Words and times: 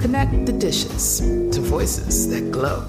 Connect 0.00 0.46
the 0.46 0.52
dishes 0.52 1.18
to 1.20 1.60
voices 1.60 2.28
that 2.30 2.52
glow. 2.52 2.82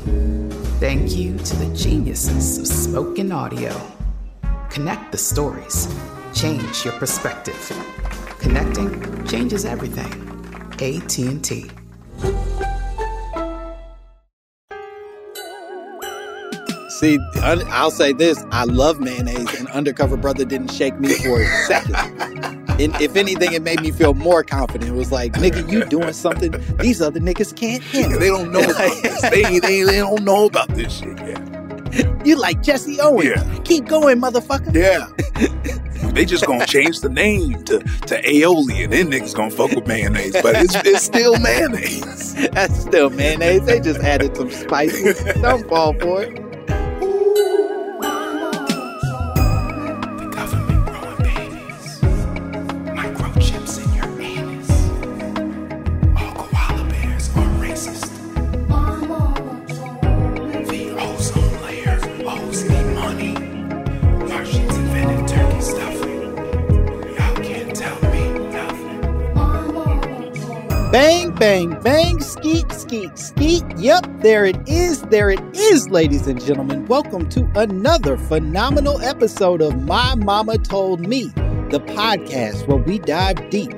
Thank 0.79 1.15
you 1.15 1.37
to 1.37 1.55
the 1.55 1.75
geniuses 1.75 2.59
of 2.59 2.67
spoken 2.67 3.31
audio. 3.31 3.75
Connect 4.69 5.11
the 5.11 5.17
stories. 5.17 5.87
Change 6.35 6.85
your 6.85 6.93
perspective. 6.93 7.57
Connecting 8.39 9.25
changes 9.25 9.65
everything. 9.65 10.13
AT&T. 10.73 11.71
See, 16.99 17.19
I'll 17.41 17.91
say 17.91 18.13
this: 18.13 18.43
I 18.51 18.65
love 18.65 18.99
mayonnaise, 18.99 19.53
and 19.55 19.67
Undercover 19.69 20.15
Brother 20.15 20.45
didn't 20.45 20.71
shake 20.71 20.99
me 20.99 21.15
for 21.15 21.41
a 21.41 21.47
second. 21.65 22.55
And 22.79 22.95
if 23.01 23.15
anything, 23.15 23.51
it 23.51 23.61
made 23.61 23.81
me 23.81 23.91
feel 23.91 24.13
more 24.13 24.43
confident. 24.43 24.91
It 24.91 24.95
was 24.95 25.11
like, 25.11 25.33
nigga, 25.33 25.69
you 25.69 25.83
doing 25.85 26.13
something 26.13 26.53
these 26.77 27.01
other 27.01 27.19
niggas 27.19 27.55
can't 27.55 27.83
handle. 27.83 28.19
They 28.19 28.27
don't 28.27 28.51
know 28.51 28.61
about 28.61 28.75
this. 29.03 29.21
They, 29.21 29.59
they, 29.59 29.83
they 29.83 29.97
don't 29.97 30.23
know 30.23 30.45
about 30.45 30.69
this 30.69 30.99
shit 30.99 31.17
yet. 31.19 32.25
You 32.25 32.35
like 32.35 32.61
Jesse 32.61 32.99
Owens? 33.01 33.25
Yeah. 33.25 33.59
Keep 33.63 33.87
going, 33.87 34.21
motherfucker. 34.21 34.73
Yeah. 34.73 35.07
they 36.13 36.25
just 36.25 36.45
gonna 36.45 36.65
change 36.65 37.01
the 37.01 37.09
name 37.09 37.63
to, 37.65 37.79
to 37.79 38.21
aioli 38.21 38.83
and 38.83 38.93
then 38.93 39.11
niggas 39.11 39.35
gonna 39.35 39.51
fuck 39.51 39.71
with 39.71 39.87
mayonnaise. 39.87 40.33
But 40.41 40.55
it's, 40.57 40.75
it's 40.75 41.03
still 41.03 41.37
mayonnaise. 41.39 42.35
That's 42.51 42.79
still 42.79 43.09
mayonnaise. 43.09 43.65
They 43.65 43.79
just 43.79 43.99
added 44.01 44.37
some 44.37 44.51
spices. 44.51 45.21
Don't 45.41 45.67
fall 45.67 45.93
for 45.93 46.23
it. 46.23 46.48
Yep, 73.79 74.07
there 74.19 74.43
it 74.43 74.57
is. 74.67 75.03
There 75.03 75.29
it 75.29 75.39
is, 75.55 75.87
ladies 75.87 76.27
and 76.27 76.43
gentlemen. 76.43 76.85
Welcome 76.87 77.29
to 77.29 77.49
another 77.55 78.17
phenomenal 78.17 78.99
episode 78.99 79.61
of 79.61 79.83
My 79.83 80.15
Mama 80.15 80.57
Told 80.57 80.99
Me, 80.99 81.27
the 81.69 81.79
podcast 81.87 82.67
where 82.67 82.75
we 82.75 82.99
dive 82.99 83.49
deep, 83.49 83.71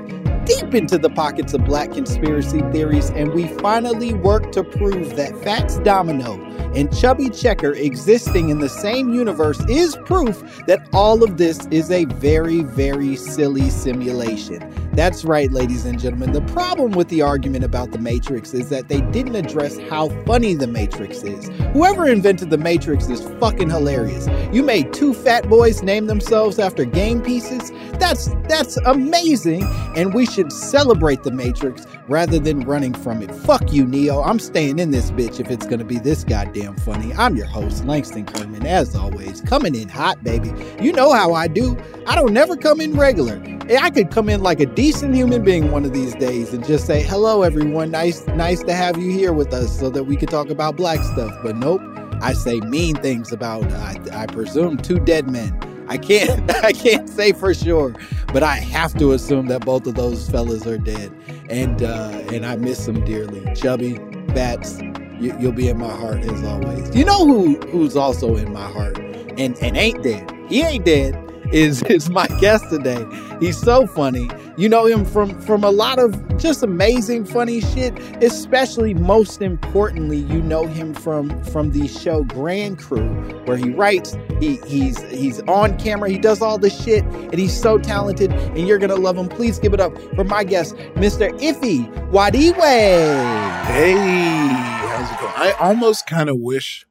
deep 0.46 0.74
into 0.74 0.98
the 0.98 1.12
pockets 1.12 1.54
of 1.54 1.66
black 1.66 1.92
conspiracy 1.92 2.62
theories, 2.72 3.12
and 3.12 3.32
we 3.34 3.48
finally 3.60 4.16
work 4.16 4.52
to 4.54 4.64
prove 4.64 5.16
that 5.18 5.38
Fats 5.44 5.78
Domino 5.82 6.36
and 6.76 6.96
Chubby 6.96 7.30
Checker 7.30 7.74
existing 7.74 8.50
in 8.50 8.60
the 8.60 8.70
same 8.70 9.14
universe 9.14 9.60
is 9.70 9.98
proof 10.06 10.42
that 10.68 10.88
all 10.94 11.24
of 11.24 11.38
this 11.38 11.66
is 11.68 11.92
a 11.92 12.06
very, 12.06 12.64
very 12.64 13.16
silly 13.16 13.70
simulation. 13.70 14.68
That's 14.94 15.24
right, 15.24 15.52
ladies 15.52 15.86
and 15.86 16.00
gentlemen. 16.00 16.34
The 16.34 16.42
problem 16.54 16.92
with 16.92 17.08
the 17.08 17.22
argument 17.22 17.64
about 17.64 17.92
the 17.92 17.98
Matrix 17.98 18.54
is 18.54 18.70
that 18.70 18.90
they 18.90 19.00
didn't 19.00 19.36
address 19.36 19.78
how 19.90 20.10
funny 20.26 20.54
the 20.54 20.68
Matrix 20.68 21.24
is. 21.24 21.50
Whoever 21.74 22.08
invented 22.08 22.50
the 22.50 22.58
Matrix 22.58 23.08
is 23.08 23.22
fucking 23.40 23.70
hilarious. 23.70 24.28
You 24.54 24.64
made 24.64 24.92
two 24.92 25.14
fat 25.14 25.48
boys 25.48 25.82
name 25.82 26.08
themselves 26.08 26.60
after 26.60 26.84
game 26.84 27.22
pieces. 27.22 27.72
That's 28.00 28.30
that's 28.50 28.78
amazing, 28.86 29.64
and 29.96 30.14
we 30.14 30.26
should 30.26 30.52
celebrate 30.52 31.24
the 31.24 31.32
Matrix 31.32 31.86
rather 32.12 32.38
than 32.38 32.60
running 32.62 32.94
from 32.94 33.22
it. 33.22 33.34
Fuck 33.34 33.72
you, 33.74 33.86
Neo. 33.86 34.22
I'm 34.22 34.38
staying 34.38 34.78
in 34.80 34.92
this 34.92 35.10
bitch 35.12 35.40
if 35.40 35.50
it's 35.50 35.66
gonna 35.66 35.86
be 35.86 35.98
this 35.98 36.24
goddamn 36.24 36.76
funny. 36.78 37.14
I'm 37.14 37.36
your 37.36 37.48
host, 37.48 37.86
Langston 37.86 38.26
Kerman, 38.26 38.66
as 38.68 38.96
always, 38.96 39.42
coming 39.42 39.74
in 39.74 39.90
hot, 39.90 40.24
baby. 40.24 40.52
You 40.82 40.92
know 40.92 41.14
how 41.14 41.34
I 41.34 41.48
do. 41.48 41.78
I 42.06 42.16
don't 42.16 42.34
never 42.34 42.56
come 42.56 42.82
in 42.82 42.96
regular. 42.96 43.42
I 43.80 43.90
could 43.90 44.12
come 44.12 44.28
in 44.28 44.42
like 44.44 44.60
a 44.60 44.66
decent 44.66 45.16
human 45.16 45.44
being 45.44 45.72
one 45.72 45.86
of 45.86 45.94
these 45.94 46.14
days 46.16 46.54
and 46.54 46.66
just 46.66 46.86
say, 46.86 47.02
"Hello, 47.02 47.44
everyone. 47.44 47.92
Nice, 47.92 48.28
nice 48.28 48.62
to 48.64 48.74
have 48.74 48.98
you 48.98 49.12
here 49.12 49.32
with 49.32 49.54
us, 49.54 49.80
so 49.80 49.90
that 49.90 50.04
we 50.04 50.18
could 50.18 50.30
talk 50.30 50.50
about 50.50 50.76
black 50.76 51.02
stuff." 51.04 51.32
But 51.42 51.56
nope, 51.56 51.82
I 52.22 52.34
say 52.34 52.60
mean 52.60 52.96
things 52.96 53.32
about, 53.32 53.64
I, 53.74 53.98
I 54.14 54.26
presume, 54.28 54.78
two 54.78 55.00
dead 55.00 55.30
men. 55.30 55.58
I 55.92 55.98
can't, 55.98 56.50
I 56.64 56.72
can't 56.72 57.10
say 57.10 57.34
for 57.34 57.54
sure, 57.54 57.94
but 58.32 58.44
I 58.44 58.56
have 58.56 58.98
to 58.98 59.12
assume 59.12 59.48
that 59.48 59.66
both 59.66 59.86
of 59.88 59.96
those 59.96 60.30
fellas 60.30 60.66
are 60.66 60.78
dead, 60.78 61.12
and 61.50 61.84
uh, 61.84 62.24
and 62.32 62.46
I 62.46 62.56
miss 62.56 62.86
them 62.86 63.04
dearly. 63.04 63.54
Chubby, 63.56 63.98
Fats, 64.30 64.80
you, 65.20 65.36
you'll 65.38 65.52
be 65.52 65.68
in 65.68 65.78
my 65.78 65.94
heart 65.94 66.20
as 66.20 66.44
always. 66.46 66.96
You 66.96 67.04
know 67.04 67.26
who 67.26 67.56
who's 67.68 67.98
also 67.98 68.38
in 68.38 68.54
my 68.54 68.70
heart 68.70 69.00
and 69.00 69.58
and 69.62 69.76
ain't 69.76 70.02
dead. 70.02 70.32
He 70.48 70.62
ain't 70.62 70.86
dead. 70.86 71.14
Is 71.52 71.84
is 71.90 72.10
my 72.10 72.28
guest 72.40 72.70
today? 72.70 73.06
He's 73.40 73.58
so 73.58 73.86
funny. 73.88 74.30
You 74.58 74.70
know 74.70 74.86
him 74.86 75.06
from 75.06 75.40
from 75.42 75.64
a 75.64 75.72
lot 75.72 76.00
of 76.00 76.38
just 76.38 76.64
amazing 76.64 77.26
funny 77.26 77.62
shit. 77.62 77.98
Especially, 78.24 78.94
most 78.94 79.42
importantly, 79.42 80.18
you 80.18 80.42
know 80.42 80.66
him 80.66 80.94
from 80.94 81.44
from 81.46 81.72
the 81.72 81.88
show 81.88 82.24
Grand 82.24 82.80
Crew, 82.80 83.10
where 83.46 83.58
he 83.58 83.72
writes. 83.72 84.16
He 84.40 84.58
he's 84.68 85.02
he's 85.04 85.42
on 85.42 85.78
camera. 85.78 86.10
He 86.10 86.18
does 86.18 86.42
all 86.42 86.58
the 86.58 86.70
shit, 86.70 87.04
and 87.04 87.38
he's 87.38 87.60
so 87.60 87.78
talented. 87.78 88.32
And 88.32 88.68
you're 88.68 88.80
gonna 88.80 88.96
love 88.96 89.18
him. 89.18 89.28
Please 89.28 89.60
give 89.60 89.74
it 89.74 89.80
up 89.80 89.98
for 90.16 90.24
my 90.24 90.44
guest, 90.44 90.76
Mr. 90.96 91.32
Ify 91.40 91.92
Nwadiwe. 92.12 93.66
Hey, 93.66 93.94
how's 93.94 95.12
it 95.12 95.20
going? 95.20 95.34
I 95.36 95.52
almost 95.60 96.08
kind 96.08 96.30
of 96.30 96.38
wish 96.40 96.86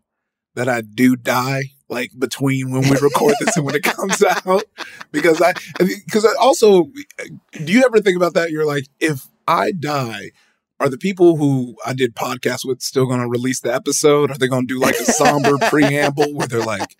that 0.54 0.68
I 0.68 0.80
do 0.82 1.16
die 1.16 1.70
like 1.90 2.10
between 2.18 2.70
when 2.70 2.82
we 2.82 2.96
record 2.96 3.34
this 3.40 3.56
and 3.56 3.66
when 3.66 3.74
it 3.74 3.82
comes 3.82 4.22
out 4.22 4.64
because 5.12 5.42
I 5.42 5.52
because 5.78 6.24
I 6.24 6.32
also 6.40 6.84
do 7.52 7.72
you 7.72 7.84
ever 7.84 8.00
think 8.00 8.16
about 8.16 8.34
that 8.34 8.50
you're 8.50 8.66
like 8.66 8.84
if 9.00 9.28
I 9.46 9.72
die 9.72 10.30
are 10.78 10.88
the 10.88 10.96
people 10.96 11.36
who 11.36 11.76
I 11.84 11.92
did 11.92 12.14
podcasts 12.16 12.64
with 12.64 12.80
still 12.80 13.04
going 13.04 13.20
to 13.20 13.28
release 13.28 13.60
the 13.60 13.72
episode? 13.72 14.30
Are 14.30 14.38
they 14.38 14.48
going 14.48 14.66
to 14.66 14.74
do 14.74 14.80
like 14.80 14.94
a 14.94 15.04
somber 15.04 15.58
preamble 15.68 16.32
where 16.32 16.46
they're 16.46 16.64
like, 16.64 16.98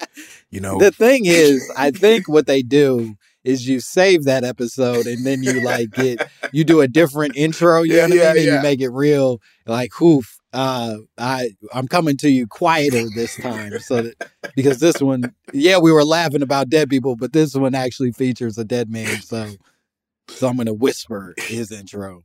you 0.51 0.61
know, 0.61 0.79
The 0.79 0.91
thing 0.91 1.25
is, 1.25 1.73
I 1.79 1.91
think 1.91 2.29
what 2.29 2.47
they 2.47 2.61
do 2.61 3.15
is 3.43 3.67
you 3.67 3.81
save 3.81 4.25
that 4.25 4.45
episode 4.45 5.07
and 5.07 5.25
then 5.25 5.43
you 5.43 5.63
like 5.65 5.93
get 5.93 6.29
you 6.53 6.63
do 6.63 6.83
a 6.83 6.89
different 6.89 7.37
intro, 7.37 7.83
you 7.83 7.97
Yeah, 7.97 8.07
know 8.07 8.17
what 8.17 8.25
I 8.25 8.29
yeah, 8.29 8.33
mean? 8.35 8.39
And 8.43 8.47
yeah. 8.49 8.57
you 8.57 8.63
make 8.63 8.81
it 8.83 8.91
real 8.91 9.41
like 9.67 9.93
hoof. 9.95 10.40
Uh 10.53 10.97
I 11.17 11.51
I'm 11.73 11.87
coming 11.89 12.17
to 12.19 12.31
you 12.31 12.47
quieter 12.47 13.05
this 13.15 13.37
time. 13.37 13.79
So 13.81 14.03
that 14.03 14.31
because 14.57 14.81
this 14.81 15.01
one, 15.01 15.35
yeah, 15.53 15.79
we 15.79 15.93
were 15.93 16.05
laughing 16.05 16.43
about 16.43 16.69
dead 16.69 16.89
people, 16.91 17.17
but 17.17 17.33
this 17.33 17.55
one 17.55 17.75
actually 17.75 18.13
features 18.13 18.59
a 18.59 18.65
dead 18.65 18.91
man. 18.91 19.23
So 19.23 19.53
so 20.29 20.49
I'm 20.49 20.57
gonna 20.57 20.73
whisper 20.75 21.35
his 21.39 21.71
intro. 21.71 22.25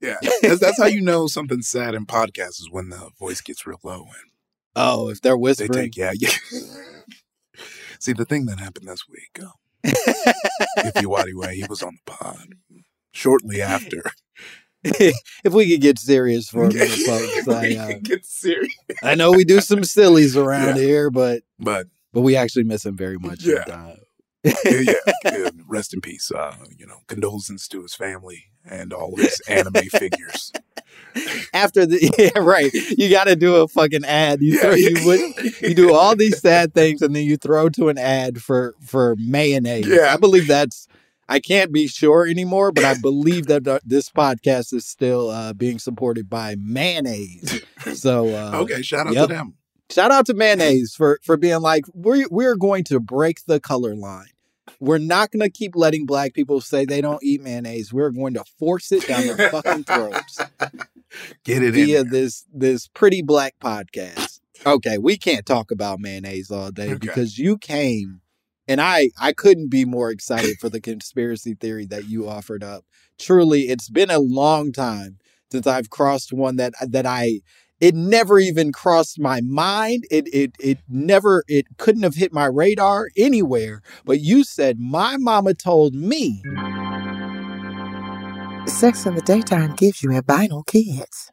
Yeah, 0.00 0.16
that's, 0.40 0.60
that's 0.60 0.78
how 0.78 0.86
you 0.86 1.02
know 1.02 1.26
something's 1.26 1.68
sad 1.68 1.94
in 1.94 2.06
podcasts 2.06 2.60
is 2.60 2.68
when 2.70 2.88
the 2.88 3.10
voice 3.18 3.42
gets 3.42 3.66
real 3.66 3.78
low 3.82 4.04
and 4.04 4.30
Oh, 4.76 5.10
if 5.10 5.20
they're 5.20 5.34
they 5.34 5.40
whispering. 5.40 5.72
take 5.72 5.96
yeah 5.96 6.12
yeah. 6.16 6.30
See 8.00 8.14
the 8.14 8.24
thing 8.24 8.46
that 8.46 8.60
happened 8.60 8.88
this 8.88 9.06
week. 9.08 9.38
Um, 9.42 9.52
if 9.84 11.02
you 11.02 11.10
way, 11.10 11.56
he 11.56 11.66
was 11.68 11.82
on 11.82 11.98
the 12.06 12.12
pod 12.12 12.54
shortly 13.12 13.60
after. 13.60 14.02
if 14.84 15.52
we 15.52 15.70
could 15.70 15.80
get 15.80 15.98
serious 15.98 16.48
for 16.48 16.64
a 16.64 16.68
minute, 16.72 16.88
folks. 16.88 17.48
I, 17.48 17.74
uh, 17.76 17.92
get 18.02 18.24
serious, 18.24 18.72
I 19.02 19.14
know 19.14 19.30
we 19.32 19.44
do 19.44 19.60
some 19.60 19.84
sillies 19.84 20.36
around 20.36 20.76
Yeah. 20.76 20.82
here, 20.82 21.10
but 21.10 21.42
but 21.58 21.86
but 22.12 22.22
we 22.22 22.36
actually 22.36 22.64
miss 22.64 22.84
him 22.86 22.96
very 22.96 23.18
much. 23.18 23.44
Yeah. 23.44 23.62
And, 23.64 23.72
uh, 23.72 24.52
yeah, 24.64 24.92
yeah, 25.24 25.50
rest 25.68 25.92
in 25.92 26.00
peace. 26.00 26.30
Uh, 26.34 26.56
you 26.76 26.86
know, 26.86 26.96
condolences 27.08 27.68
to 27.68 27.82
his 27.82 27.94
family 27.94 28.44
and 28.64 28.92
all 28.92 29.16
his 29.16 29.38
anime 29.48 29.74
figures. 29.74 30.50
after 31.52 31.84
the 31.84 32.10
yeah, 32.18 32.40
right, 32.42 32.72
you 32.72 33.10
got 33.10 33.24
to 33.24 33.36
do 33.36 33.56
a 33.56 33.68
fucking 33.68 34.04
ad. 34.04 34.40
You 34.40 34.58
throw, 34.58 34.72
you 34.72 34.96
would 35.04 35.20
you 35.60 35.74
do 35.74 35.92
all 35.92 36.16
these 36.16 36.40
sad 36.40 36.72
things, 36.72 37.02
and 37.02 37.14
then 37.14 37.24
you 37.24 37.36
throw 37.36 37.68
to 37.70 37.90
an 37.90 37.98
ad 37.98 38.42
for 38.42 38.74
for 38.80 39.14
mayonnaise. 39.18 39.86
Yeah. 39.86 40.12
I 40.12 40.16
believe 40.16 40.46
that's. 40.46 40.88
I 41.30 41.38
can't 41.40 41.72
be 41.72 41.86
sure 41.86 42.26
anymore, 42.26 42.72
but 42.72 42.84
I 42.84 42.94
believe 43.00 43.46
that 43.46 43.66
uh, 43.66 43.78
this 43.84 44.10
podcast 44.10 44.74
is 44.74 44.84
still 44.84 45.30
uh, 45.30 45.52
being 45.52 45.78
supported 45.78 46.28
by 46.28 46.56
mayonnaise. 46.58 47.62
So 47.94 48.28
uh, 48.34 48.58
Okay, 48.62 48.82
shout 48.82 49.06
out 49.06 49.14
yep. 49.14 49.28
to 49.28 49.34
them. 49.34 49.54
shout 49.90 50.10
out 50.10 50.26
to 50.26 50.34
mayonnaise 50.34 50.94
for 50.94 51.20
for 51.22 51.36
being 51.36 51.60
like 51.62 51.84
we're 51.94 52.26
we're 52.30 52.56
going 52.56 52.84
to 52.84 53.00
break 53.00 53.44
the 53.46 53.60
color 53.60 53.94
line. 53.94 54.26
We're 54.80 54.98
not 54.98 55.30
going 55.30 55.40
to 55.40 55.50
keep 55.50 55.76
letting 55.76 56.06
black 56.06 56.32
people 56.34 56.60
say 56.60 56.84
they 56.84 57.00
don't 57.00 57.22
eat 57.22 57.42
mayonnaise. 57.42 57.92
We're 57.92 58.10
going 58.10 58.34
to 58.34 58.44
force 58.58 58.90
it 58.92 59.06
down 59.06 59.26
their 59.26 59.50
fucking 59.50 59.84
throats 59.84 60.40
Get 61.44 61.62
it 61.62 61.74
via 61.74 62.02
this 62.04 62.44
this 62.52 62.88
pretty 62.88 63.22
black 63.22 63.54
podcast. 63.60 64.40
Okay, 64.66 64.98
we 64.98 65.16
can't 65.16 65.46
talk 65.46 65.70
about 65.70 66.00
mayonnaise 66.00 66.50
all 66.50 66.70
day 66.70 66.90
Okay. 66.90 66.98
because 66.98 67.38
you 67.38 67.56
came 67.58 68.20
and 68.70 68.80
I 68.80 69.10
I 69.20 69.32
couldn't 69.32 69.68
be 69.68 69.84
more 69.84 70.10
excited 70.10 70.58
for 70.60 70.68
the 70.68 70.80
conspiracy 70.80 71.54
theory 71.54 71.86
that 71.86 72.08
you 72.08 72.28
offered 72.28 72.62
up. 72.62 72.84
Truly, 73.18 73.62
it's 73.62 73.90
been 73.90 74.10
a 74.10 74.20
long 74.20 74.70
time 74.70 75.18
since 75.50 75.66
I've 75.66 75.90
crossed 75.90 76.32
one 76.32 76.54
that 76.56 76.74
that 76.80 77.04
I 77.04 77.40
it 77.80 77.96
never 77.96 78.38
even 78.38 78.70
crossed 78.70 79.18
my 79.18 79.40
mind. 79.40 80.04
It 80.08 80.32
it 80.32 80.52
it 80.60 80.78
never 80.88 81.42
it 81.48 81.66
couldn't 81.78 82.04
have 82.04 82.14
hit 82.14 82.32
my 82.32 82.44
radar 82.44 83.08
anywhere. 83.16 83.82
But 84.04 84.20
you 84.20 84.44
said 84.44 84.78
my 84.78 85.16
mama 85.16 85.54
told 85.54 85.92
me 85.92 86.40
Sex 88.66 89.04
in 89.04 89.16
the 89.16 89.22
daytime 89.22 89.74
gives 89.74 90.00
you 90.00 90.12
albino 90.12 90.62
kids. 90.62 91.32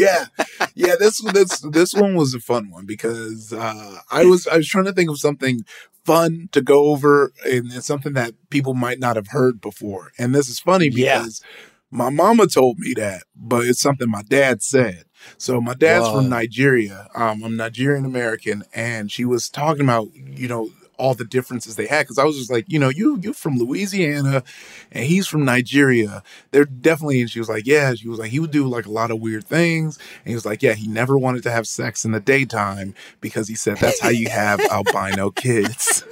Yeah, 0.00 0.26
yeah. 0.74 0.94
This 0.98 1.20
this 1.32 1.60
this 1.60 1.94
one 1.94 2.14
was 2.14 2.34
a 2.34 2.40
fun 2.40 2.70
one 2.70 2.86
because 2.86 3.52
uh, 3.52 3.98
I 4.10 4.24
was 4.24 4.46
I 4.46 4.56
was 4.56 4.68
trying 4.68 4.86
to 4.86 4.92
think 4.92 5.10
of 5.10 5.18
something 5.18 5.60
fun 6.04 6.48
to 6.52 6.62
go 6.62 6.86
over 6.86 7.32
and, 7.44 7.70
and 7.70 7.84
something 7.84 8.14
that 8.14 8.32
people 8.50 8.74
might 8.74 8.98
not 8.98 9.16
have 9.16 9.28
heard 9.28 9.60
before. 9.60 10.12
And 10.18 10.34
this 10.34 10.48
is 10.48 10.58
funny 10.58 10.88
Yeah. 10.88 11.18
because 11.20 11.42
my 11.90 12.08
mama 12.08 12.46
told 12.46 12.78
me 12.78 12.94
that, 12.94 13.24
but 13.36 13.66
it's 13.66 13.80
something 13.80 14.08
my 14.08 14.22
dad 14.22 14.62
said. 14.62 15.04
So 15.36 15.60
my 15.60 15.74
dad's 15.74 16.06
Whoa. 16.06 16.16
from 16.16 16.28
Nigeria. 16.30 17.08
Um, 17.14 17.42
I'm 17.44 17.56
Nigerian 17.56 18.06
American, 18.06 18.64
and 18.74 19.12
she 19.12 19.24
was 19.24 19.48
talking 19.50 19.82
about 19.84 20.08
you 20.14 20.48
know 20.48 20.70
all 21.00 21.14
the 21.14 21.24
differences 21.24 21.76
they 21.76 21.86
had 21.86 22.02
because 22.02 22.18
I 22.18 22.24
was 22.24 22.36
just 22.36 22.50
like, 22.50 22.66
you 22.68 22.78
know, 22.78 22.90
you 22.90 23.18
you 23.22 23.32
from 23.32 23.58
Louisiana, 23.58 24.44
and 24.92 25.04
he's 25.04 25.26
from 25.26 25.44
Nigeria. 25.44 26.22
They're 26.50 26.64
definitely. 26.66 27.20
And 27.22 27.30
she 27.30 27.38
was 27.38 27.48
like, 27.48 27.66
yeah. 27.66 27.94
She 27.94 28.08
was 28.08 28.18
like, 28.18 28.30
he 28.30 28.38
would 28.38 28.50
do 28.50 28.66
like 28.68 28.86
a 28.86 28.90
lot 28.90 29.10
of 29.10 29.20
weird 29.20 29.44
things, 29.44 29.96
and 29.96 30.28
he 30.28 30.34
was 30.34 30.44
like, 30.46 30.62
yeah, 30.62 30.74
he 30.74 30.86
never 30.86 31.18
wanted 31.18 31.42
to 31.44 31.50
have 31.50 31.66
sex 31.66 32.04
in 32.04 32.12
the 32.12 32.20
daytime 32.20 32.94
because 33.20 33.48
he 33.48 33.54
said 33.54 33.78
that's 33.78 34.00
how 34.00 34.10
you 34.10 34.28
have 34.28 34.60
albino 34.70 35.30
kids. 35.30 36.04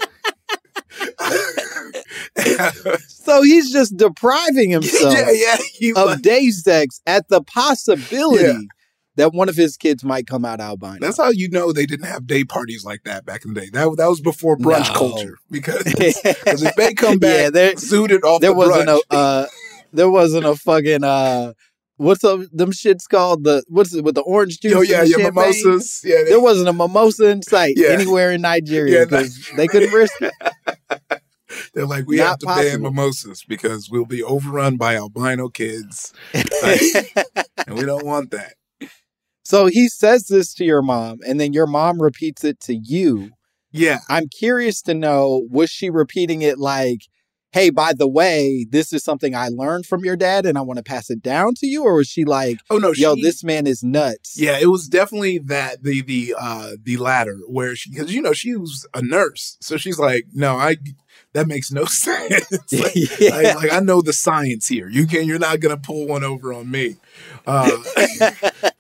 so 3.09 3.43
he's 3.43 3.73
just 3.73 3.97
depriving 3.97 4.71
himself. 4.71 5.15
yeah, 5.33 5.57
yeah. 5.81 5.93
Of 5.97 6.09
was- 6.11 6.21
day 6.21 6.51
sex 6.51 7.01
at 7.07 7.29
the 7.29 7.43
possibility 7.43 8.45
Yeah. 8.45 8.59
That 9.19 9.33
one 9.35 9.49
of 9.49 9.57
his 9.57 9.77
kids 9.77 10.03
might 10.03 10.27
come 10.27 10.45
out 10.45 10.61
albino. 10.61 10.99
That's 11.01 11.19
how 11.19 11.29
you 11.31 11.51
know 11.51 11.73
they 11.73 11.85
didn't 11.87 12.07
have 12.07 12.27
day 12.27 12.45
parties 12.45 12.85
like 12.85 13.03
that 13.05 13.27
back 13.27 13.45
in 13.45 13.53
the 13.53 13.61
day. 13.61 13.71
That 13.73 13.95
that 13.99 14.07
was 14.07 14.21
before 14.21 14.57
brunch 14.57 14.89
No. 14.89 14.95
culture 14.95 15.39
because 15.51 15.85
because 15.85 16.63
if 16.63 16.75
they 16.77 16.95
come 16.95 17.19
back 17.19 17.39
yeah, 17.39 17.51
there 17.51 17.77
suited 17.77 18.25
off 18.25 18.41
there 18.41 18.51
the 18.53 18.57
wasn't 18.57 18.89
brunch, 18.89 19.01
a 19.11 19.15
uh, 19.15 19.47
there 19.93 20.11
wasn't 20.11 20.47
a 20.47 20.55
fucking 20.57 21.05
uh, 21.05 21.53
what's 21.97 22.23
up 22.25 22.41
them 22.53 22.71
shits 22.73 23.09
called 23.09 23.45
the 23.45 23.63
what's 23.69 23.95
it 23.95 24.05
with 24.05 24.15
the 24.15 24.23
orange 24.23 24.61
juice? 24.61 24.75
oh 24.75 24.81
yeah, 24.83 25.03
yeah, 25.03 25.17
champagne? 25.17 25.35
mimosas, 25.35 26.01
yeah, 26.05 26.17
they- 26.25 26.31
There 26.31 26.41
wasn't 26.41 26.69
a 26.69 26.73
mimosa 26.73 27.29
in 27.29 27.43
sight 27.43 27.75
Yeah. 27.77 27.89
anywhere 27.89 28.31
in 28.33 28.41
Nigeria 28.43 29.01
Yeah, 29.01 29.05
because 29.05 29.51
they 29.57 29.67
couldn't 29.67 29.93
risk 29.93 30.15
it. 30.21 30.33
they're 31.75 31.87
like 31.87 32.07
we 32.07 32.17
Not 32.19 32.27
have 32.27 32.39
to 32.41 32.47
ban 32.47 32.83
mimosas 32.83 33.43
because 33.49 33.91
we'll 33.91 34.05
be 34.05 34.23
overrun 34.23 34.77
by 34.77 34.95
albino 34.97 35.49
kids, 35.49 36.13
and 36.63 37.77
we 37.77 37.85
don't 37.85 38.05
want 38.07 38.31
that. 38.31 38.55
So 39.49 39.65
he 39.65 39.89
says 39.89 40.27
this 40.27 40.53
to 40.55 40.65
your 40.65 40.83
mom, 40.83 41.21
and 41.27 41.41
then 41.41 41.55
your 41.55 41.67
mom 41.67 42.03
repeats 42.03 42.45
it 42.45 42.61
to 42.61 42.75
you. 42.75 43.31
Yeah, 43.73 44.01
I'm 44.11 44.29
curious 44.29 44.83
to 44.83 44.93
know 44.93 45.47
was 45.51 45.71
she 45.71 45.89
repeating 45.89 46.43
it 46.43 46.59
like, 46.59 47.01
hey, 47.53 47.71
by 47.71 47.95
the 47.95 48.07
way, 48.07 48.67
this 48.69 48.93
is 48.93 49.03
something 49.03 49.35
I 49.35 49.49
learned 49.49 49.87
from 49.87 50.05
your 50.05 50.17
dad 50.17 50.45
and 50.45 50.59
I 50.59 50.61
want 50.61 50.77
to 50.77 50.83
pass 50.83 51.09
it 51.09 51.23
down 51.23 51.55
to 51.57 51.67
you? 51.67 51.83
Or 51.85 51.95
was 51.95 52.09
she 52.09 52.27
like, 52.27 52.59
oh 52.69 52.77
no, 52.77 52.93
yo, 52.93 53.15
she- 53.15 53.23
this 53.23 53.43
man 53.43 53.67
is 53.67 53.83
nuts? 53.83 54.35
Yeah, 54.39 54.59
it 54.61 54.67
was 54.67 54.87
definitely 54.87 55.39
that 55.47 55.83
the 55.83 56.03
the 56.03 56.35
uh 56.39 56.73
the 56.83 56.99
latter 56.99 57.39
where 57.49 57.75
she 57.75 57.91
because 57.91 58.13
you 58.15 58.21
know 58.21 58.35
she 58.35 58.55
was 58.55 58.87
a 58.93 59.01
nurse, 59.03 59.57
so 59.63 59.79
she's 59.79 59.99
like, 59.99 60.25
no, 60.35 60.57
I 60.57 60.77
that 61.33 61.47
makes 61.47 61.71
no 61.71 61.85
sense. 61.87 62.51
like, 62.73 62.93
Yeah. 62.95 63.31
like, 63.31 63.55
like, 63.57 63.73
I 63.73 63.81
know 63.81 64.03
the 64.03 64.13
science 64.13 64.67
here. 64.67 64.89
You 64.91 65.07
can 65.07 65.27
you're 65.27 65.39
not 65.39 65.61
gonna 65.61 65.79
pull 65.79 66.07
one 66.07 66.25
over 66.25 66.53
on 66.53 66.71
me. 66.71 66.97
Uh, 67.47 67.71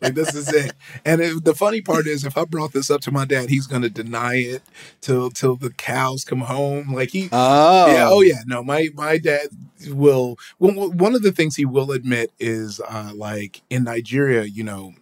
like 0.00 0.15
this 0.15 0.35
is 0.35 0.53
it. 0.53 0.73
And 1.05 1.21
it, 1.21 1.45
the 1.45 1.55
funny 1.55 1.81
part 1.81 2.07
is, 2.07 2.25
if 2.25 2.37
I 2.37 2.45
brought 2.45 2.73
this 2.73 2.91
up 2.91 3.00
to 3.03 3.11
my 3.11 3.25
dad, 3.25 3.49
he's 3.50 3.67
gonna 3.67 3.88
deny 3.88 4.37
it 4.37 4.62
till 5.00 5.31
till 5.31 5.57
the 5.57 5.71
cows 5.71 6.25
come 6.25 6.41
home. 6.41 6.93
Like 6.95 7.11
he. 7.11 7.29
Oh. 7.33 7.87
Yeah. 7.93 8.09
Oh, 8.11 8.21
yeah. 8.21 8.41
No, 8.47 8.62
my 8.62 8.88
my 8.95 9.19
dad 9.19 9.49
will. 9.88 10.38
Well, 10.59 10.91
one 10.93 11.15
of 11.15 11.23
the 11.23 11.33
things 11.33 11.57
he 11.57 11.65
will 11.65 11.93
admit 11.93 12.33
is, 12.38 12.81
uh, 12.81 13.12
like 13.15 13.62
in 13.71 13.85
Nigeria, 13.85 14.45
you 14.45 14.65
know, 14.65 14.95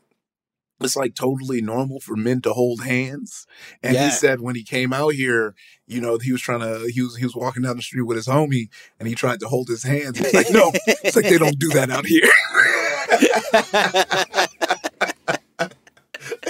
it's 0.81 0.97
like 0.97 1.15
totally 1.15 1.63
normal 1.63 2.01
for 2.01 2.17
men 2.17 2.43
to 2.43 2.53
hold 2.53 2.83
hands. 2.85 3.47
And 3.83 3.95
Yeah. 3.95 4.07
he 4.07 4.11
said 4.11 4.41
when 4.41 4.57
he 4.57 4.63
came 4.63 4.93
out 4.93 5.15
here, 5.15 5.55
you 5.87 6.01
know, 6.01 6.19
he 6.19 6.33
was 6.33 6.43
trying 6.43 6.61
to. 6.61 6.91
He 6.93 7.01
was 7.01 7.17
he 7.17 7.25
was 7.25 7.35
walking 7.35 7.63
down 7.63 7.77
the 7.77 7.83
street 7.83 8.03
with 8.03 8.17
his 8.17 8.27
homie, 8.27 8.69
and 8.99 9.09
he 9.09 9.15
tried 9.15 9.41
to 9.41 9.49
hold 9.49 9.69
his 9.69 9.83
hands. 9.85 10.19
He's 10.19 10.35
like, 10.35 10.51
no, 10.51 10.73
it's 10.87 11.17
like 11.17 11.25
they 11.29 11.39
don't 11.39 11.59
do 11.59 11.69
that 11.71 11.91
out 11.91 12.05
here. 12.07 12.29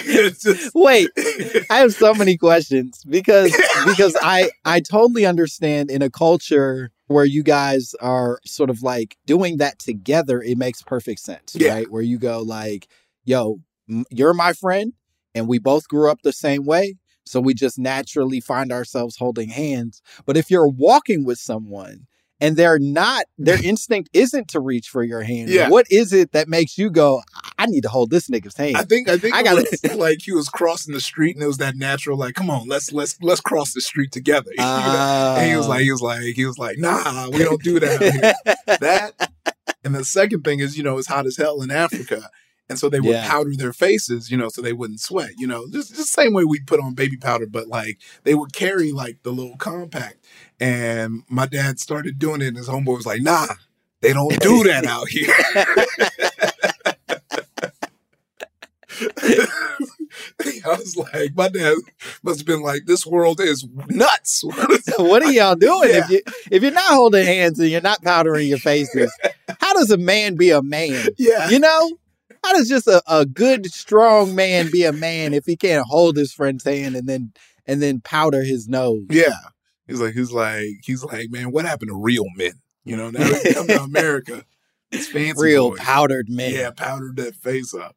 Just. 0.02 0.74
Wait, 0.74 1.08
I 1.70 1.78
have 1.78 1.92
so 1.92 2.14
many 2.14 2.36
questions 2.36 3.02
because 3.08 3.54
because 3.86 4.16
I 4.22 4.50
I 4.64 4.80
totally 4.80 5.26
understand 5.26 5.90
in 5.90 6.02
a 6.02 6.10
culture 6.10 6.90
where 7.08 7.24
you 7.24 7.42
guys 7.42 7.94
are 8.00 8.40
sort 8.44 8.70
of 8.70 8.82
like 8.82 9.16
doing 9.26 9.58
that 9.58 9.78
together, 9.78 10.42
it 10.42 10.58
makes 10.58 10.82
perfect 10.82 11.20
sense, 11.20 11.54
Yeah. 11.58 11.74
right? 11.74 11.90
Where 11.90 12.02
you 12.02 12.18
go 12.18 12.42
like, 12.42 12.88
yo, 13.24 13.60
m- 13.88 14.04
you're 14.10 14.34
my 14.34 14.52
friend, 14.52 14.92
and 15.34 15.46
we 15.48 15.58
both 15.58 15.88
grew 15.88 16.10
up 16.10 16.22
the 16.22 16.32
same 16.32 16.64
way, 16.64 16.96
so 17.24 17.40
we 17.40 17.54
just 17.54 17.78
naturally 17.78 18.40
find 18.40 18.72
ourselves 18.72 19.16
holding 19.16 19.48
hands. 19.50 20.02
But 20.24 20.36
if 20.36 20.50
you're 20.50 20.68
walking 20.68 21.24
with 21.24 21.38
someone 21.38 22.06
and 22.40 22.56
they're 22.56 22.78
not, 22.78 23.24
their 23.38 23.62
instinct 23.64 24.10
isn't 24.12 24.48
to 24.48 24.60
reach 24.60 24.88
for 24.88 25.02
your 25.02 25.22
hand. 25.22 25.48
Yeah. 25.48 25.68
What 25.68 25.86
is 25.90 26.12
it 26.12 26.32
that 26.32 26.48
makes 26.48 26.76
you 26.78 26.90
go, 26.90 27.22
I 27.58 27.66
need 27.66 27.82
to 27.82 27.88
hold 27.88 28.10
this 28.10 28.28
nigga's 28.28 28.56
hand? 28.56 28.76
I 28.76 28.82
think 28.82 29.08
I 29.08 29.16
think 29.18 29.34
I 29.34 29.42
gotta- 29.42 29.66
it 29.82 29.96
like 29.98 30.18
he 30.22 30.32
was 30.32 30.48
crossing 30.48 30.92
the 30.94 31.00
street 31.00 31.36
and 31.36 31.42
it 31.42 31.46
was 31.46 31.58
that 31.58 31.76
natural 31.76 32.18
like 32.18 32.34
come 32.34 32.50
on 32.50 32.68
let's 32.68 32.92
let's 32.92 33.16
let's 33.22 33.40
cross 33.40 33.72
the 33.72 33.80
street 33.80 34.12
together 34.12 34.50
know? 34.58 35.34
and 35.38 35.50
he 35.50 35.56
was 35.56 35.66
like 35.68 35.80
he 35.82 35.90
was 35.92 36.02
like 36.02 36.20
he 36.22 36.44
was 36.46 36.58
like 36.58 36.76
nah 36.78 37.28
we 37.30 37.38
don't 37.38 37.62
do 37.62 37.80
that 37.80 38.36
that 38.80 39.30
and 39.84 39.94
the 39.94 40.04
second 40.04 40.42
thing 40.42 40.60
is 40.60 40.76
you 40.76 40.84
know 40.84 40.98
it's 40.98 41.08
hot 41.08 41.26
as 41.26 41.36
hell 41.36 41.62
in 41.62 41.70
Africa 41.70 42.28
And 42.68 42.78
so 42.80 42.88
they 42.90 42.98
would 43.00 43.10
Yeah. 43.10 43.28
powder 43.30 43.52
their 43.56 43.72
faces, 43.72 44.28
you 44.28 44.36
know, 44.36 44.48
so 44.48 44.60
they 44.60 44.72
wouldn't 44.72 44.98
sweat, 45.00 45.30
you 45.38 45.46
know, 45.46 45.68
just, 45.70 45.90
just 45.94 46.00
the 46.00 46.22
same 46.22 46.32
way 46.34 46.42
we 46.44 46.58
put 46.58 46.80
on 46.80 46.94
baby 46.94 47.16
powder, 47.16 47.46
but 47.46 47.68
like 47.68 47.98
they 48.24 48.34
would 48.34 48.52
carry 48.52 48.90
like 48.90 49.22
the 49.22 49.30
little 49.30 49.56
compact. 49.56 50.16
And 50.60 51.22
my 51.28 51.46
dad 51.46 51.78
started 51.78 52.18
doing 52.18 52.40
it, 52.40 52.48
and 52.48 52.56
his 52.56 52.68
homeboy 52.68 52.96
was 52.96 53.06
like, 53.06 53.22
nah, 53.22 53.46
they 54.00 54.12
don't 54.12 54.38
do 54.40 54.62
that 54.64 54.86
out 54.86 55.08
here. 55.08 55.32
I 60.64 60.68
was 60.78 60.96
like, 60.96 61.34
my 61.36 61.48
dad 61.48 61.76
must 62.22 62.40
have 62.40 62.46
been 62.46 62.62
like, 62.62 62.86
this 62.86 63.04
world 63.06 63.40
is 63.40 63.66
nuts. 63.88 64.42
what 64.98 65.22
are 65.22 65.32
y'all 65.32 65.54
doing 65.54 65.90
Yeah. 65.90 66.04
if 66.04 66.10
you 66.10 66.20
if 66.50 66.62
you're 66.62 66.72
not 66.72 66.92
holding 66.94 67.26
hands 67.26 67.58
and 67.58 67.68
you're 67.68 67.80
not 67.80 68.02
powdering 68.02 68.48
your 68.48 68.58
faces? 68.58 69.12
How 69.60 69.75
does 69.75 69.90
a 69.90 69.98
man 69.98 70.36
be 70.36 70.50
a 70.50 70.62
man? 70.62 71.08
yeah. 71.18 71.50
You 71.50 71.58
know, 71.58 71.90
how 72.42 72.52
does 72.54 72.68
just 72.68 72.86
a, 72.86 73.02
a 73.06 73.26
good 73.26 73.66
strong 73.66 74.34
man 74.34 74.70
be 74.70 74.84
a 74.84 74.92
man 74.92 75.34
if 75.34 75.44
he 75.44 75.56
can't 75.56 75.86
hold 75.86 76.16
his 76.16 76.32
friend's 76.32 76.64
hand 76.64 76.96
and 76.96 77.06
then 77.08 77.32
and 77.66 77.82
then 77.82 78.00
powder 78.00 78.42
his 78.42 78.68
nose? 78.68 79.04
Yeah. 79.10 79.34
He's 79.86 80.00
like, 80.00 80.14
he's 80.14 80.32
like, 80.32 80.66
he's 80.84 81.04
like, 81.04 81.30
man, 81.30 81.52
what 81.52 81.64
happened 81.64 81.90
to 81.90 81.96
real 82.00 82.24
men? 82.36 82.52
You 82.84 82.96
know, 82.96 83.10
now 83.10 83.28
they 83.28 83.52
come 83.54 83.66
to 83.68 83.82
America. 83.82 84.44
It's 84.92 85.08
fancy. 85.08 85.42
Real 85.42 85.70
boys. 85.70 85.80
powdered 85.80 86.28
man. 86.28 86.52
Yeah, 86.52 86.70
powdered 86.70 87.16
that 87.16 87.34
face 87.34 87.74
up. 87.74 87.96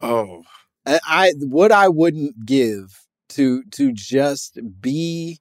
Oh, 0.00 0.42
I, 0.86 1.00
I 1.06 1.32
what 1.40 1.72
I 1.72 1.88
wouldn't 1.88 2.46
give 2.46 3.00
to 3.30 3.62
to 3.72 3.92
just 3.92 4.58
be 4.80 5.40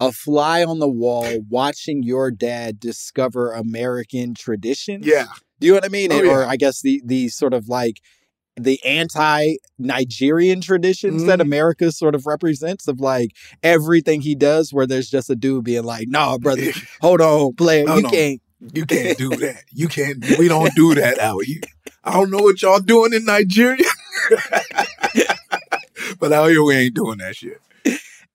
a 0.00 0.10
fly 0.12 0.64
on 0.64 0.78
the 0.78 0.88
wall 0.88 1.40
watching 1.48 2.02
your 2.02 2.30
dad 2.30 2.80
discover 2.80 3.52
American 3.52 4.34
tradition. 4.34 5.02
yeah. 5.04 5.26
Do 5.60 5.66
you 5.66 5.72
know 5.74 5.76
what 5.76 5.84
I 5.84 5.88
mean? 5.88 6.10
Oh, 6.10 6.26
Or. 6.26 6.44
I 6.46 6.56
guess 6.56 6.80
the 6.80 7.02
the 7.04 7.28
sort 7.28 7.52
of 7.52 7.68
like 7.68 8.00
the 8.56 8.82
anti 8.84 9.54
Nigerian 9.78 10.60
traditions 10.60 11.24
that 11.24 11.38
Mhm. 11.38 11.42
America 11.42 11.92
sort 11.92 12.14
of 12.14 12.26
represents 12.26 12.88
of 12.88 13.00
like 13.00 13.30
everything 13.62 14.20
he 14.20 14.34
does 14.34 14.72
where 14.72 14.86
there's 14.86 15.08
just 15.10 15.30
a 15.30 15.36
dude 15.36 15.64
being 15.64 15.84
like, 15.84 16.08
nah, 16.08 16.36
brother, 16.38 16.70
hold 17.00 17.20
on, 17.20 17.54
player, 17.54 17.84
No, 17.84 17.96
you 17.96 18.02
no. 18.02 18.10
can't 18.10 18.40
You 18.74 18.84
can't 18.86 19.16
do 19.16 19.30
that. 19.36 19.62
You 19.72 19.88
can't. 19.88 20.22
We 20.38 20.48
don't 20.48 20.74
do 20.74 20.94
that 20.96 21.18
out 21.18 21.44
here. 21.44 21.60
I 22.04 22.12
don't 22.14 22.30
know 22.30 22.38
what 22.38 22.60
y'all 22.62 22.80
doing 22.80 23.12
in 23.14 23.24
Nigeria, 23.24 23.84
but 26.18 26.32
out 26.32 26.48
here 26.48 26.62
we 26.62 26.74
ain't 26.76 26.94
doing 26.94 27.18
that 27.18 27.36
shit. 27.36 27.60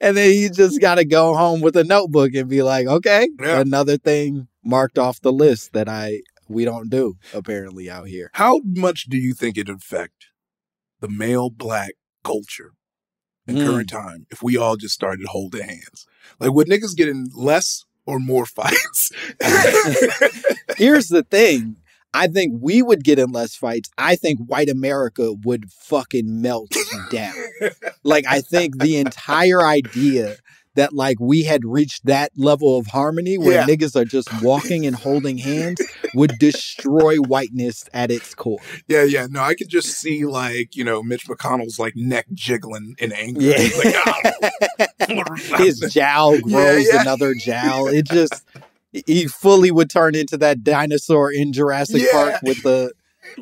and 0.02 0.16
then 0.18 0.34
you 0.34 0.50
just 0.50 0.80
gotta 0.82 1.06
go 1.06 1.36
home 1.36 1.62
with 1.62 1.76
a 1.76 1.84
notebook 1.84 2.34
and 2.36 2.50
be 2.50 2.62
like, 2.64 2.88
okay, 2.88 3.28
Yeah. 3.40 3.60
another 3.60 3.98
thing 3.98 4.48
marked 4.64 4.98
off 4.98 5.22
the 5.22 5.32
list 5.34 5.74
that 5.74 5.88
I 5.90 6.22
we 6.48 6.66
don't 6.66 6.90
do 6.90 7.16
apparently 7.34 7.90
out 7.90 8.08
here. 8.08 8.30
How 8.34 8.62
much 8.64 9.06
do 9.06 9.18
you 9.18 9.34
think 9.34 9.58
it 9.58 9.70
affect 9.70 10.28
the 11.00 11.08
male 11.10 11.50
black 11.50 11.94
culture 12.24 12.72
in 13.48 13.56
Mm. 13.56 13.66
current 13.66 13.90
time 13.90 14.26
if 14.32 14.42
we 14.42 14.58
all 14.58 14.76
just 14.76 14.94
started 14.94 15.28
holding 15.28 15.64
hands? 15.64 16.06
Like, 16.40 16.52
would 16.54 16.68
niggas 16.68 16.96
get 16.96 17.08
in 17.10 17.30
less 17.36 17.84
or 18.06 18.20
more 18.20 18.46
fights? 18.60 19.12
Here's 20.78 21.08
the 21.08 21.24
thing. 21.24 21.78
I 22.14 22.28
think 22.28 22.54
we 22.62 22.82
would 22.82 23.04
get 23.04 23.20
in 23.20 23.32
less 23.34 23.56
fights. 23.56 23.90
I 23.98 24.16
think 24.16 24.40
white 24.48 24.70
America 24.70 25.34
would 25.44 25.70
fucking 25.72 26.42
melt 26.42 26.74
down. 27.12 27.34
Like 28.04 28.26
I 28.26 28.40
think 28.40 28.80
the 28.82 28.96
entire 28.98 29.62
idea 29.62 30.38
that 30.76 30.94
like 30.94 31.18
we 31.20 31.44
had 31.44 31.66
reached 31.66 32.06
that 32.06 32.32
level 32.38 32.78
of 32.78 32.88
harmony 32.88 33.38
where 33.38 33.54
Yeah. 33.54 33.66
niggas 33.66 33.96
are 33.96 34.06
just 34.06 34.30
walking 34.42 34.86
and 34.86 34.96
holding 34.96 35.38
hands 35.38 35.82
would 36.14 36.38
destroy 36.40 37.18
whiteness 37.18 37.86
at 37.94 38.12
its 38.12 38.36
core. 38.36 38.60
yeah, 38.88 39.04
yeah. 39.04 39.28
No, 39.30 39.42
I 39.42 39.56
could 39.56 39.70
just 39.70 39.90
see 40.00 40.26
like 40.26 40.76
you 40.76 40.84
know 40.84 41.02
Mitch 41.04 41.28
McConnell's 41.28 41.80
like 41.80 41.96
neck 41.96 42.26
jiggling 42.34 42.96
in 43.00 43.12
anger. 43.12 43.42
Yeah. 43.42 43.58
He's 43.60 43.78
like, 43.84 43.96
"Ah." 44.06 45.58
His 45.58 45.80
jowl 45.92 46.40
grows 46.40 46.88
yeah. 46.92 47.02
another 47.02 47.34
jowl. 47.34 47.88
It 47.88 48.06
just 48.08 48.44
he 49.06 49.28
fully 49.28 49.72
would 49.72 49.90
turn 49.90 50.16
into 50.16 50.38
that 50.38 50.64
dinosaur 50.64 51.32
in 51.32 51.52
Jurassic 51.54 52.02
Yeah. 52.02 52.12
Park 52.12 52.36
with 52.44 52.64
the 52.64 52.92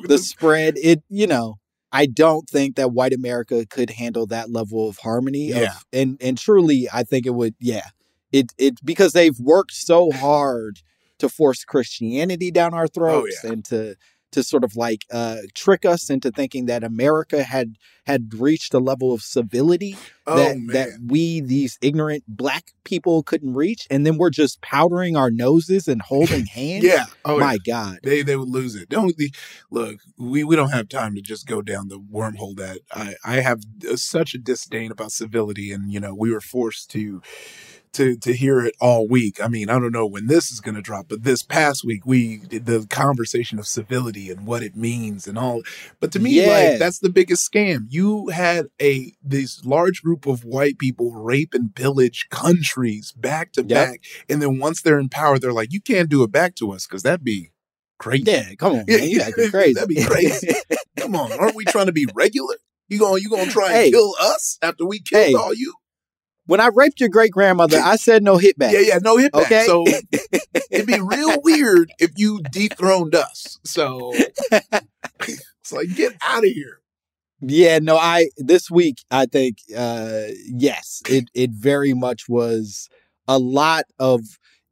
the 0.03 0.17
spread. 0.17 0.75
It 0.77 1.03
you 1.09 1.27
know, 1.27 1.57
I 1.93 2.07
don't 2.07 2.50
think 2.50 2.75
that 2.75 2.91
white 2.91 3.13
America 3.13 3.65
could 3.69 3.91
handle 3.91 4.25
that 4.27 4.50
level 4.51 4.89
of 4.89 4.97
harmony. 4.97 5.51
of- 5.51 5.57
Yeah. 5.62 5.75
and 5.93 6.17
and 6.19 6.38
truly, 6.38 6.88
I 6.91 7.03
think 7.03 7.25
it 7.25 7.35
would. 7.35 7.55
Yeah, 7.59 7.88
it 8.31 8.51
it 8.57 8.83
because 8.83 9.13
they've 9.13 9.39
worked 9.39 9.73
so 9.73 10.12
hard 10.12 10.79
to 11.19 11.29
force 11.29 11.63
Christianity 11.63 12.51
down 12.51 12.73
our 12.73 12.85
oh, 12.85 12.88
throats 12.88 13.38
Oh, 13.43 13.47
yeah. 13.47 13.53
and 13.53 13.65
to 13.65 13.95
to 14.33 14.43
sort 14.43 14.63
of 14.63 14.75
like 14.75 15.05
uh, 15.11 15.37
trick 15.55 15.85
us 15.85 16.09
into 16.09 16.31
thinking 16.31 16.65
that 16.65 16.83
America 16.83 17.43
had 17.43 17.75
had 18.05 18.33
reached 18.33 18.73
a 18.73 18.79
level 18.79 19.13
of 19.13 19.21
civility 19.21 19.95
oh 20.27 20.35
that 20.35 20.57
man. 20.57 20.67
that 20.67 20.89
we 21.07 21.39
these 21.39 21.77
ignorant 21.81 22.23
black 22.27 22.65
people 22.83 23.23
couldn't 23.23 23.53
reach, 23.53 23.87
and 23.89 24.05
then 24.05 24.17
we're 24.17 24.29
just 24.29 24.61
powdering 24.61 25.15
our 25.15 25.31
noses 25.31 25.87
and 25.87 26.01
holding 26.01 26.45
hands. 26.59 26.83
yeah. 26.83 27.05
Oh, 27.23 27.39
my 27.39 27.53
yeah. 27.65 27.73
God. 27.73 27.99
They 28.03 28.21
they 28.21 28.35
would 28.35 28.49
lose 28.49 28.75
it. 28.75 28.89
Don't 28.89 29.15
the- 29.17 29.33
look. 29.71 29.97
We 30.17 30.43
we 30.43 30.55
don't 30.55 30.71
have 30.71 30.89
time 30.89 31.15
to 31.15 31.21
just 31.21 31.47
go 31.47 31.61
down 31.61 31.87
the 31.87 31.99
wormhole 31.99 32.55
that 32.57 32.79
I 32.91 33.15
I 33.23 33.35
have 33.39 33.61
uh, 33.89 33.95
such 33.95 34.33
a 34.33 34.37
disdain 34.37 34.91
about 34.91 35.11
civility, 35.11 35.71
and 35.71 35.91
you 35.91 35.99
know 35.99 36.13
we 36.13 36.31
were 36.31 36.41
forced 36.41 36.91
to 36.91 37.21
to 37.93 38.15
to 38.17 38.33
hear 38.33 38.59
it 38.62 38.75
all 38.79 39.07
week. 39.07 39.41
I 39.41 39.47
mean, 39.47 39.69
I 39.69 39.79
don't 39.79 39.91
know 39.91 40.05
when 40.05 40.27
this 40.27 40.51
is 40.51 40.59
going 40.59 40.75
to 40.75 40.81
drop, 40.81 41.07
but 41.09 41.23
this 41.23 41.43
past 41.43 41.83
week 41.85 42.05
we 42.05 42.38
did 42.38 42.65
the 42.65 42.85
conversation 42.89 43.59
of 43.59 43.67
civility 43.67 44.29
and 44.29 44.45
what 44.45 44.63
it 44.63 44.75
means 44.75 45.27
and 45.27 45.38
all. 45.38 45.62
But 46.00 46.12
to 46.13 46.19
me, 46.19 46.31
Yeah. 46.41 46.47
like 46.47 46.79
that's 46.79 47.00
the 47.00 47.09
biggest 47.09 47.50
scam. 47.51 47.85
You 47.89 48.29
had 48.29 48.67
a 48.81 49.13
this 49.23 49.63
large 49.65 50.01
group 50.01 50.25
of 50.25 50.43
white 50.43 50.77
people 50.77 51.12
rape 51.12 51.53
and 51.53 51.73
pillage 51.73 52.27
countries 52.29 53.12
back 53.13 53.51
to 53.53 53.62
Yep. 53.62 53.69
back, 53.69 54.00
and 54.29 54.41
then 54.41 54.59
once 54.59 54.81
they're 54.81 55.00
in 55.00 55.09
power, 55.09 55.39
they're 55.39 55.53
like, 55.53 55.71
you 55.71 55.81
can't 55.81 56.09
do 56.09 56.23
it 56.23 56.31
back 56.31 56.55
to 56.55 56.71
us 56.71 56.85
because 56.88 57.03
that'd 57.03 57.23
be 57.23 57.51
crazy. 58.00 58.23
Yeah, 58.27 58.53
come 58.55 58.73
on, 58.73 58.85
man. 58.88 59.07
You 59.09 59.19
gotta 59.19 59.33
be 59.35 59.50
crazy. 59.50 59.73
That'd 59.75 59.89
be 59.89 60.03
crazy. 60.03 60.50
Come 60.97 61.15
on, 61.15 61.31
aren't 61.33 61.55
we 61.55 61.65
trying 61.65 61.88
to 61.88 61.91
be 61.91 62.07
regular? 62.13 62.55
You 62.88 63.00
gonna 63.00 63.19
you 63.21 63.29
gonna 63.29 63.50
try 63.50 63.67
and 63.67 63.75
Hey. 63.75 63.91
kill 63.91 64.13
us 64.21 64.57
after 64.62 64.85
we 64.85 65.00
killed 65.00 65.25
Hey. 65.25 65.33
all 65.33 65.53
you? 65.53 65.73
When 66.45 66.59
I 66.59 66.67
raped 66.73 67.00
your 67.00 67.09
great 67.09 67.31
grandmother, 67.31 67.79
I 67.79 67.95
said 67.95 68.23
no 68.23 68.38
hit 68.38 68.57
back. 68.57 68.73
Yeah, 68.73 68.79
yeah, 68.81 69.00
no 69.01 69.17
hit 69.17 69.31
back. 69.31 69.45
Okay. 69.45 69.65
So 69.65 69.85
it'd 70.71 70.88
be 70.88 71.00
real 71.00 71.41
weird 71.43 71.91
if 72.00 72.12
you 72.17 72.41
dethroned 72.51 73.15
us. 73.15 73.59
So 73.63 74.13
it's 75.21 75.71
like 75.71 75.93
get 75.95 76.15
out 76.21 76.43
of 76.45 76.51
here. 76.51 76.79
Yeah, 77.41 77.79
no, 77.79 77.97
I 77.97 78.29
this 78.38 78.71
week 78.71 78.97
I 79.12 79.25
think 79.25 79.57
uh 79.75 80.23
yes, 80.45 81.01
it 81.09 81.25
it 81.33 81.51
very 81.51 81.93
much 81.93 82.29
was 82.29 82.89
a 83.27 83.38
lot 83.38 83.83
of 84.00 84.21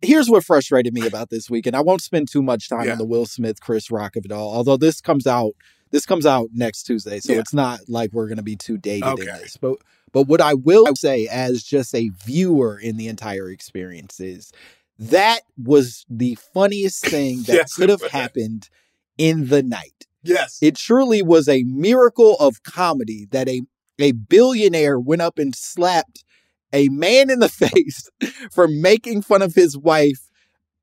here's 0.01 0.29
what 0.29 0.43
frustrated 0.43 0.93
me 0.93 1.05
about 1.05 1.29
this 1.29 1.49
week, 1.49 1.67
and 1.67 1.75
I 1.75 1.81
won't 1.81 2.01
spend 2.01 2.29
too 2.31 2.41
much 2.41 2.69
time 2.69 2.85
Yeah. 2.85 2.93
on 2.93 2.97
the 2.97 3.05
Will 3.05 3.25
Smith, 3.25 3.59
Chris 3.61 3.91
Rock 3.91 4.15
of 4.15 4.25
it 4.25 4.31
all. 4.31 4.53
Although 4.53 4.77
this 4.77 5.01
comes 5.01 5.27
out 5.27 5.51
this 5.91 6.05
comes 6.05 6.25
out 6.25 6.49
next 6.53 6.83
Tuesday, 6.83 7.19
so 7.19 7.33
Yeah. 7.33 7.39
it's 7.39 7.53
not 7.53 7.81
like 7.89 8.11
we're 8.13 8.27
gonna 8.29 8.41
be 8.43 8.55
too 8.55 8.77
dated 8.77 9.03
in 9.03 9.09
Okay. 9.13 9.25
this. 9.41 9.57
But 9.57 9.75
but 10.11 10.23
what 10.23 10.41
I 10.41 10.53
will 10.53 10.95
say 10.95 11.27
as 11.27 11.63
just 11.63 11.95
a 11.95 12.09
viewer 12.09 12.77
in 12.77 12.97
the 12.97 13.07
entire 13.07 13.49
experience 13.49 14.19
is 14.19 14.51
that 14.99 15.41
was 15.57 16.05
the 16.09 16.35
funniest 16.53 17.05
thing 17.05 17.43
that 17.43 17.53
Yes, 17.53 17.73
could 17.73 17.89
have 17.89 18.03
happened 18.11 18.69
in 19.17 19.47
the 19.47 19.63
night. 19.63 20.07
Yes. 20.23 20.59
It 20.61 20.75
truly 20.75 21.21
was 21.21 21.47
a 21.49 21.63
miracle 21.63 22.35
of 22.39 22.63
comedy 22.63 23.27
that 23.31 23.49
a, 23.49 23.61
a 23.99 24.11
billionaire 24.11 24.99
went 24.99 25.21
up 25.21 25.39
and 25.39 25.55
slapped 25.55 26.23
a 26.71 26.89
man 26.89 27.29
in 27.29 27.39
the 27.39 27.49
face 27.49 28.09
for 28.51 28.67
making 28.67 29.23
fun 29.23 29.41
of 29.41 29.55
his 29.55 29.77
wife 29.77 30.29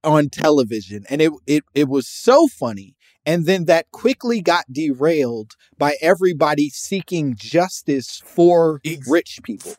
on 0.02 0.28
television. 0.28 1.04
And 1.08 1.20
it, 1.22 1.32
it, 1.46 1.64
it 1.74 1.88
was 1.88 2.06
so 2.08 2.48
funny. 2.48 2.96
And 3.28 3.44
then 3.44 3.66
that 3.66 3.90
quickly 3.90 4.40
got 4.40 4.64
derailed 4.72 5.52
by 5.76 5.96
everybody 6.00 6.70
seeking 6.70 7.36
justice 7.36 8.22
for 8.24 8.80
Ex- 8.86 9.06
rich 9.06 9.40
people. 9.42 9.74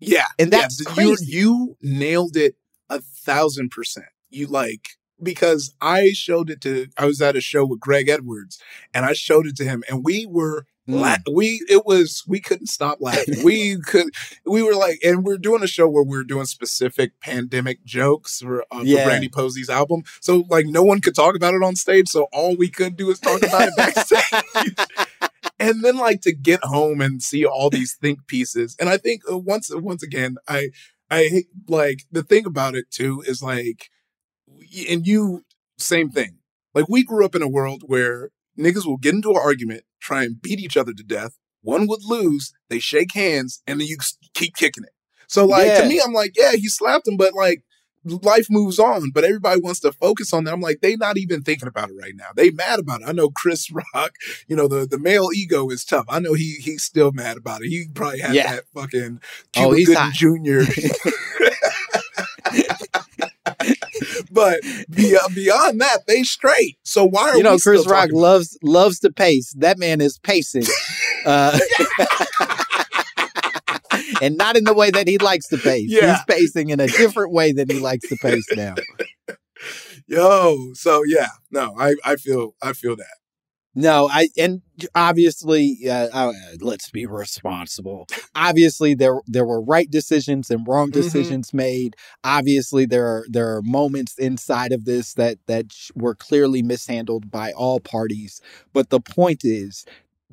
yeah. 0.00 0.24
And 0.40 0.52
yeah, 0.52 0.62
that's 0.62 0.80
you 0.80 0.86
crazy. 0.86 1.26
you 1.28 1.76
nailed 1.80 2.36
it 2.36 2.56
a 2.88 3.00
thousand 3.00 3.70
percent. 3.70 4.06
You 4.28 4.48
like 4.48 4.88
because 5.22 5.72
I 5.80 6.10
showed 6.14 6.50
it 6.50 6.60
to 6.62 6.88
I 6.98 7.06
was 7.06 7.22
at 7.22 7.36
a 7.36 7.40
show 7.40 7.64
with 7.64 7.78
Greg 7.78 8.08
Edwards 8.08 8.58
and 8.92 9.06
I 9.06 9.12
showed 9.12 9.46
it 9.46 9.56
to 9.58 9.64
him 9.64 9.84
and 9.88 10.04
we 10.04 10.26
were. 10.26 10.66
La- 10.92 11.16
we 11.32 11.62
it 11.68 11.84
was 11.86 12.22
we 12.26 12.40
couldn't 12.40 12.66
stop 12.68 12.98
laughing. 13.00 13.42
we 13.44 13.78
could 13.86 14.08
we 14.44 14.62
were 14.62 14.74
like, 14.74 14.98
and 15.04 15.24
we're 15.24 15.38
doing 15.38 15.62
a 15.62 15.66
show 15.66 15.88
where 15.88 16.02
we're 16.02 16.24
doing 16.24 16.46
specific 16.46 17.20
pandemic 17.20 17.84
jokes 17.84 18.38
for, 18.40 18.62
uh, 18.72 18.82
Yeah. 18.82 19.04
for 19.04 19.08
Brandy 19.10 19.28
Posey's 19.28 19.70
album. 19.70 20.02
So 20.20 20.44
like 20.48 20.66
no 20.66 20.82
one 20.82 21.00
could 21.00 21.14
talk 21.14 21.34
about 21.36 21.54
it 21.54 21.62
on 21.62 21.76
stage. 21.76 22.08
So 22.08 22.28
all 22.32 22.56
we 22.56 22.68
could 22.68 22.96
do 22.96 23.10
is 23.10 23.18
talk 23.20 23.42
about 23.42 23.68
it 23.68 23.76
backstage. 23.76 24.74
and 25.58 25.84
then 25.84 25.96
like 25.96 26.22
to 26.22 26.32
get 26.32 26.60
home 26.64 27.00
and 27.00 27.22
see 27.22 27.44
all 27.44 27.70
these 27.70 27.94
think 27.94 28.26
pieces. 28.26 28.76
And 28.80 28.88
I 28.88 28.96
think 28.96 29.22
uh, 29.30 29.38
once 29.38 29.70
once 29.74 30.02
again, 30.02 30.36
I 30.48 30.70
I 31.10 31.44
like 31.68 32.04
the 32.10 32.22
thing 32.22 32.46
about 32.46 32.74
it 32.74 32.90
too 32.90 33.22
is 33.26 33.42
like, 33.42 33.90
and 34.88 35.06
you 35.06 35.44
same 35.78 36.10
thing. 36.10 36.38
Like 36.74 36.88
we 36.88 37.02
grew 37.04 37.24
up 37.24 37.34
in 37.34 37.42
a 37.42 37.48
world 37.48 37.82
where 37.86 38.30
niggas 38.58 38.86
will 38.86 38.96
get 38.96 39.14
into 39.14 39.30
an 39.30 39.36
argument 39.42 39.84
try 40.00 40.24
and 40.24 40.40
beat 40.40 40.60
each 40.60 40.76
other 40.76 40.92
to 40.92 41.02
death. 41.02 41.36
One 41.62 41.86
would 41.88 42.04
lose, 42.04 42.52
they 42.68 42.78
shake 42.78 43.12
hands, 43.14 43.62
and 43.66 43.80
then 43.80 43.86
you 43.88 43.98
keep 44.34 44.56
kicking 44.56 44.84
it. 44.84 44.90
So 45.28 45.44
like 45.44 45.66
Yeah. 45.66 45.82
to 45.82 45.88
me, 45.88 46.00
I'm 46.04 46.12
like, 46.12 46.32
yeah, 46.36 46.52
he 46.52 46.68
slapped 46.68 47.06
him, 47.06 47.16
but 47.16 47.34
like 47.34 47.62
life 48.04 48.46
moves 48.48 48.78
on. 48.78 49.10
But 49.10 49.24
everybody 49.24 49.60
wants 49.60 49.80
to 49.80 49.92
focus 49.92 50.32
on 50.32 50.44
that. 50.44 50.54
I'm 50.54 50.60
like, 50.62 50.80
they 50.80 50.96
not 50.96 51.18
even 51.18 51.42
thinking 51.42 51.68
about 51.68 51.90
it 51.90 51.96
right 52.00 52.14
now. 52.16 52.28
They 52.34 52.50
mad 52.50 52.78
about 52.78 53.02
it. 53.02 53.08
I 53.08 53.12
know 53.12 53.28
Chris 53.28 53.70
Rock, 53.94 54.12
you 54.48 54.56
know, 54.56 54.68
the, 54.68 54.86
the 54.86 54.98
male 54.98 55.28
ego 55.34 55.68
is 55.68 55.84
tough. 55.84 56.06
I 56.08 56.18
know 56.18 56.32
he 56.32 56.54
he's 56.62 56.82
still 56.82 57.12
mad 57.12 57.36
about 57.36 57.62
it. 57.62 57.68
He 57.68 57.86
probably 57.94 58.20
had 58.20 58.34
Yeah. 58.34 58.54
that 58.54 58.64
fucking 58.74 59.20
Oh, 59.56 59.74
Cuba 59.74 59.76
he's 59.76 59.88
Gooding. 59.88 60.44
Jr. 60.64 60.72
but 64.30 64.60
be- 64.90 65.16
beyond 65.34 65.80
that, 65.80 66.06
they 66.06 66.22
straight. 66.22 66.78
So 66.84 67.04
why 67.04 67.30
are 67.30 67.36
you 67.36 67.42
know, 67.42 67.58
Chris 67.58 67.86
Rock 67.86 68.10
about 68.10 68.18
loves 68.18 68.58
loves 68.62 69.00
to 69.00 69.10
pace. 69.12 69.52
That 69.58 69.78
man 69.78 70.00
is 70.00 70.18
pacing, 70.18 70.64
uh, 71.26 71.58
and 74.22 74.36
not 74.36 74.56
in 74.56 74.64
the 74.64 74.74
way 74.74 74.90
that 74.90 75.08
he 75.08 75.18
likes 75.18 75.48
to 75.48 75.58
pace. 75.58 75.88
Yeah. 75.88 76.16
He's 76.16 76.24
pacing 76.36 76.70
in 76.70 76.80
a 76.80 76.86
different 76.86 77.32
way 77.32 77.52
than 77.52 77.68
he 77.68 77.78
likes 77.78 78.08
to 78.08 78.16
pace 78.16 78.46
now. 78.54 78.74
Yo, 80.06 80.72
so 80.74 81.02
yeah, 81.06 81.28
no, 81.50 81.74
I 81.78 81.94
I 82.04 82.16
feel 82.16 82.54
I 82.62 82.72
feel 82.72 82.96
that. 82.96 83.19
No, 83.74 84.08
I 84.10 84.28
and 84.36 84.62
obviously, 84.96 85.78
uh, 85.88 86.08
uh, 86.12 86.32
let's 86.60 86.90
be 86.90 87.06
responsible. 87.06 88.08
Obviously, 88.34 88.94
there 88.94 89.20
there 89.28 89.46
were 89.46 89.62
right 89.62 89.88
decisions 89.88 90.50
and 90.50 90.66
wrong 90.66 90.90
Mhm. 90.90 90.94
decisions 90.94 91.54
made. 91.54 91.94
Obviously, 92.24 92.84
there 92.84 93.06
are 93.06 93.24
there 93.28 93.54
are 93.54 93.62
moments 93.62 94.14
inside 94.18 94.72
of 94.72 94.86
this 94.86 95.14
that 95.14 95.38
that 95.46 95.66
were 95.94 96.16
clearly 96.16 96.62
mishandled 96.62 97.30
by 97.30 97.52
all 97.52 97.78
parties. 97.78 98.40
But 98.72 98.90
the 98.90 99.00
point 99.00 99.44
is, 99.44 99.84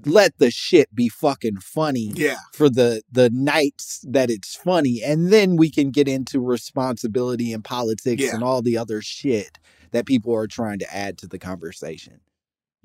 let 0.05 0.35
the 0.39 0.49
shit 0.49 0.93
be 0.95 1.07
fucking 1.07 1.57
funny 1.57 2.11
Yeah, 2.15 2.37
for 2.53 2.69
the 2.69 3.03
the 3.11 3.29
nights 3.29 4.03
that 4.09 4.31
it's 4.31 4.55
funny, 4.55 5.03
and 5.03 5.31
then 5.31 5.57
we 5.57 5.69
can 5.69 5.91
get 5.91 6.07
into 6.07 6.39
responsibility 6.39 7.53
and 7.53 7.63
politics 7.63 8.23
Yeah. 8.23 8.33
and 8.33 8.43
all 8.43 8.63
the 8.63 8.77
other 8.77 9.01
shit 9.03 9.59
that 9.91 10.07
people 10.07 10.33
are 10.33 10.47
trying 10.47 10.79
to 10.79 10.95
add 10.95 11.19
to 11.19 11.27
the 11.27 11.37
conversation. 11.39 12.19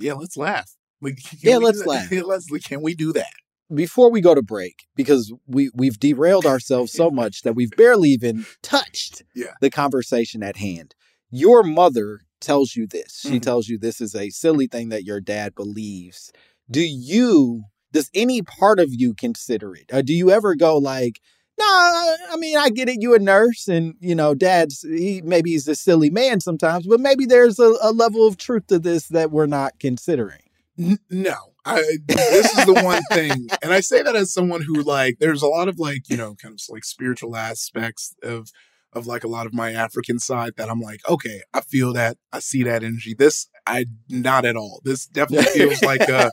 Yeah. 0.02 0.14
Let's 0.14 0.36
laugh. 0.36 0.70
Like, 1.00 1.18
Yeah, 1.42 1.56
let's 1.58 1.84
laugh. 1.86 2.10
let's. 2.26 2.46
Can 2.66 2.82
we 2.82 2.94
do 2.94 3.12
that? 3.12 3.32
before 3.74 4.10
we 4.10 4.20
go 4.20 4.34
to 4.34 4.42
break, 4.42 4.84
because 4.96 5.32
we 5.46 5.70
we've 5.74 5.98
derailed 5.98 6.44
ourselves 6.44 6.92
so 6.92 7.10
much 7.22 7.40
that 7.42 7.54
we've 7.54 7.70
barely 7.76 8.10
even 8.10 8.44
touched 8.62 9.22
Yeah. 9.34 9.54
the 9.62 9.70
conversation 9.70 10.42
at 10.42 10.56
hand. 10.56 10.94
Your 11.30 11.62
mother 11.62 12.20
tells 12.40 12.76
you 12.76 12.86
this. 12.86 13.20
She 13.22 13.38
Mhm. 13.38 13.42
tells 13.42 13.68
you 13.68 13.78
this 13.78 14.00
is 14.00 14.14
a 14.14 14.28
silly 14.28 14.66
thing 14.66 14.90
that 14.90 15.04
your 15.04 15.20
dad 15.20 15.54
believes. 15.54 16.30
Do 16.70 16.82
you? 16.82 17.64
Does 17.92 18.10
any 18.14 18.42
part 18.42 18.78
of 18.78 18.88
you 18.90 19.14
consider 19.14 19.74
it? 19.74 19.86
Or 19.92 20.02
do 20.02 20.12
you 20.14 20.30
ever 20.30 20.54
go 20.54 20.76
like, 20.76 21.20
"No, 21.62 22.16
I 22.32 22.36
mean, 22.38 22.56
I 22.56 22.70
get 22.70 22.88
it. 22.88 23.00
You 23.00 23.14
a 23.14 23.18
nurse, 23.18 23.68
and 23.68 23.94
you 24.00 24.14
know, 24.14 24.34
dad's 24.34 24.82
he 24.82 25.22
maybe 25.22 25.50
he's 25.50 25.68
a 25.68 25.74
silly 25.74 26.10
man 26.10 26.40
sometimes, 26.40 26.86
but 26.86 27.00
maybe 27.00 27.24
there's 27.26 27.58
a, 27.58 27.74
a 27.82 27.92
level 27.92 28.26
of 28.26 28.36
truth 28.36 28.66
to 28.68 28.78
this 28.78 29.08
that 29.08 29.30
we're 29.30 29.46
not 29.46 29.78
considering." 29.78 30.40
N- 30.78 30.98
no, 31.10 31.34
I. 31.64 31.82
This 32.06 32.58
is 32.58 32.66
the 32.66 32.82
one 32.82 33.02
thing, 33.12 33.48
and 33.62 33.72
I 33.72 33.80
say 33.80 34.02
that 34.02 34.16
as 34.16 34.32
someone 34.32 34.62
who 34.62 34.82
like. 34.82 35.18
There's 35.18 35.42
a 35.42 35.46
lot 35.48 35.68
of 35.68 35.78
like 35.78 36.08
you 36.08 36.16
know, 36.16 36.34
kind 36.34 36.54
of 36.54 36.60
like 36.68 36.84
spiritual 36.84 37.36
aspects 37.36 38.14
of 38.22 38.50
of 38.92 39.06
like 39.06 39.24
a 39.24 39.28
lot 39.28 39.46
of 39.46 39.54
my 39.54 39.72
African 39.72 40.18
side 40.18 40.52
that 40.56 40.68
I'm 40.68 40.80
like, 40.80 41.00
okay, 41.08 41.42
I 41.54 41.60
feel 41.60 41.92
that, 41.94 42.16
I 42.32 42.40
see 42.40 42.62
that 42.64 42.82
energy. 42.82 43.14
This, 43.14 43.48
I 43.66 43.86
not 44.08 44.44
at 44.44 44.56
all. 44.56 44.80
This 44.84 45.06
definitely 45.06 45.46
feels 45.54 45.82
like 45.82 46.08
uh 46.08 46.30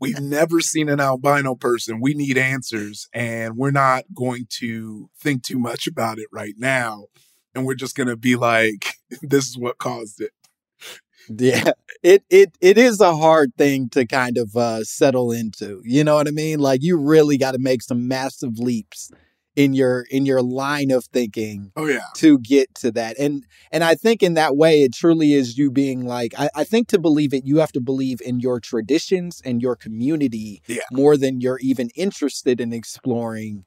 we've 0.00 0.20
never 0.20 0.60
seen 0.60 0.88
an 0.88 1.00
albino 1.00 1.54
person. 1.54 2.00
We 2.00 2.14
need 2.14 2.38
answers, 2.38 3.08
and 3.12 3.56
we're 3.56 3.70
not 3.70 4.04
going 4.14 4.46
to 4.58 5.10
think 5.18 5.42
too 5.42 5.58
much 5.58 5.86
about 5.86 6.18
it 6.18 6.28
right 6.32 6.54
now. 6.58 7.06
And 7.54 7.64
we're 7.64 7.74
just 7.74 7.96
gonna 7.96 8.16
be 8.16 8.36
like, 8.36 8.94
this 9.22 9.48
is 9.48 9.58
what 9.58 9.78
caused 9.78 10.20
it. 10.20 10.32
Yeah, 11.28 11.72
it 12.02 12.24
it 12.30 12.56
it 12.60 12.78
is 12.78 13.00
a 13.00 13.16
hard 13.16 13.52
thing 13.56 13.88
to 13.90 14.06
kind 14.06 14.38
of 14.38 14.54
uh, 14.56 14.84
settle 14.84 15.32
into. 15.32 15.82
You 15.84 16.04
know 16.04 16.14
what 16.14 16.28
I 16.28 16.30
mean? 16.30 16.60
Like 16.60 16.82
you 16.82 16.96
really 16.98 17.36
got 17.36 17.52
to 17.52 17.58
make 17.58 17.82
some 17.82 18.06
massive 18.06 18.58
leaps 18.58 19.10
in 19.56 19.74
your 19.74 20.02
in 20.10 20.26
your 20.26 20.42
line 20.42 20.90
of 20.90 21.04
thinking 21.06 21.72
Oh 21.76 21.86
yeah, 21.86 22.00
to 22.16 22.38
get 22.38 22.74
to 22.76 22.90
that. 22.92 23.18
And 23.18 23.44
and 23.72 23.84
I 23.84 23.94
think 23.94 24.22
in 24.22 24.34
that 24.34 24.56
way, 24.56 24.82
it 24.82 24.94
truly 24.94 25.32
is 25.34 25.58
you 25.58 25.70
being 25.70 26.04
like, 26.06 26.32
I, 26.38 26.48
I 26.54 26.64
think 26.64 26.88
to 26.88 26.98
believe 26.98 27.34
it, 27.34 27.44
you 27.46 27.58
have 27.58 27.72
to 27.72 27.80
believe 27.80 28.20
in 28.24 28.40
your 28.40 28.60
traditions 28.60 29.42
and 29.44 29.60
your 29.60 29.76
community 29.76 30.62
Yeah. 30.66 30.80
more 30.90 31.16
than 31.16 31.40
you're 31.40 31.58
even 31.60 31.90
interested 31.94 32.60
in 32.60 32.72
exploring 32.72 33.64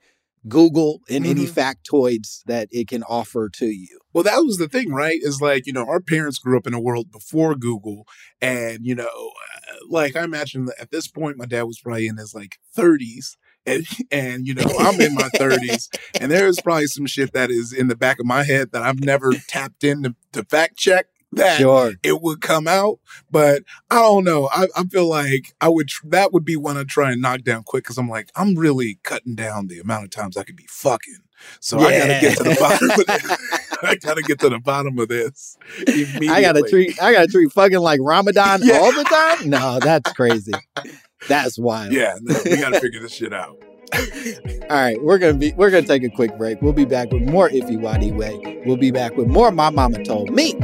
Google 0.47 1.01
and 1.09 1.25
any 1.25 1.45
Mhm. 1.45 1.53
factoids 1.53 2.43
that 2.45 2.69
it 2.71 2.87
can 2.87 3.03
offer 3.03 3.49
to 3.49 3.67
you. 3.67 3.99
Well, 4.13 4.23
that 4.23 4.39
was 4.39 4.57
the 4.57 4.69
thing, 4.69 4.91
right? 4.91 5.19
Is 5.21 5.41
like, 5.41 5.67
you 5.67 5.73
know, 5.73 5.85
our 5.85 5.99
parents 5.99 6.39
grew 6.39 6.57
up 6.57 6.65
in 6.65 6.73
a 6.73 6.79
world 6.79 7.11
before 7.11 7.55
Google. 7.55 8.07
And, 8.41 8.79
you 8.85 8.95
know, 8.95 9.05
uh, 9.05 9.75
like 9.89 10.15
I 10.15 10.23
imagine 10.23 10.65
that 10.65 10.79
at 10.79 10.91
this 10.91 11.07
point, 11.07 11.37
my 11.37 11.45
dad 11.45 11.63
was 11.63 11.79
probably 11.79 12.07
in 12.07 12.17
his 12.17 12.33
like 12.33 12.57
30s. 12.73 13.37
And, 13.69 13.85
and, 14.11 14.47
you 14.47 14.53
know, 14.53 14.65
I'm 14.79 14.99
in 14.99 15.13
my 15.15 15.29
30s. 15.35 15.87
And 16.19 16.31
there 16.31 16.47
is 16.47 16.59
probably 16.61 16.87
some 16.87 17.05
shit 17.05 17.33
that 17.33 17.51
is 17.51 17.71
in 17.73 17.87
the 17.87 17.95
back 17.95 18.19
of 18.19 18.25
my 18.25 18.43
head 18.43 18.71
that 18.71 18.81
I've 18.81 18.99
never 18.99 19.31
tapped 19.47 19.83
in 19.83 20.03
to, 20.03 20.15
to 20.33 20.43
fact 20.45 20.77
check 20.77 21.07
that 21.33 21.59
Sure. 21.59 21.93
it 22.03 22.21
would 22.21 22.41
come 22.41 22.67
out. 22.67 22.99
But 23.29 23.63
I 23.91 23.95
don't 23.99 24.23
know. 24.23 24.49
I, 24.51 24.67
I 24.75 24.83
feel 24.85 25.07
like 25.07 25.53
I 25.61 25.69
would, 25.69 25.87
tr- 25.89 26.07
that 26.07 26.33
would 26.33 26.45
be 26.45 26.55
one 26.55 26.77
I 26.77 26.83
try 26.83 27.11
and 27.11 27.21
knock 27.21 27.41
down 27.43 27.63
quick 27.63 27.83
because 27.83 27.97
I'm 27.97 28.09
like, 28.09 28.31
I'm 28.35 28.55
really 28.55 28.99
cutting 29.03 29.35
down 29.35 29.67
the 29.67 29.79
amount 29.79 30.05
of 30.05 30.09
times 30.09 30.37
I 30.37 30.43
could 30.43 30.55
be 30.55 30.65
fucking. 30.69 31.17
So 31.61 31.79
I 31.79 31.97
gotta 31.97 32.19
get 32.19 32.37
to 32.37 32.43
the 32.43 32.57
bottom 32.59 32.89
of 32.91 33.05
this. 33.05 33.37
I 33.83 33.95
gotta 33.95 34.21
get 34.21 34.39
to 34.39 34.49
the 34.49 34.59
bottom 34.59 34.99
of 34.99 35.07
this. 35.07 35.57
I 35.87 36.41
gotta 36.41 36.63
treat 36.69 37.01
I 37.01 37.13
gotta 37.13 37.27
treat 37.27 37.49
fucking 37.53 37.79
like 37.79 38.01
Ramadan 38.03 38.59
Yeah. 38.63 38.79
all 38.79 38.91
the 38.91 39.05
time. 39.05 39.49
No, 39.49 39.79
that's 39.79 40.11
crazy. 40.13 40.51
That's 41.27 41.59
wild. 41.59 41.91
Yeah, 41.91 42.17
no, 42.21 42.39
we 42.45 42.57
gotta 42.57 42.79
figure 42.81 43.01
this 43.01 43.13
shit 43.13 43.33
out. 43.33 43.57
All 43.93 44.77
right, 44.77 45.01
we're 45.01 45.17
gonna 45.17 45.33
be 45.33 45.53
we're 45.53 45.71
gonna 45.71 45.85
take 45.85 46.03
a 46.03 46.09
quick 46.09 46.37
break. 46.37 46.61
We'll 46.61 46.73
be 46.73 46.85
back 46.85 47.11
with 47.11 47.23
more 47.23 47.49
Ify 47.49 47.77
Nwadiwe. 47.77 48.65
We'll 48.65 48.77
be 48.77 48.91
back 48.91 49.15
with 49.15 49.27
more 49.27 49.51
My 49.51 49.69
Mama 49.69 50.03
Told 50.03 50.31
Me. 50.31 50.57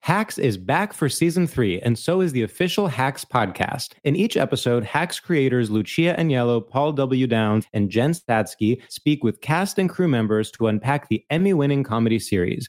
Hacks 0.00 0.36
is 0.36 0.56
back 0.56 0.92
for 0.92 1.08
season 1.08 1.46
three, 1.46 1.80
and 1.80 1.96
so 1.96 2.20
is 2.20 2.32
the 2.32 2.42
official 2.42 2.88
Hacks 2.88 3.24
podcast. 3.24 3.92
In 4.02 4.16
each 4.16 4.36
episode, 4.36 4.82
Hacks 4.82 5.20
creators 5.20 5.70
Lucia 5.70 6.16
Aniello, 6.18 6.68
Paul 6.68 6.92
W. 6.92 7.26
Downs, 7.28 7.66
and 7.72 7.88
Jen 7.88 8.10
Statsky 8.12 8.82
speak 8.90 9.22
with 9.22 9.40
cast 9.42 9.78
and 9.78 9.88
crew 9.88 10.08
members 10.08 10.50
to 10.52 10.66
unpack 10.66 11.08
the 11.08 11.24
Emmy 11.30 11.54
winning 11.54 11.84
comedy 11.84 12.18
series. 12.18 12.68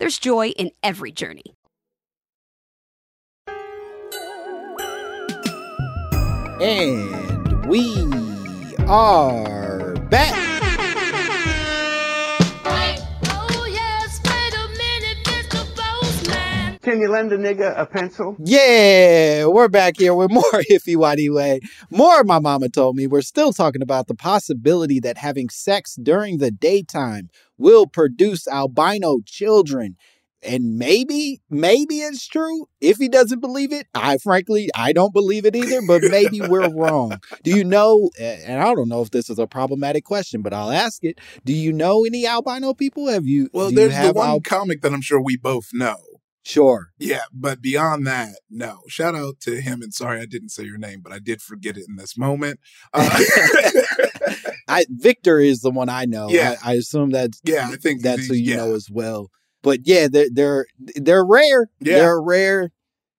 there's 0.00 0.18
joy 0.18 0.48
in 0.48 0.72
every 0.82 1.12
journey. 1.12 1.44
And 6.60 7.66
we 7.66 7.86
are 8.88 9.94
back. 10.10 10.49
Can 16.82 16.98
you 16.98 17.10
lend 17.10 17.30
a 17.30 17.36
nigga 17.36 17.78
a 17.78 17.84
pencil? 17.84 18.36
Yeah, 18.42 19.44
we're 19.46 19.68
back 19.68 19.98
here 19.98 20.14
with 20.14 20.30
more 20.32 20.42
Ify 20.70 20.96
Whitey 20.96 21.32
Way. 21.32 21.60
More 21.90 22.24
My 22.24 22.38
Mama 22.38 22.70
Told 22.70 22.96
Me. 22.96 23.06
We're 23.06 23.20
still 23.20 23.52
talking 23.52 23.82
about 23.82 24.06
the 24.06 24.14
possibility 24.14 24.98
that 25.00 25.18
having 25.18 25.50
sex 25.50 25.96
during 25.96 26.38
the 26.38 26.50
daytime 26.50 27.28
will 27.58 27.86
produce 27.86 28.48
albino 28.48 29.18
children. 29.26 29.96
And 30.42 30.78
maybe, 30.78 31.42
maybe 31.50 31.96
it's 31.96 32.26
true. 32.26 32.64
If 32.80 32.96
he 32.96 33.10
doesn't 33.10 33.40
believe 33.40 33.74
it, 33.74 33.86
I 33.94 34.16
frankly, 34.16 34.70
I 34.74 34.94
don't 34.94 35.12
believe 35.12 35.44
it 35.44 35.54
either, 35.54 35.82
but 35.86 36.00
maybe 36.04 36.40
we're 36.40 36.70
wrong. 36.74 37.20
Do 37.42 37.54
you 37.54 37.62
know, 37.62 38.08
and 38.18 38.62
I 38.62 38.74
don't 38.74 38.88
know 38.88 39.02
if 39.02 39.10
this 39.10 39.28
is 39.28 39.38
a 39.38 39.46
problematic 39.46 40.06
question, 40.06 40.40
but 40.40 40.54
I'll 40.54 40.70
ask 40.70 41.04
it. 41.04 41.18
Do 41.44 41.52
you 41.52 41.74
know 41.74 42.06
any 42.06 42.26
albino 42.26 42.72
people? 42.72 43.08
Have 43.08 43.26
you? 43.26 43.50
Well, 43.52 43.70
there's 43.70 43.94
you 43.94 44.02
the 44.06 44.12
one 44.14 44.28
al- 44.28 44.40
comic 44.40 44.80
that 44.80 44.94
I'm 44.94 45.02
sure 45.02 45.20
we 45.20 45.36
both 45.36 45.68
know. 45.74 45.98
Sure. 46.50 46.90
Yeah, 46.98 47.22
but 47.32 47.62
beyond 47.62 48.08
that, 48.08 48.40
no. 48.50 48.80
Shout 48.88 49.14
out 49.14 49.38
to 49.42 49.60
him, 49.60 49.82
and 49.82 49.94
sorry 49.94 50.20
I 50.20 50.26
didn't 50.26 50.48
say 50.48 50.64
your 50.64 50.78
name, 50.78 51.00
but 51.00 51.12
I 51.12 51.20
did 51.20 51.40
forget 51.40 51.76
it 51.76 51.84
in 51.88 51.94
this 51.94 52.18
moment. 52.18 52.58
Uh, 52.92 53.08
I 54.68 54.84
Victor 54.88 55.38
is 55.38 55.60
the 55.60 55.70
one 55.70 55.88
I 55.88 56.06
know. 56.06 56.28
Yeah. 56.28 56.56
I, 56.64 56.72
I 56.72 56.74
assume 56.74 57.10
that's 57.10 57.40
yeah, 57.44 57.68
I 57.70 57.76
think 57.76 58.02
that's 58.02 58.26
who 58.26 58.34
you 58.34 58.50
yeah. 58.50 58.56
know 58.56 58.74
as 58.74 58.88
well. 58.90 59.30
But 59.62 59.80
yeah, 59.84 60.08
they're 60.08 60.28
they're 60.32 60.66
they're 60.96 61.24
rare. 61.24 61.70
Yeah. 61.78 61.98
They're 61.98 62.20
rare. 62.20 62.72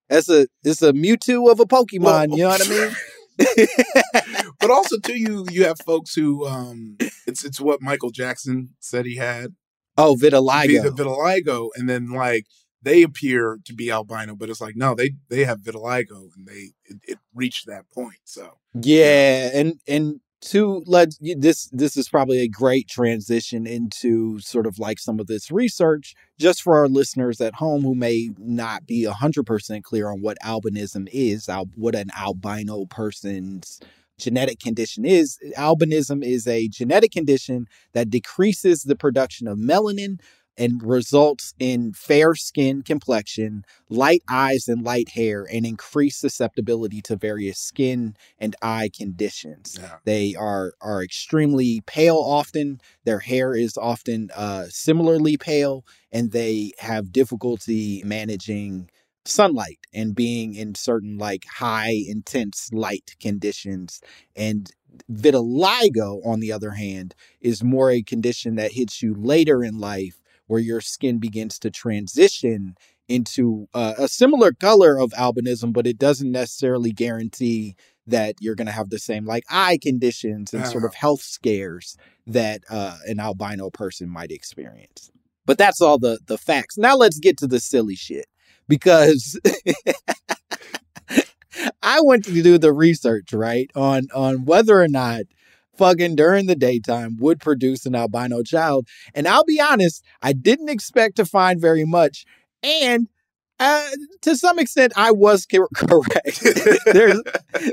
That's 0.10 0.28
a 0.28 0.48
it's 0.66 0.82
a 0.82 0.92
Mewtwo 0.92 1.50
of 1.50 1.62
a 1.62 1.66
Pokemon. 1.66 2.02
Well- 2.02 2.30
you 2.38 2.44
know 2.44 2.50
what 2.50 2.68
I 2.68 2.70
mean? 2.70 2.96
but 4.60 4.70
also 4.70 5.00
too, 5.00 5.18
you 5.18 5.46
you 5.50 5.64
have 5.64 5.80
folks 5.86 6.14
who 6.14 6.46
um, 6.46 6.98
it's 7.26 7.46
it's 7.46 7.62
what 7.62 7.82
Michael 7.82 8.12
Jackson 8.12 8.72
said 8.82 9.06
he 9.06 9.16
had 9.16 9.56
oh, 9.98 10.18
the 10.18 10.30
vitiligo. 10.30 10.84
vitiligo, 10.90 11.70
and 11.76 11.90
then 11.90 12.12
like 12.12 12.46
they 12.82 13.04
appear 13.04 13.60
to 13.66 13.74
be 13.74 13.92
albino, 13.92 14.36
but 14.36 14.50
it's 14.50 14.62
like 14.62 14.76
no, 14.76 14.96
they 14.96 15.12
they 15.30 15.46
have 15.46 15.60
vitiligo, 15.60 16.30
and 16.36 16.48
they 16.48 16.72
it, 16.86 16.98
it 17.04 17.20
reached 17.34 17.68
that 17.68 17.90
point. 17.92 18.20
So 18.24 18.58
Yeah, 18.74 19.52
and 19.54 19.80
and 19.88 20.22
to 20.42 20.84
let 20.88 21.14
this 21.22 21.70
this 21.72 21.96
is 21.96 22.10
probably 22.10 22.40
a 22.40 22.48
great 22.48 22.88
transition 22.88 23.68
into 23.68 24.40
sort 24.40 24.66
of 24.66 24.80
like 24.80 24.98
some 24.98 25.20
of 25.20 25.28
this 25.28 25.52
research 25.52 26.16
just 26.40 26.64
for 26.64 26.78
our 26.78 26.88
listeners 26.88 27.40
at 27.40 27.56
home 27.56 27.84
who 27.84 27.94
may 27.94 28.32
not 28.40 28.88
be 28.88 29.06
100% 29.06 29.84
clear 29.84 30.10
on 30.10 30.22
what 30.22 30.40
albinism 30.44 31.08
is, 31.14 31.48
al- 31.48 31.70
what 31.76 31.94
an 31.94 32.10
albino 32.18 32.86
person's 32.86 33.80
genetic 34.18 34.60
condition 34.60 35.06
is. 35.06 35.38
Albinism 35.58 36.24
is 36.24 36.48
a 36.48 36.68
genetic 36.70 37.12
condition 37.12 37.68
that 37.94 38.10
decreases 38.10 38.84
the 38.84 38.96
production 38.96 39.48
of 39.48 39.58
melanin 39.58 40.20
and 40.58 40.82
results 40.84 41.54
in 41.60 41.94
fair 41.94 42.36
skin 42.36 42.82
complexion, 42.82 43.64
light 43.90 44.22
eyes 44.30 44.68
and 44.68 44.84
light 44.84 45.10
hair, 45.10 45.48
and 45.52 45.66
increased 45.66 46.20
susceptibility 46.20 47.02
to 47.02 47.16
various 47.16 47.58
skin 47.60 48.16
and 48.40 48.56
eye 48.62 48.90
conditions. 48.96 49.78
yeah, 49.80 49.98
They 50.06 50.36
are 50.36 50.74
are 50.82 51.04
extremely 51.04 51.82
pale 51.86 52.18
often. 52.18 52.80
Their 53.06 53.20
hair 53.20 53.56
is 53.56 53.78
often 53.78 54.30
uh, 54.36 54.66
similarly 54.70 55.38
pale, 55.38 55.86
and 56.12 56.32
they 56.32 56.72
have 56.80 57.12
difficulty 57.12 58.02
managing 58.06 58.90
sunlight 59.26 59.80
and 59.94 60.16
being 60.16 60.56
in 60.56 60.74
certain 60.76 61.18
like 61.18 61.46
high 61.46 61.94
intense 62.08 62.70
light 62.74 63.16
conditions. 63.20 64.02
And 64.36 64.70
vitiligo, 65.10 66.26
on 66.26 66.40
the 66.40 66.52
other 66.52 66.72
hand, 66.72 67.16
is 67.40 67.64
more 67.64 67.92
a 67.92 68.02
condition 68.02 68.56
that 68.56 68.74
hits 68.74 69.02
you 69.02 69.14
later 69.14 69.64
in 69.64 69.78
life, 69.80 70.21
where 70.52 70.60
your 70.60 70.82
skin 70.82 71.18
begins 71.18 71.58
to 71.58 71.72
transition 71.72 72.76
into 73.08 73.70
uh, 73.74 73.94
a 73.98 74.10
similar 74.10 74.52
color 74.52 75.00
of 75.00 75.12
albinism, 75.12 75.72
but 75.72 75.88
it 75.88 75.98
doesn't 75.98 76.30
necessarily 76.30 76.92
guarantee 76.92 77.74
that 78.06 78.36
you're 78.42 78.56
going 78.56 78.68
to 78.68 78.74
have 78.74 78.90
the 78.90 79.00
same 79.00 79.26
like 79.26 79.46
eye 79.50 79.80
conditions 79.82 80.54
and 80.54 80.68
sort 80.68 80.84
of 80.84 80.94
health 80.94 81.22
scares 81.22 81.96
that 82.28 82.64
uh, 82.70 82.98
an 83.08 83.22
albino 83.22 83.70
person 83.70 84.10
might 84.10 84.30
experience. 84.30 85.10
But 85.46 85.58
that's 85.58 85.80
all 85.80 85.98
the 85.98 86.20
the 86.26 86.38
facts. 86.38 86.78
Now 86.78 86.98
let's 86.98 87.20
get 87.20 87.38
to 87.38 87.48
the 87.48 87.62
silly 87.62 87.96
shit 87.96 88.26
because 88.68 89.40
I 91.82 92.02
went 92.02 92.26
to 92.26 92.44
do 92.44 92.58
the 92.58 92.74
research 92.74 93.32
right 93.32 93.72
on 93.74 94.10
on 94.14 94.44
whether 94.44 94.82
or 94.82 94.90
not 94.90 95.22
fucking 95.82 96.16
during 96.16 96.46
the 96.46 96.56
daytime 96.56 97.18
would 97.20 97.40
produce 97.40 97.88
an 97.88 97.96
albino 97.96 98.44
child, 98.44 98.88
and 99.16 99.28
I'll 99.28 99.44
be 99.44 99.60
honest, 99.60 100.06
I 100.22 100.34
didn't 100.34 100.70
expect 100.70 101.16
to 101.16 101.26
find 101.26 101.60
very 101.60 101.86
much, 101.86 102.24
and 102.62 103.08
uh, 103.60 103.90
to 104.22 104.36
some 104.36 104.60
extent, 104.60 104.94
I 104.96 105.12
was 105.12 105.48
cor- 105.48 105.68
correct. 105.76 106.44
there's 106.86 107.22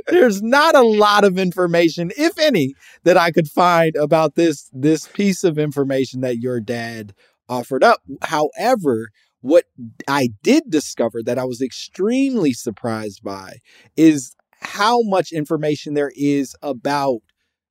there's 0.06 0.40
not 0.40 0.74
a 0.74 0.82
lot 0.82 1.24
of 1.24 1.38
information, 1.38 2.10
if 2.16 2.38
any, 2.38 2.74
that 3.04 3.18
I 3.18 3.30
could 3.30 3.48
find 3.48 3.94
about 3.96 4.36
this 4.36 4.70
this 4.72 5.06
piece 5.08 5.44
of 5.44 5.58
information 5.58 6.22
that 6.22 6.38
your 6.38 6.60
dad 6.60 7.12
offered 7.46 7.84
up. 7.84 8.00
However, 8.22 9.10
what 9.42 9.64
I 10.08 10.30
did 10.42 10.64
discover 10.70 11.22
that 11.24 11.38
I 11.38 11.44
was 11.44 11.60
extremely 11.60 12.54
surprised 12.54 13.22
by 13.22 13.58
is 13.98 14.34
how 14.60 15.02
much 15.02 15.30
information 15.30 15.92
there 15.92 16.12
is 16.16 16.56
about 16.62 17.20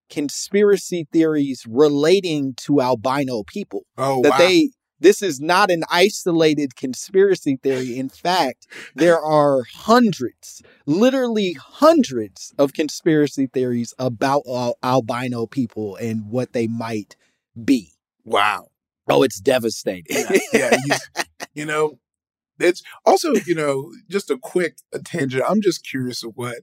conspiracy 0.10 1.08
theories 1.12 1.65
relating 1.67 2.54
to 2.56 2.82
albino 2.82 3.43
people 3.43 3.86
oh 3.98 4.22
that 4.22 4.32
wow. 4.32 4.38
they 4.38 4.70
this 5.00 5.22
is 5.22 5.39
not 5.39 5.70
an 5.70 5.84
isolated 5.91 6.76
conspiracy 6.76 7.60
theory 7.62 7.98
in 7.98 8.10
fact 8.10 8.67
there 8.96 9.20
are 9.20 9.63
hundreds 9.74 10.62
literally 10.86 11.54
hundreds 11.54 12.54
of 12.58 12.74
conspiracy 12.74 13.48
theories 13.48 13.93
about 14.00 14.43
al- 14.48 14.78
albino 14.84 15.46
people 15.46 15.96
and 15.98 16.30
what 16.30 16.54
they 16.54 16.67
might 16.67 17.15
be 17.63 17.91
wow. 18.26 18.67
oh 19.10 19.24
it's 19.24 19.39
devastating 19.39 20.06
yeah, 20.10 20.38
yeah 20.54 20.78
you, 20.86 20.96
you 21.58 21.65
know, 21.65 22.00
it's 22.60 22.84
also, 23.04 23.34
you 23.46 23.56
know, 23.56 23.91
just 24.10 24.30
a 24.30 24.38
quick 24.38 24.78
tangent. 25.04 25.43
I'm 25.48 25.62
just 25.62 25.86
curious 25.86 26.24
of 26.24 26.34
what 26.36 26.60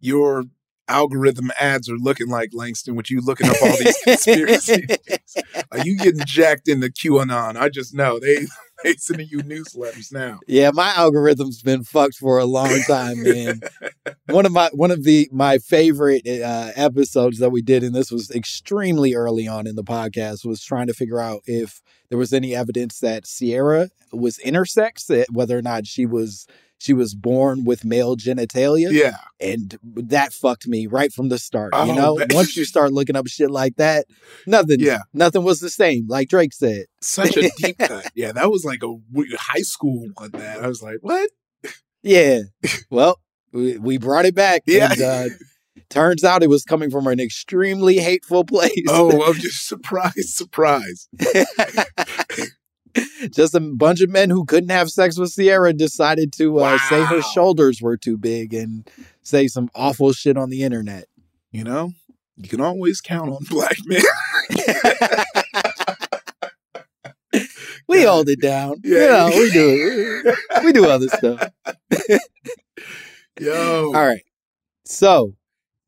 your 0.00 0.44
algorithm 0.90 1.50
ads 1.58 1.88
are 1.88 1.96
looking 1.96 2.28
like, 2.28 2.50
Langston, 2.52 2.96
with 2.96 3.10
you 3.10 3.20
looking 3.20 3.48
up 3.48 3.56
all 3.62 3.76
these 3.78 3.98
conspiracy. 4.02 4.86
Are 5.72 5.78
you 5.78 5.96
getting 5.96 6.24
jacked 6.26 6.68
into 6.68 6.88
QAnon? 6.88 7.56
I 7.56 7.68
just 7.68 7.94
know 7.94 8.18
they 8.18 8.46
they 8.84 8.94
sending 8.94 9.28
you 9.30 9.38
newsletters 9.38 10.12
now. 10.12 10.40
Yeah, 10.46 10.70
my 10.72 10.92
algorithm's 10.96 11.62
been 11.62 11.84
fucked 11.84 12.16
for 12.16 12.38
a 12.38 12.44
long 12.44 12.80
time, 12.86 13.22
man. 13.22 13.60
one 14.26 14.46
of 14.46 14.52
my 14.52 14.70
one 14.72 14.90
of 14.90 15.04
the 15.04 15.28
my 15.32 15.58
favorite 15.58 16.26
uh, 16.26 16.72
episodes 16.74 17.38
that 17.38 17.50
we 17.50 17.62
did, 17.62 17.82
and 17.82 17.94
this 17.94 18.10
was 18.10 18.30
extremely 18.30 19.14
early 19.14 19.46
on 19.46 19.66
in 19.66 19.76
the 19.76 19.84
podcast, 19.84 20.44
was 20.44 20.62
trying 20.62 20.86
to 20.88 20.94
figure 20.94 21.20
out 21.20 21.42
if 21.46 21.80
there 22.08 22.18
was 22.18 22.32
any 22.32 22.54
evidence 22.54 22.98
that 23.00 23.24
Ciara 23.24 23.90
was 24.12 24.38
intersex, 24.38 25.24
whether 25.30 25.56
or 25.56 25.62
not 25.62 25.86
she 25.86 26.06
was 26.06 26.46
she 26.80 26.94
was 26.94 27.14
born 27.14 27.64
with 27.64 27.84
male 27.84 28.16
genitalia, 28.16 28.90
Yeah. 28.90 29.16
and 29.38 29.78
that 29.84 30.32
fucked 30.32 30.66
me 30.66 30.86
right 30.86 31.12
from 31.12 31.28
the 31.28 31.38
start. 31.38 31.70
Oh, 31.74 31.84
you 31.84 31.94
know, 31.94 32.16
man. 32.16 32.28
once 32.32 32.56
you 32.56 32.64
start 32.64 32.90
looking 32.92 33.16
up 33.16 33.26
shit 33.28 33.50
like 33.50 33.76
that, 33.76 34.06
nothing, 34.46 34.80
Yeah. 34.80 35.00
nothing 35.12 35.44
was 35.44 35.60
the 35.60 35.68
same. 35.68 36.06
Like 36.08 36.28
Drake 36.30 36.54
said. 36.54 36.86
Such 37.02 37.36
a 37.36 37.50
deep 37.58 37.76
cut. 37.78 38.10
Yeah, 38.14 38.32
that 38.32 38.50
was 38.50 38.64
like 38.64 38.82
a 38.82 38.94
high 39.38 39.60
school 39.60 40.08
one 40.14 40.30
that 40.32 40.64
I 40.64 40.66
was 40.68 40.82
like, 40.82 40.98
what? 41.02 41.30
Yeah. 42.02 42.40
Well, 42.90 43.20
we, 43.52 43.76
we 43.78 43.98
brought 43.98 44.24
it 44.24 44.34
back. 44.34 44.62
Yeah. 44.66 44.92
And, 44.92 45.02
uh, 45.02 45.28
turns 45.90 46.24
out 46.24 46.42
it 46.42 46.48
was 46.48 46.64
coming 46.64 46.90
from 46.90 47.06
an 47.08 47.20
extremely 47.20 47.98
hateful 47.98 48.44
place. 48.44 48.84
Oh, 48.88 49.22
I'm 49.26 49.34
just 49.34 49.66
surprised, 49.68 50.30
surprised. 50.30 51.08
Just 53.30 53.54
a 53.54 53.60
bunch 53.60 54.00
of 54.00 54.10
men 54.10 54.30
who 54.30 54.44
couldn't 54.44 54.70
have 54.70 54.90
sex 54.90 55.18
with 55.18 55.34
Ciara 55.34 55.72
decided 55.72 56.32
to 56.34 56.58
uh, 56.58 56.78
say 56.88 57.04
her 57.04 57.22
shoulders 57.22 57.80
were 57.80 57.96
too 57.96 58.16
big 58.18 58.54
and 58.54 58.88
say 59.22 59.46
some 59.46 59.70
awful 59.74 60.12
shit 60.12 60.36
on 60.36 60.50
the 60.50 60.62
internet. 60.62 61.06
You 61.52 61.64
know, 61.64 61.92
you 62.36 62.48
can 62.48 62.60
always 62.60 63.00
count 63.00 63.30
on 63.30 63.44
black 63.48 63.76
men. 63.86 64.02
We 67.90 68.04
hold 68.04 68.28
it 68.28 68.40
down. 68.40 68.76
Yeah. 68.84 69.28
Yeah, 69.28 69.38
we 69.38 69.50
do. 69.50 70.34
We 70.62 70.72
do 70.72 70.86
other 70.86 71.08
stuff. 71.08 71.50
Yo. 73.40 73.86
All 73.94 74.06
right. 74.06 74.22
So, 74.84 75.32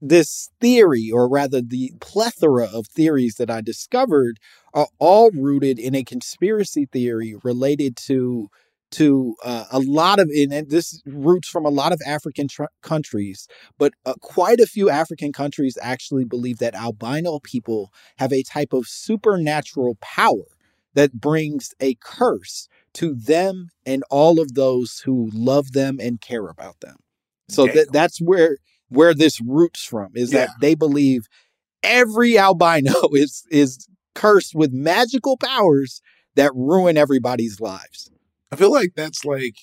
this 0.01 0.51
theory, 0.61 1.13
or 1.13 1.29
rather 1.29 1.63
the 1.63 1.93
plethora 2.01 2.65
of 2.65 2.89
theories 2.89 3.37
that 3.37 3.53
I 3.53 3.61
discovered, 3.61 4.39
are 4.75 4.89
all 4.99 5.31
rooted 5.33 5.79
in 5.79 5.95
a 5.95 6.05
conspiracy 6.05 6.87
theory 6.87 7.35
related 7.43 7.97
to 7.97 8.49
to 8.93 9.35
uh, 9.43 9.65
a 9.71 9.81
lot 9.81 10.21
of 10.21 10.29
and 10.37 10.69
this 10.69 11.03
roots 11.07 11.49
from 11.49 11.65
a 11.65 11.71
lot 11.71 11.93
of 11.93 12.01
African 12.07 12.47
tr- 12.47 12.65
countries, 12.83 13.49
but 13.79 13.95
uh, 14.05 14.15
quite 14.21 14.61
a 14.61 14.67
few 14.67 14.91
African 14.91 15.33
countries 15.33 15.79
actually 15.81 16.25
believe 16.25 16.59
that 16.59 16.75
albino 16.75 17.41
people 17.41 17.91
have 18.19 18.33
a 18.33 18.43
type 18.43 18.73
of 18.73 18.87
supernatural 18.87 19.97
power 20.03 20.45
that 20.95 21.15
brings 21.15 21.75
a 21.81 21.95
curse 22.03 22.69
to 22.95 23.15
them 23.15 23.71
and 23.87 24.05
all 24.11 24.39
of 24.39 24.55
those 24.55 25.03
who 25.07 25.31
love 25.33 25.73
them 25.73 25.99
and 25.99 26.21
care 26.21 26.49
about 26.49 26.81
them. 26.81 26.97
So 27.49 27.67
that 27.67 27.93
that's 27.93 28.21
where 28.21 28.59
where 28.91 29.15
this 29.15 29.41
roots 29.41 29.85
from 29.85 30.13
is 30.15 30.31
that 30.33 30.51
they 30.61 30.75
believe 30.75 31.27
every 31.83 32.39
albino 32.39 32.93
is 33.13 33.45
is 33.51 33.87
cursed 34.15 34.55
with 34.55 34.73
magical 34.73 35.37
powers 35.37 36.01
that 36.35 36.53
ruin 36.55 36.97
everybody's 36.97 37.61
lives. 37.61 38.11
I 38.51 38.57
feel 38.57 38.73
like 38.73 38.93
that's 38.97 39.25
like 39.25 39.57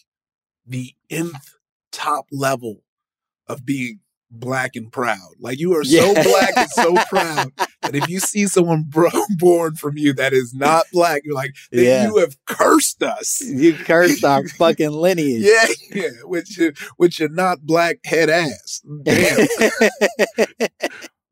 the 0.66 0.94
nth 1.10 1.56
top 1.92 2.26
level 2.32 2.84
of 3.48 3.66
being 3.66 4.00
black 4.32 4.76
and 4.76 4.92
proud. 4.92 5.32
Like 5.40 5.60
you 5.60 5.76
are 5.76 5.84
so 5.84 6.12
Yeah. 6.14 6.24
black 6.24 6.54
and 6.56 6.70
so 6.70 6.94
proud 7.10 7.52
that 7.82 7.96
if 7.96 8.08
you 8.08 8.20
see 8.20 8.46
someone 8.46 8.84
bro- 8.88 9.10
born 9.40 9.76
from 9.76 9.98
you 9.98 10.14
that 10.14 10.34
is 10.34 10.54
not 10.54 10.86
black, 10.94 11.24
you're 11.26 11.34
like, 11.34 11.56
then 11.72 11.86
Yeah. 11.86 12.08
you 12.08 12.18
have 12.18 12.38
cursed 12.46 13.02
us. 13.02 13.42
You 13.42 13.74
cursed 13.74 14.24
our 14.24 14.48
fucking 14.48 14.92
lineage. 14.92 15.42
Yeah, 15.42 15.66
yeah, 15.92 16.10
with 16.26 16.56
your 16.60 16.74
with 17.00 17.20
your 17.20 17.30
not 17.30 17.62
black 17.62 18.00
head 18.06 18.30
ass. 18.30 18.82
Damn. 19.04 19.48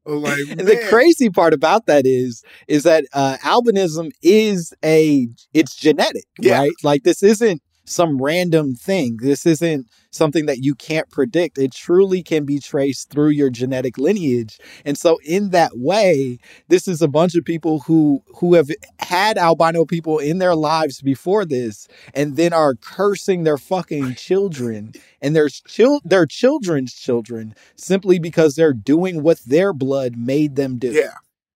Like, 0.07 0.39
And 0.49 0.59
the 0.67 0.85
crazy 0.89 1.29
part 1.29 1.53
about 1.53 1.85
that 1.87 2.05
is 2.05 2.43
is 2.67 2.83
that 2.83 3.05
uh, 3.13 3.37
albinism 3.43 4.11
is 4.21 4.73
a 4.83 5.27
it's 5.53 5.75
genetic, 5.75 6.25
Yeah. 6.39 6.59
right? 6.59 6.71
Like 6.83 7.03
this 7.03 7.23
isn't 7.23 7.61
some 7.89 8.21
random 8.21 8.75
thing. 8.75 9.17
This 9.21 9.45
isn't 9.45 9.87
something 10.11 10.45
that 10.45 10.63
you 10.63 10.75
can't 10.75 11.09
predict. 11.09 11.57
It 11.57 11.71
truly 11.71 12.21
can 12.21 12.45
be 12.45 12.59
traced 12.59 13.09
through 13.09 13.29
your 13.29 13.49
genetic 13.49 13.97
lineage. 13.97 14.59
And 14.85 14.97
so 14.97 15.19
in 15.23 15.51
that 15.51 15.71
way, 15.75 16.39
this 16.67 16.87
is 16.87 17.01
a 17.01 17.07
bunch 17.07 17.35
of 17.35 17.45
people 17.45 17.79
who 17.81 18.23
who 18.37 18.53
have 18.55 18.69
had 18.99 19.37
albino 19.37 19.85
people 19.85 20.19
in 20.19 20.39
their 20.39 20.55
lives 20.55 21.01
before 21.01 21.45
this 21.45 21.87
and 22.13 22.35
then 22.35 22.53
are 22.53 22.75
cursing 22.75 23.43
their 23.43 23.57
fucking 23.57 24.15
children 24.15 24.93
and 25.21 25.35
their 25.35 25.49
chil- 25.49 26.01
their 26.03 26.25
children's 26.25 26.93
children 26.93 27.53
simply 27.75 28.19
because 28.19 28.55
they're 28.55 28.73
doing 28.73 29.23
what 29.23 29.39
their 29.45 29.73
blood 29.73 30.15
made 30.17 30.55
them 30.55 30.77
do. 30.77 30.91
Yeah. 30.91 31.13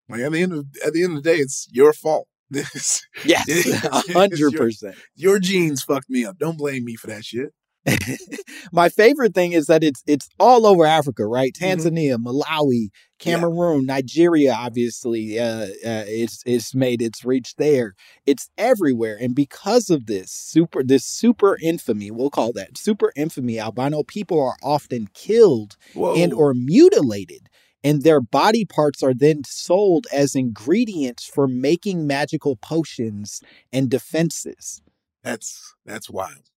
Like 0.10 0.22
at 0.22 0.32
the 0.32 0.42
end 0.42 0.54
of 0.54 0.66
at 0.86 0.94
the 0.94 1.04
end 1.04 1.18
of 1.18 1.24
the 1.24 1.30
day, 1.30 1.38
it's 1.38 1.68
your 1.72 1.94
fault. 1.94 2.28
This 2.52 3.02
Yes, 3.26 3.48
a 3.86 4.02
hundred 4.14 4.54
percent. 4.56 4.96
your 5.16 5.40
genes 5.40 5.82
fucked 5.84 6.10
me 6.10 6.26
up. 6.26 6.38
Don't 6.38 6.58
blame 6.58 6.84
me 6.86 6.96
for 6.96 7.08
that 7.08 7.24
shit. 7.26 7.54
My 8.72 8.90
favorite 8.90 9.34
thing 9.34 9.54
is 9.54 9.66
that 9.68 9.84
it's 9.84 10.04
it's 10.06 10.30
all 10.40 10.68
over 10.68 10.86
Africa, 10.86 11.26
right? 11.26 11.52
Mhm. 11.54 11.78
Tanzania, 11.78 12.18
Malawi, 12.18 12.90
Cameroon, 13.20 13.86
Nigeria. 13.88 14.54
Obviously, 14.54 15.40
uh, 15.40 15.64
uh, 15.64 16.06
it's 16.08 16.44
it's 16.46 16.76
made 16.76 17.02
its 17.02 17.26
reach 17.26 17.56
there. 17.56 17.96
It's 18.28 18.50
everywhere, 18.58 19.18
and 19.20 19.34
because 19.34 19.90
of 19.90 20.06
this 20.06 20.32
super 20.32 20.84
this 20.84 21.06
super 21.06 21.58
infamy, 21.62 22.12
we'll 22.12 22.30
call 22.30 22.54
that 22.54 22.78
super 22.78 23.12
infamy. 23.16 23.60
Albino 23.60 24.04
people 24.04 24.40
are 24.40 24.58
often 24.62 25.08
killed 25.16 25.76
Whoa. 25.96 26.16
and 26.16 26.34
or 26.34 26.54
mutilated 26.54 27.48
and 27.84 28.04
their 28.04 28.22
body 28.22 28.66
parts 28.66 29.02
are 29.04 29.14
then 29.14 29.44
sold 29.46 30.06
as 30.14 30.36
ingredients 30.36 31.26
for 31.26 31.48
making 31.48 32.06
magical 32.08 32.56
potions 32.58 33.42
and 33.74 33.90
defenses. 33.90 34.82
that's 35.24 35.74
that's 35.86 36.10
wild. 36.10 36.50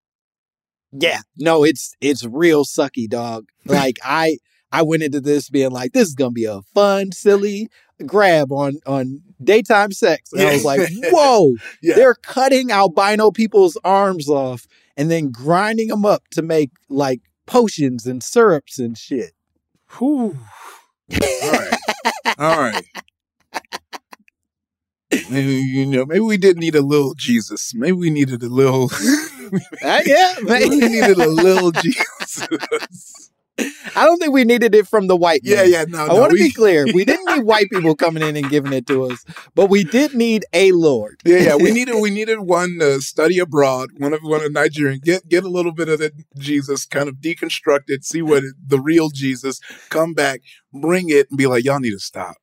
Yeah, 0.93 1.21
no, 1.37 1.65
it's 1.65 1.95
it's 2.01 2.25
real 2.25 2.65
sucky, 2.65 3.09
dog. 3.09 3.47
Like 3.65 3.99
I 4.05 4.39
I 4.71 4.83
went 4.83 5.03
into 5.03 5.21
this 5.21 5.51
being 5.51 5.71
like 5.71 5.93
this 5.93 6.09
is 6.09 6.15
going 6.15 6.31
to 6.31 6.35
be 6.35 6.45
a 6.45 6.61
fun, 6.75 7.13
silly 7.13 7.69
grab 8.07 8.53
on 8.53 8.79
on 8.87 9.21
daytime 9.43 9.93
sex. 9.93 10.33
And 10.33 10.43
I 10.43 10.53
was 10.55 10.65
like, 10.65 10.81
"Whoa, 11.11 11.55
Yeah. 11.83 11.95
they're 11.97 12.15
cutting 12.15 12.71
albino 12.71 13.31
people's 13.31 13.79
arms 13.85 14.29
off 14.29 14.67
and 14.97 15.11
then 15.11 15.31
grinding 15.31 15.89
them 15.89 16.05
up 16.05 16.25
to 16.33 16.43
make 16.43 16.71
like 16.89 17.21
potions 17.47 18.07
and 18.07 18.23
syrups 18.23 18.79
and 18.79 18.97
shit." 18.99 19.33
Whew. 19.99 20.39
All 21.13 21.51
right. 21.53 21.79
All 22.39 22.59
right. 22.59 22.85
Maybe 25.31 25.55
you 25.55 25.87
know, 25.87 26.05
maybe 26.05 26.21
we 26.21 26.37
did 26.37 26.57
need 26.59 26.75
a 26.75 26.83
little 26.83 27.15
Jesus. 27.15 27.73
Maybe 27.75 27.93
we 27.93 28.11
needed 28.11 28.43
a 28.43 28.49
little 28.49 28.91
Uh, 29.83 30.01
yeah, 30.05 30.35
maybe 30.43 30.69
we 30.69 30.77
needed 30.89 31.19
a 31.19 31.29
little 31.29 31.71
Jesus. 31.73 33.31
I 33.59 34.05
don't 34.05 34.19
think 34.19 34.33
we 34.33 34.45
needed 34.45 34.75
it 34.75 34.87
from 34.87 35.07
the 35.07 35.17
white 35.17 35.43
Yeah, 35.45 35.63
man. 35.63 35.71
yeah, 35.71 35.85
no, 35.89 36.05
I 36.05 36.09
no. 36.09 36.15
want 36.17 36.31
to 36.31 36.35
we, 36.35 36.49
be 36.49 36.53
clear. 36.53 36.87
We 36.93 37.05
didn't 37.05 37.27
need 37.27 37.45
white 37.45 37.71
people 37.71 37.95
coming 37.95 38.23
in 38.23 38.37
and 38.37 38.49
giving 38.51 38.73
it 38.73 38.87
to 38.89 39.05
us, 39.05 39.25
but 39.55 39.71
we 39.71 39.85
did 39.85 40.15
need 40.15 40.45
a 40.53 40.73
Lord. 40.73 41.21
Yeah, 41.25 41.39
yeah. 41.39 41.57
We 41.57 41.71
needed 41.71 42.01
we 42.01 42.11
needed 42.11 42.41
one 42.41 42.79
to 42.81 43.01
study 43.01 43.39
abroad, 43.39 43.91
one 43.99 44.13
of 44.13 44.21
one 44.23 44.45
of 44.45 44.53
Nigerian, 44.53 45.01
get 45.03 45.29
get 45.29 45.45
a 45.45 45.49
little 45.49 45.73
bit 45.73 45.89
of 45.89 46.01
the 46.01 46.13
Jesus, 46.39 46.85
kind 46.85 47.09
of 47.09 47.17
deconstruct 47.17 47.85
it, 47.89 48.05
see 48.05 48.23
what 48.23 48.43
it, 48.45 48.55
the 48.67 48.81
real 48.81 49.11
Jesus, 49.11 49.61
come 49.89 50.15
back, 50.15 50.41
bring 50.73 51.09
it, 51.11 51.29
and 51.31 51.39
be 51.39 51.47
like, 51.47 51.65
y'all 51.65 51.81
need 51.81 51.93
to 51.93 52.01
stop. 52.01 52.37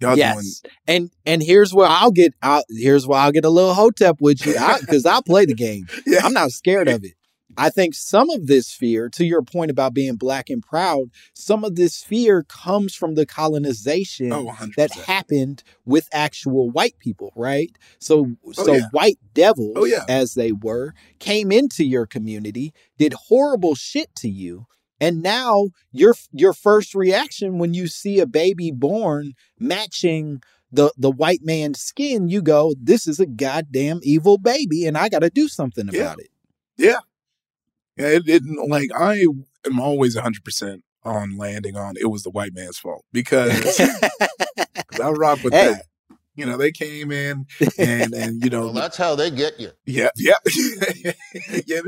Y'all 0.00 0.16
doing 0.16 0.18
yes, 0.18 0.62
and 0.86 1.10
and 1.26 1.42
here's 1.42 1.74
where 1.74 1.88
I'll 1.88 2.10
get 2.10 2.34
out. 2.42 2.64
Here's 2.68 3.06
where 3.06 3.18
I'll 3.18 3.32
get 3.32 3.44
a 3.44 3.50
little 3.50 3.74
hotep 3.74 4.16
with 4.20 4.44
you 4.46 4.54
because 4.80 5.06
I'll 5.06 5.22
play 5.22 5.44
the 5.44 5.54
game. 5.54 5.86
Yeah. 6.06 6.20
I'm 6.24 6.32
not 6.32 6.50
scared 6.50 6.88
of 6.88 7.04
it. 7.04 7.12
I 7.56 7.70
think 7.70 7.94
some 7.94 8.30
of 8.30 8.46
this 8.46 8.72
fear, 8.72 9.08
to 9.10 9.24
your 9.24 9.42
point 9.42 9.70
about 9.70 9.94
being 9.94 10.16
black 10.16 10.50
and 10.50 10.62
proud, 10.62 11.10
some 11.34 11.64
of 11.64 11.76
this 11.76 12.02
fear 12.02 12.44
comes 12.44 12.94
from 12.94 13.14
the 13.14 13.26
colonization 13.26 14.32
Oh, 14.32 14.54
that 14.76 14.90
happened 14.92 15.62
with 15.84 16.08
actual 16.12 16.70
white 16.70 16.98
people, 16.98 17.32
right? 17.36 17.70
So 17.98 18.36
so 18.52 18.72
Oh, 18.72 18.76
yeah. 18.76 18.88
white 18.90 19.18
devils, 19.34 19.74
Oh, 19.76 19.84
yeah. 19.84 20.04
as 20.08 20.34
they 20.34 20.52
were, 20.52 20.94
came 21.18 21.52
into 21.52 21.84
your 21.84 22.06
community, 22.06 22.72
did 22.98 23.12
horrible 23.28 23.74
shit 23.74 24.14
to 24.16 24.28
you. 24.28 24.66
And 25.00 25.22
now 25.22 25.68
your 25.90 26.14
your 26.32 26.52
first 26.52 26.94
reaction 26.94 27.58
when 27.58 27.74
you 27.74 27.86
see 27.88 28.20
a 28.20 28.26
baby 28.26 28.70
born 28.70 29.32
matching 29.58 30.42
the 30.70 30.92
the 30.96 31.10
white 31.10 31.40
man's 31.42 31.80
skin, 31.80 32.28
you 32.28 32.40
go, 32.40 32.74
"This 32.80 33.06
is 33.06 33.20
a 33.20 33.26
goddamn 33.26 34.00
evil 34.02 34.38
baby, 34.38 34.86
and 34.86 34.96
I 34.96 35.08
got 35.08 35.18
to 35.20 35.30
do 35.30 35.48
something 35.48 35.88
Yeah. 35.92 36.00
about 36.02 36.20
it." 36.20 36.28
Yeah. 36.78 37.00
Yeah, 37.96 38.08
it, 38.08 38.22
it 38.26 38.42
like 38.68 38.90
I 38.96 39.24
am 39.66 39.80
always 39.80 40.16
100% 40.16 40.80
on 41.04 41.36
landing 41.36 41.76
on 41.76 41.94
it 42.00 42.06
was 42.10 42.22
the 42.22 42.30
white 42.30 42.54
man's 42.54 42.78
fault 42.78 43.04
because 43.12 43.76
'cause 43.78 45.00
I 45.00 45.10
rock 45.10 45.40
with 45.42 45.54
Hey. 45.54 45.72
that. 45.72 45.84
You 46.34 46.46
know, 46.46 46.56
they 46.56 46.72
came 46.72 47.12
in 47.12 47.44
and 47.78 48.14
and 48.14 48.42
you 48.42 48.50
know 48.50 48.64
Well, 48.66 48.72
that's 48.72 48.96
how 48.96 49.14
they 49.14 49.30
get 49.30 49.60
you. 49.60 49.70
Yeah, 49.84 50.08
yeah, 50.16 50.36
yeah. 51.66 51.80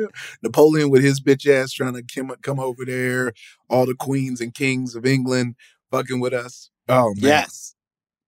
Napoleon 0.42 0.90
with 0.90 1.02
his 1.02 1.20
bitch 1.20 1.46
ass 1.50 1.72
trying 1.72 1.94
to 1.94 2.02
come, 2.14 2.30
come 2.42 2.60
over 2.60 2.84
there. 2.84 3.32
All 3.70 3.86
the 3.86 3.94
queens 3.94 4.42
and 4.42 4.54
kings 4.54 4.94
of 4.94 5.06
England 5.06 5.54
fucking 5.90 6.20
with 6.20 6.34
us. 6.34 6.70
Oh 6.88 7.14
man, 7.16 7.16
Yes. 7.22 7.74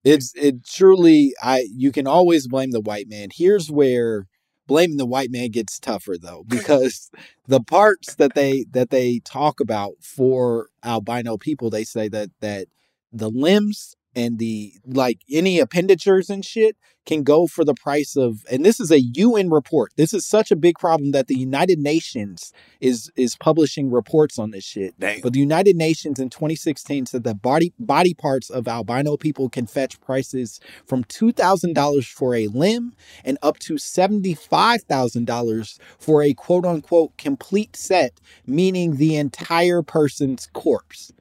It's 0.05 0.33
it 0.37 0.65
truly 0.67 1.35
I 1.43 1.67
you 1.75 1.93
can 1.93 2.07
always 2.07 2.49
blame 2.49 2.71
the 2.71 2.81
white 2.81 3.09
man. 3.09 3.29
Here's 3.35 3.71
where 3.71 4.27
blaming 4.67 4.97
the 4.97 5.07
white 5.07 5.31
man 5.31 5.51
gets 5.51 5.79
tougher 5.79 6.17
though 6.21 6.45
because 6.49 7.11
the 7.47 7.61
parts 7.61 8.17
that 8.17 8.35
they 8.35 8.65
that 8.71 8.91
they 8.91 9.21
talk 9.21 9.61
about 9.61 9.95
for 10.01 10.69
albino 10.85 11.37
people 11.37 11.71
they 11.71 11.85
say 11.85 12.09
that 12.09 12.31
that 12.41 12.67
the 13.13 13.31
limbs 13.31 13.97
and 14.17 14.39
the 14.39 14.73
like 14.87 15.21
any 15.31 15.61
appenditures 15.61 16.31
and 16.31 16.43
shit 16.45 16.77
can 17.05 17.23
go 17.23 17.47
for 17.47 17.65
the 17.65 17.75
price 17.75 18.17
of 18.17 18.45
and 18.51 18.65
this 18.65 18.81
is 18.81 18.91
a 18.91 19.01
UN 19.01 19.51
report. 19.51 19.93
This 19.97 20.13
is 20.15 20.27
such 20.27 20.51
a 20.51 20.57
big 20.57 20.77
problem 20.79 21.13
that 21.13 21.29
the 21.29 21.37
United 21.37 21.79
Nations 21.79 22.53
is 22.81 23.11
is 23.15 23.37
publishing 23.37 23.91
reports 23.91 24.39
on 24.39 24.51
this 24.51 24.65
shit. 24.65 24.99
Damn. 24.99 25.21
But 25.21 25.35
the 25.35 25.39
United 25.39 25.77
Nations 25.77 26.19
in 26.19 26.31
2016 26.31 27.05
said 27.07 27.23
that 27.25 27.43
body 27.43 27.75
body 27.79 28.15
parts 28.15 28.49
of 28.51 28.67
albino 28.67 29.17
people 29.19 29.51
can 29.51 29.67
fetch 29.67 30.01
prices 30.01 30.59
from 30.87 31.05
$2,000 31.05 32.07
for 32.11 32.35
a 32.35 32.47
limb 32.49 32.95
and 33.25 33.37
up 33.43 33.59
to 33.61 33.75
$75,000 33.75 35.79
for 35.99 36.23
a 36.23 36.33
quote 36.33 36.65
unquote 36.65 37.17
complete 37.19 37.77
set, 37.77 38.19
meaning 38.47 38.97
the 38.97 39.17
entire 39.17 39.83
person's 39.83 40.49
corpse. 40.55 41.13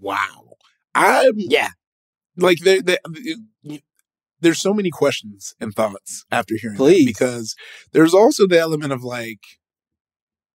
Wow. 0.00 0.44
I'm 0.94 1.32
Yeah. 1.36 1.70
Like 2.40 2.58
there, 2.60 2.82
there, 2.82 2.98
there's 4.40 4.60
so 4.60 4.74
many 4.74 4.90
questions 4.90 5.54
and 5.60 5.74
thoughts 5.74 6.24
after 6.30 6.54
hearing 6.60 6.76
Please. 6.76 7.04
that 7.04 7.10
because 7.10 7.56
there's 7.92 8.14
also 8.14 8.46
the 8.46 8.58
element 8.58 8.92
of 8.92 9.02
like 9.02 9.40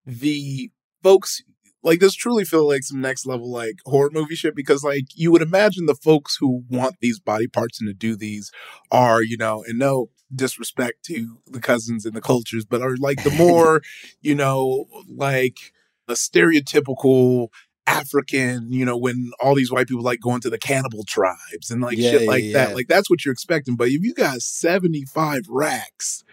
the 0.06 0.72
folks 1.04 1.42
like 1.84 2.00
this 2.00 2.16
truly 2.16 2.44
feel 2.44 2.68
like 2.68 2.84
some 2.84 3.00
next 3.00 3.26
level 3.26 3.50
like 3.50 3.76
horror 3.86 4.10
movie 4.12 4.36
shit 4.36 4.56
because 4.56 4.84
like 4.84 5.06
you 5.14 5.32
would 5.32 5.42
imagine 5.42 5.86
the 5.86 5.96
folks 5.96 6.38
who 6.40 6.64
want 6.70 6.96
these 7.00 7.20
body 7.20 7.48
parts 7.48 7.80
and 7.80 7.88
to 7.88 7.94
do 7.94 8.16
these 8.16 8.52
are 8.92 9.22
you 9.22 9.38
know 9.38 9.64
and 9.68 9.80
no 9.80 10.10
disrespect 10.34 11.06
to 11.06 11.38
the 11.46 11.60
cousins 11.60 12.06
and 12.06 12.16
the 12.16 12.22
cultures 12.22 12.66
but 12.66 12.82
are 12.82 12.98
like 12.98 13.24
the 13.24 13.30
more 13.38 13.82
you 14.22 14.36
know 14.36 14.86
like 15.08 15.58
a 16.08 16.14
stereotypical 16.14 17.48
African, 17.88 18.72
you 18.72 18.86
know, 18.86 18.98
when 18.98 19.32
all 19.40 19.56
these 19.56 19.72
white 19.72 19.88
people 19.88 20.04
like 20.04 20.20
going 20.20 20.42
to 20.42 20.50
the 20.50 20.58
cannibal 20.58 21.04
tribes 21.04 21.70
and 21.70 21.82
like 21.82 21.98
Yeah, 21.98 22.12
shit 22.12 22.28
like 22.28 22.44
yeah. 22.46 22.54
that. 22.66 22.76
Like 22.76 22.88
that's 22.88 23.10
what 23.10 23.24
you're 23.26 23.32
expecting. 23.34 23.76
But 23.76 23.90
if 23.90 24.02
you 24.04 24.14
got 24.14 24.42
75 24.42 25.44
racks, 25.50 26.24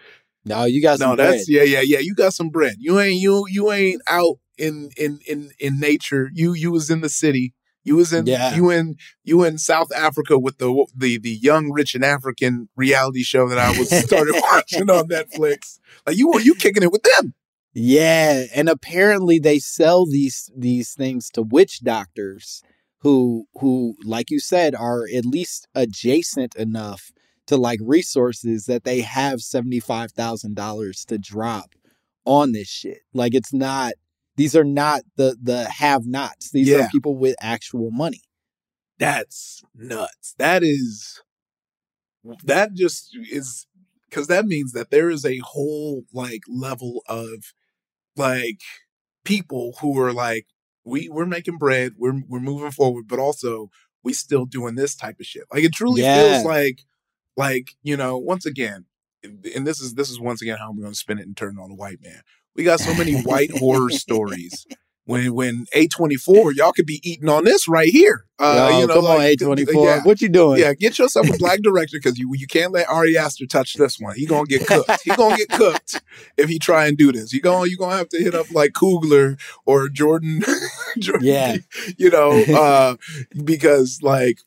No, 0.45 0.65
you 0.65 0.81
got 0.81 0.99
some 0.99 1.11
no, 1.11 1.15
bread. 1.15 1.33
that's 1.35 1.49
yeah, 1.49 1.63
yeah, 1.63 1.81
yeah. 1.81 1.99
You 1.99 2.15
got 2.15 2.33
some 2.33 2.49
bread. 2.49 2.75
You 2.79 2.99
ain't 2.99 3.21
you 3.21 3.45
you 3.49 3.71
ain't 3.71 4.01
out 4.07 4.37
in 4.57 4.89
in 4.97 5.19
in 5.27 5.51
in 5.59 5.79
nature. 5.79 6.29
You 6.33 6.53
you 6.53 6.71
was 6.71 6.89
in 6.89 7.01
the 7.01 7.09
city. 7.09 7.53
You 7.85 7.97
was 7.97 8.13
in 8.13 8.25
Yeah. 8.27 8.55
you 8.55 8.69
in 8.69 8.95
you 9.23 9.43
in 9.43 9.57
South 9.57 9.91
Africa 9.93 10.39
with 10.39 10.57
the 10.57 10.85
the 10.95 11.17
the 11.17 11.31
young 11.31 11.71
rich 11.71 11.95
and 11.95 12.03
African 12.03 12.69
reality 12.75 13.23
show 13.23 13.47
that 13.49 13.57
I 13.57 13.77
was 13.77 13.89
started 14.05 14.35
watching 14.51 14.89
on 14.89 15.07
Netflix. 15.07 15.79
Like 16.05 16.17
you 16.17 16.29
were 16.29 16.39
you 16.39 16.55
kicking 16.55 16.83
it 16.83 16.91
with 16.91 17.03
them. 17.03 17.33
Yeah, 17.73 18.43
and 18.53 18.69
apparently 18.69 19.39
they 19.39 19.59
sell 19.59 20.05
these 20.05 20.49
these 20.55 20.93
things 20.93 21.29
to 21.31 21.41
witch 21.41 21.79
doctors 21.81 22.61
who 22.99 23.45
who 23.55 23.95
like 24.03 24.29
you 24.29 24.39
said 24.39 24.75
are 24.75 25.05
at 25.13 25.25
least 25.25 25.67
adjacent 25.73 26.55
enough 26.55 27.11
to 27.47 27.57
like 27.57 27.79
resources 27.81 28.65
that 28.67 28.85
they 28.85 29.01
have 29.01 29.39
$75,000 29.39 31.05
to 31.07 31.17
drop 31.17 31.75
on 32.25 32.53
this 32.53 32.69
shit. 32.69 32.99
Like 33.13 33.33
it's 33.35 33.53
not 33.53 33.93
these 34.37 34.55
are 34.55 34.63
not 34.63 35.01
the 35.15 35.35
the 35.41 35.65
have-nots. 35.65 36.51
These 36.51 36.69
Yeah. 36.69 36.85
are 36.85 36.89
people 36.89 37.17
with 37.17 37.35
actual 37.41 37.91
money. 37.91 38.21
That's 38.99 39.63
nuts. 39.75 40.35
That 40.37 40.63
is 40.63 41.21
that 42.43 42.73
just 42.73 43.17
is 43.31 43.67
because 44.09 44.27
that 44.27 44.45
means 44.45 44.71
that 44.73 44.91
there 44.91 45.09
is 45.09 45.25
a 45.25 45.39
whole 45.39 46.03
like 46.13 46.43
level 46.47 47.03
of 47.07 47.53
like 48.15 48.61
people 49.25 49.75
who 49.81 49.97
are 49.99 50.13
like 50.13 50.47
we 50.85 51.09
we're 51.09 51.25
making 51.25 51.57
bread, 51.57 51.93
we're 51.97 52.21
we're 52.27 52.39
moving 52.39 52.71
forward, 52.71 53.07
but 53.07 53.19
also 53.19 53.69
we 54.03 54.13
still 54.13 54.45
doing 54.45 54.75
this 54.75 54.95
type 54.95 55.19
of 55.19 55.25
shit. 55.25 55.43
Like 55.51 55.63
it 55.63 55.73
truly 55.73 56.01
Yeah. 56.01 56.33
feels 56.33 56.45
like 56.45 56.81
like 57.37 57.75
you 57.83 57.97
know 57.97 58.17
once 58.17 58.45
again, 58.45 58.85
and 59.23 59.65
this 59.65 59.79
is 59.79 59.93
this 59.95 60.09
is 60.09 60.19
once 60.19 60.41
again 60.41 60.57
how 60.57 60.69
I'm 60.69 60.81
to 60.83 60.93
spin 60.95 61.19
it 61.19 61.25
and 61.25 61.35
turn 61.37 61.57
it 61.57 61.61
on 61.61 61.69
the 61.69 61.75
white 61.75 62.01
man. 62.03 62.21
We 62.55 62.63
got 62.63 62.79
so 62.79 62.93
many 62.95 63.13
white 63.21 63.51
horror 63.51 63.89
stories. 63.89 64.67
When 65.05 65.33
when 65.33 65.65
A24, 65.75 66.55
y'all 66.55 66.71
could 66.71 66.85
be 66.85 67.01
eating 67.03 67.27
on 67.27 67.43
this 67.43 67.67
right 67.67 67.89
here. 67.89 68.25
Uh, 68.39 68.69
Yo, 68.71 68.79
you 68.79 68.87
know, 68.87 68.93
come 68.95 69.05
on, 69.05 69.19
A24. 69.19 69.83
yeah. 69.83 70.01
What 70.03 70.21
you 70.21 70.29
doing? 70.29 70.59
Yeah, 70.61 70.73
get 70.73 70.97
yourself 70.97 71.29
a 71.29 71.37
black 71.37 71.61
director 71.61 71.97
because 72.01 72.17
you 72.17 72.31
you 72.35 72.47
can't 72.47 72.71
let 72.71 72.87
Ari 72.87 73.17
Aster 73.17 73.45
touch 73.45 73.73
this 73.73 73.99
one. 73.99 74.15
He 74.15 74.25
gonna 74.25 74.45
get 74.45 74.65
cooked. 74.65 75.01
He 75.03 75.11
gonna 75.11 75.35
get 75.35 75.49
cooked 75.49 76.01
if 76.37 76.47
he 76.49 76.57
try 76.57 76.87
and 76.87 76.97
do 76.97 77.11
this. 77.11 77.33
You 77.33 77.41
gonna 77.41 77.69
you 77.69 77.75
gonna 77.77 77.97
have 77.97 78.09
to 78.09 78.17
hit 78.17 78.33
up 78.33 78.49
like 78.51 78.71
Coogler 78.71 79.37
or 79.65 79.89
Jordan. 79.89 80.41
Jordan 80.99 81.27
Yeah. 81.27 81.57
you 81.97 82.09
know, 82.09 82.31
uh, 82.55 82.95
because 83.43 83.99
like 84.01 84.39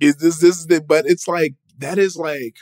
is 0.00 0.16
this 0.16 0.40
this 0.40 0.58
is 0.58 0.66
the 0.66 0.80
but 0.82 1.06
it's 1.06 1.26
like 1.26 1.54
that 1.78 1.98
is 1.98 2.16
like 2.16 2.56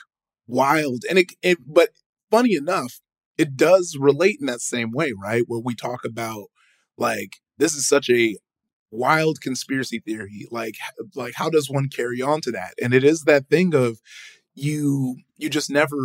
wild 0.46 1.02
and 1.08 1.18
it, 1.18 1.32
it 1.42 1.58
but 1.66 1.88
funny 2.30 2.54
enough 2.54 3.00
it 3.38 3.56
does 3.56 3.96
relate 3.98 4.36
in 4.40 4.46
that 4.46 4.60
same 4.60 4.92
way 4.92 5.12
right 5.20 5.44
where 5.46 5.60
we 5.60 5.74
talk 5.74 6.04
about 6.04 6.44
like 6.98 7.36
this 7.58 7.74
is 7.74 7.86
such 7.88 8.08
a 8.10 8.36
wild 8.90 9.40
conspiracy 9.40 9.98
theory 9.98 10.46
like 10.50 10.76
like 11.16 11.34
how 11.36 11.50
does 11.50 11.68
one 11.68 11.88
carry 11.88 12.22
on 12.22 12.40
to 12.40 12.52
that 12.52 12.74
and 12.80 12.94
it 12.94 13.02
is 13.02 13.22
that 13.22 13.48
thing 13.48 13.74
of 13.74 13.98
you 14.54 15.16
you 15.36 15.50
just 15.50 15.68
never 15.68 15.96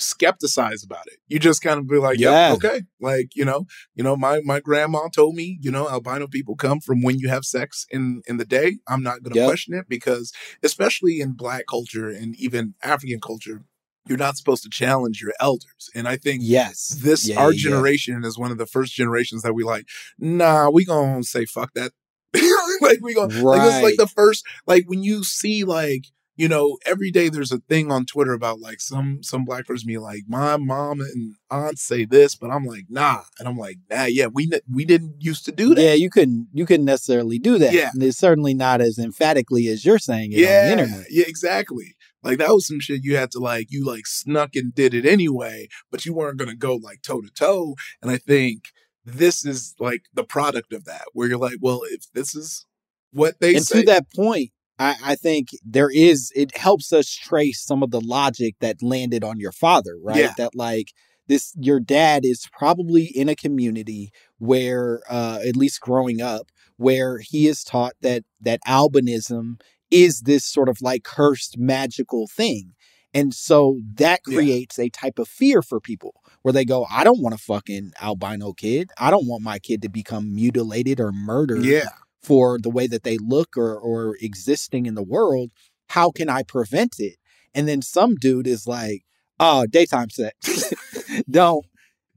skepticize 0.00 0.84
about 0.84 1.06
it 1.08 1.18
you 1.26 1.40
just 1.40 1.60
kind 1.60 1.80
of 1.80 1.88
be 1.88 1.96
like 1.96 2.20
yeah 2.20 2.30
Yeah. 2.30 2.52
okay 2.54 2.82
like 3.00 3.34
you 3.34 3.44
know 3.44 3.66
you 3.96 4.04
know 4.04 4.16
my 4.16 4.40
my 4.44 4.60
grandma 4.60 5.08
told 5.08 5.34
me 5.34 5.58
you 5.60 5.72
know 5.72 5.88
albino 5.88 6.28
people 6.28 6.54
come 6.54 6.78
from 6.80 7.02
when 7.02 7.18
you 7.18 7.28
have 7.28 7.44
sex 7.44 7.84
in 7.90 8.22
in 8.28 8.36
the 8.36 8.44
day 8.44 8.78
i'm 8.86 9.02
not 9.02 9.24
going 9.24 9.32
to 9.34 9.40
Yep. 9.40 9.48
question 9.48 9.74
it 9.74 9.86
because 9.88 10.32
especially 10.62 11.20
in 11.20 11.32
black 11.32 11.64
culture 11.68 12.08
and 12.08 12.36
even 12.36 12.74
african 12.84 13.18
culture 13.20 13.64
you're 14.08 14.18
not 14.18 14.36
supposed 14.36 14.62
to 14.62 14.70
challenge 14.70 15.20
your 15.20 15.32
elders 15.40 15.90
and 15.94 16.08
i 16.08 16.16
think 16.16 16.40
Yes. 16.44 16.88
this 17.02 17.28
Yeah, 17.28 17.40
our 17.40 17.52
yeah. 17.52 17.58
generation 17.70 18.24
is 18.24 18.38
one 18.38 18.50
of 18.50 18.58
the 18.58 18.66
first 18.66 18.94
generations 18.94 19.42
that 19.42 19.54
we 19.54 19.64
like 19.64 19.86
nah 20.18 20.68
we 20.70 20.84
gonna 20.84 21.22
say 21.24 21.44
fuck 21.44 21.72
that 21.74 21.92
like 22.82 22.98
we 23.02 23.14
gonna 23.14 23.34
like 23.42 23.62
this 23.62 23.76
is 23.76 23.82
like 23.82 23.96
the 23.96 24.06
first 24.06 24.44
like 24.66 24.84
when 24.86 25.02
you 25.02 25.24
see 25.24 25.64
like 25.64 26.04
you 26.36 26.46
know 26.48 26.78
every 26.86 27.10
day 27.10 27.28
there's 27.28 27.50
a 27.50 27.58
thing 27.58 27.90
on 27.90 28.04
twitter 28.04 28.32
about 28.32 28.60
like 28.60 28.80
some 28.80 29.22
some 29.22 29.44
black 29.44 29.66
person 29.66 29.86
be 29.88 29.98
like 29.98 30.22
my 30.28 30.56
mom 30.56 31.00
and 31.00 31.34
aunt 31.50 31.78
say 31.78 32.04
this 32.04 32.36
but 32.36 32.50
i'm 32.50 32.64
like 32.64 32.84
nah 32.88 33.22
and 33.38 33.48
i'm 33.48 33.56
like 33.56 33.76
nah 33.90 34.04
yeah 34.04 34.26
we 34.26 34.48
we 34.72 34.84
didn't 34.84 35.14
used 35.18 35.44
to 35.44 35.50
do 35.52 35.74
that 35.74 35.82
Yeah, 35.82 35.94
you 35.94 36.10
couldn't 36.10 36.48
you 36.52 36.64
couldn't 36.66 36.86
necessarily 36.86 37.38
do 37.38 37.58
that. 37.58 37.72
Yeah. 37.72 37.90
And 37.92 38.02
it's 38.02 38.18
certainly 38.18 38.54
not 38.54 38.80
as 38.80 38.98
emphatically 38.98 39.66
as 39.68 39.84
you're 39.84 39.98
saying 39.98 40.32
it 40.32 40.38
yeah 40.38 40.70
on 40.70 40.76
the 40.76 40.82
internet. 40.84 41.06
yeah 41.10 41.24
exactly 41.26 41.96
like 42.22 42.38
that 42.38 42.50
was 42.50 42.66
some 42.66 42.80
shit 42.80 43.04
you 43.04 43.16
had 43.16 43.30
to 43.30 43.38
like 43.38 43.68
you 43.70 43.84
like 43.84 44.06
snuck 44.06 44.54
and 44.54 44.74
did 44.74 44.94
it 44.94 45.06
anyway 45.06 45.68
but 45.90 46.04
you 46.04 46.14
weren't 46.14 46.38
gonna 46.38 46.54
go 46.54 46.74
like 46.74 47.02
toe 47.02 47.20
to 47.20 47.30
toe 47.30 47.74
and 48.02 48.10
i 48.10 48.16
think 48.16 48.64
this 49.04 49.44
is 49.44 49.74
like 49.78 50.02
the 50.12 50.24
product 50.24 50.72
of 50.72 50.84
that 50.84 51.04
where 51.12 51.28
you're 51.28 51.38
like 51.38 51.58
well 51.60 51.82
if 51.90 52.10
this 52.12 52.34
is 52.34 52.66
what 53.12 53.40
they 53.40 53.56
and 53.56 53.64
say 53.64 53.80
to 53.80 53.86
that 53.86 54.12
point, 54.14 54.50
I, 54.78 54.96
I 55.04 55.14
think 55.14 55.48
there 55.64 55.90
is 55.90 56.32
it 56.34 56.56
helps 56.56 56.92
us 56.92 57.12
trace 57.14 57.60
some 57.60 57.82
of 57.82 57.90
the 57.90 58.00
logic 58.00 58.56
that 58.60 58.82
landed 58.82 59.24
on 59.24 59.38
your 59.38 59.52
father, 59.52 59.96
right? 60.02 60.16
Yeah. 60.16 60.32
That 60.36 60.54
like 60.54 60.92
this 61.26 61.52
your 61.58 61.80
dad 61.80 62.24
is 62.24 62.46
probably 62.52 63.04
in 63.04 63.28
a 63.28 63.36
community 63.36 64.12
where 64.38 65.02
uh 65.08 65.40
at 65.46 65.56
least 65.56 65.80
growing 65.80 66.20
up, 66.20 66.48
where 66.76 67.18
he 67.18 67.48
is 67.48 67.64
taught 67.64 67.94
that 68.02 68.24
that 68.40 68.60
albinism 68.66 69.60
is 69.90 70.20
this 70.22 70.44
sort 70.44 70.68
of 70.68 70.80
like 70.82 71.04
cursed 71.04 71.58
magical 71.58 72.26
thing. 72.26 72.74
And 73.14 73.32
so 73.34 73.80
that 73.94 74.20
Yeah. 74.26 74.34
creates 74.34 74.78
a 74.78 74.90
type 74.90 75.18
of 75.18 75.28
fear 75.28 75.62
for 75.62 75.80
people 75.80 76.14
where 76.42 76.52
they 76.52 76.64
go, 76.64 76.86
I 76.90 77.04
don't 77.04 77.20
want 77.22 77.34
a 77.34 77.38
fucking 77.38 77.92
albino 78.00 78.52
kid. 78.52 78.90
I 78.98 79.10
don't 79.10 79.26
want 79.26 79.42
my 79.42 79.58
kid 79.58 79.80
to 79.82 79.88
become 79.88 80.34
mutilated 80.34 81.00
or 81.00 81.10
murdered 81.12 81.64
yeah 81.64 81.88
for 82.22 82.58
the 82.58 82.68
way 82.70 82.86
that 82.88 83.04
they 83.04 83.16
look 83.18 83.56
or 83.56 83.78
or 83.78 84.16
existing 84.20 84.86
in 84.86 84.94
the 84.96 85.02
world 85.04 85.50
how 85.88 86.10
can 86.10 86.28
i 86.28 86.42
prevent 86.42 86.96
it 86.98 87.14
and 87.54 87.68
then 87.68 87.80
some 87.80 88.16
dude 88.16 88.46
is 88.46 88.66
like 88.66 89.02
oh 89.38 89.64
daytime 89.66 90.10
sex 90.10 90.72
don't 91.30 91.64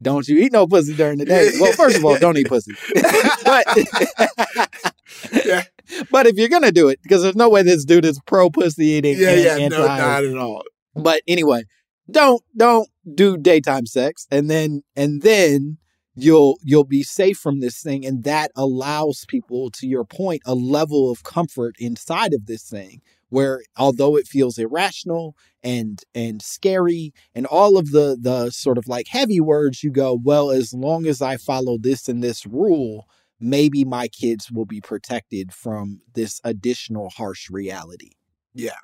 don't 0.02 0.26
you 0.26 0.38
eat 0.38 0.50
no 0.52 0.66
pussy 0.66 0.92
during 0.94 1.18
the 1.18 1.24
day 1.24 1.48
well 1.60 1.72
first 1.72 1.96
of 1.96 2.04
all 2.04 2.18
don't 2.18 2.36
eat 2.36 2.48
pussy 2.48 2.74
but 3.44 3.64
Yeah. 5.46 5.62
But 6.10 6.26
if 6.26 6.36
you're 6.36 6.48
gonna 6.48 6.72
do 6.72 6.88
it 6.88 7.00
because 7.02 7.22
there's 7.22 7.36
no 7.36 7.48
way 7.48 7.62
this 7.62 7.84
dude 7.84 8.04
is 8.04 8.20
pro 8.26 8.50
pussy 8.50 8.86
eating 8.86 9.16
yeah 9.18 9.34
yeah 9.34 9.56
anti 9.56 9.76
no 9.76 9.86
not 9.86 10.24
at 10.24 10.36
all. 10.36 10.62
But 10.94 11.22
anyway, 11.26 11.64
don't 12.10 12.42
don't 12.56 12.88
do 13.14 13.36
daytime 13.36 13.86
sex 13.86 14.26
and 14.30 14.50
then 14.50 14.82
and 14.96 15.22
then 15.22 15.78
you'll 16.14 16.58
you'll 16.62 16.84
be 16.84 17.02
safe 17.02 17.38
from 17.38 17.60
this 17.60 17.80
thing 17.80 18.04
and 18.04 18.24
that 18.24 18.50
allows 18.54 19.24
people 19.26 19.70
to 19.70 19.86
your 19.86 20.04
point 20.04 20.42
a 20.44 20.54
level 20.54 21.10
of 21.10 21.22
comfort 21.22 21.74
inside 21.78 22.34
of 22.34 22.46
this 22.46 22.62
thing 22.64 23.00
where 23.30 23.62
although 23.78 24.16
it 24.16 24.26
feels 24.26 24.58
irrational 24.58 25.34
and 25.64 26.02
and 26.14 26.42
scary 26.42 27.14
and 27.34 27.46
all 27.46 27.78
of 27.78 27.90
the 27.92 28.16
the 28.20 28.50
sort 28.50 28.76
of 28.76 28.86
like 28.86 29.08
heavy 29.08 29.40
words 29.40 29.82
you 29.82 29.90
go 29.90 30.18
well 30.22 30.50
as 30.50 30.74
long 30.74 31.06
as 31.06 31.22
I 31.22 31.38
follow 31.38 31.78
this 31.78 32.08
and 32.08 32.22
this 32.22 32.44
rule 32.46 33.08
maybe 33.42 33.84
my 33.84 34.08
kids 34.08 34.50
will 34.50 34.64
be 34.64 34.80
protected 34.80 35.52
from 35.52 36.00
this 36.14 36.40
additional 36.44 37.10
harsh 37.10 37.50
reality. 37.50 38.12
Yeah. 38.54 38.78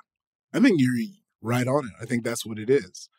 I 0.53 0.59
think 0.59 0.79
you're 0.79 0.95
right 1.41 1.67
on 1.67 1.85
it. 1.85 1.93
I 2.01 2.05
think 2.05 2.23
that's 2.23 2.45
what 2.45 2.59
it 2.59 2.69
is. 2.69 3.09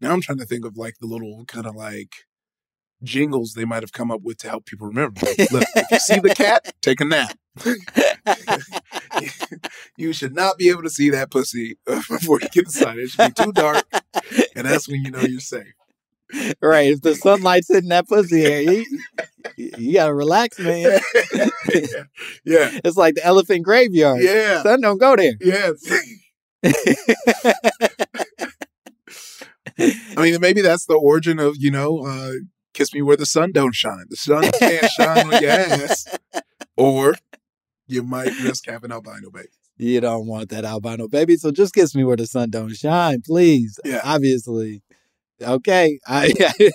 Now 0.00 0.12
I'm 0.12 0.20
trying 0.20 0.38
to 0.38 0.46
think 0.46 0.64
of 0.64 0.76
like 0.76 0.94
the 1.00 1.06
little 1.06 1.44
kind 1.46 1.66
of 1.66 1.74
like 1.74 2.26
jingles 3.02 3.54
they 3.54 3.64
might 3.64 3.82
have 3.82 3.92
come 3.92 4.10
up 4.10 4.22
with 4.22 4.38
to 4.38 4.48
help 4.48 4.66
people 4.66 4.86
remember. 4.86 5.20
Like, 5.26 5.50
Look, 5.52 5.64
if 5.74 5.90
you 5.90 5.98
see 5.98 6.20
the 6.20 6.34
cat, 6.34 6.74
take 6.82 7.00
a 7.00 7.04
nap. 7.04 7.36
you 9.96 10.12
should 10.12 10.34
not 10.34 10.56
be 10.58 10.68
able 10.68 10.82
to 10.82 10.90
see 10.90 11.10
that 11.10 11.30
pussy 11.30 11.78
before 11.86 12.40
you 12.40 12.48
get 12.48 12.66
inside. 12.66 12.98
It 12.98 13.10
should 13.10 13.34
be 13.34 13.44
too 13.44 13.52
dark, 13.52 13.84
and 14.54 14.66
that's 14.66 14.88
when 14.88 15.04
you 15.04 15.10
know 15.10 15.20
you're 15.20 15.40
safe. 15.40 15.74
Right. 16.60 16.90
If 16.92 17.02
the 17.02 17.14
sunlight's 17.14 17.68
hitting 17.68 17.88
that 17.90 18.08
pussy 18.08 18.40
hair, 18.42 18.62
you, 18.62 18.84
you 19.56 19.94
gotta 19.94 20.14
relax, 20.14 20.58
man. 20.58 20.82
yeah, 22.44 22.70
It's 22.84 22.96
like 22.96 23.14
the 23.14 23.24
elephant 23.24 23.64
graveyard. 23.64 24.22
yeah, 24.22 24.62
Sun 24.62 24.80
don't 24.80 24.98
go 24.98 25.16
there. 25.16 25.34
yeah. 25.40 25.70
I 29.78 30.22
mean, 30.22 30.40
maybe 30.40 30.60
that's 30.60 30.86
the 30.86 30.94
origin 30.94 31.38
of 31.38 31.56
you 31.58 31.70
know, 31.70 32.04
uh, 32.06 32.32
kiss 32.74 32.92
me 32.92 33.02
where 33.02 33.16
the 33.16 33.26
sun 33.26 33.52
don't 33.52 33.74
shine. 33.74 34.04
The 34.10 34.16
sun 34.16 34.50
can't 34.58 34.90
shine 34.90 35.32
on 35.32 35.42
your 35.42 35.50
ass, 35.50 36.06
or 36.76 37.14
you 37.86 38.02
might 38.02 38.38
risk 38.42 38.66
having 38.66 38.92
albino 38.92 39.30
baby. 39.30 39.48
You 39.78 40.00
don't 40.02 40.26
want 40.26 40.50
that 40.50 40.66
albino 40.66 41.08
baby, 41.08 41.36
so 41.36 41.50
just 41.50 41.72
kiss 41.74 41.94
me 41.94 42.04
where 42.04 42.16
the 42.16 42.26
sun 42.26 42.50
don't 42.50 42.74
shine, 42.74 43.22
please. 43.24 43.78
Yeah. 43.84 44.02
Obviously. 44.04 44.82
Okay. 45.42 45.98
I 46.06 46.32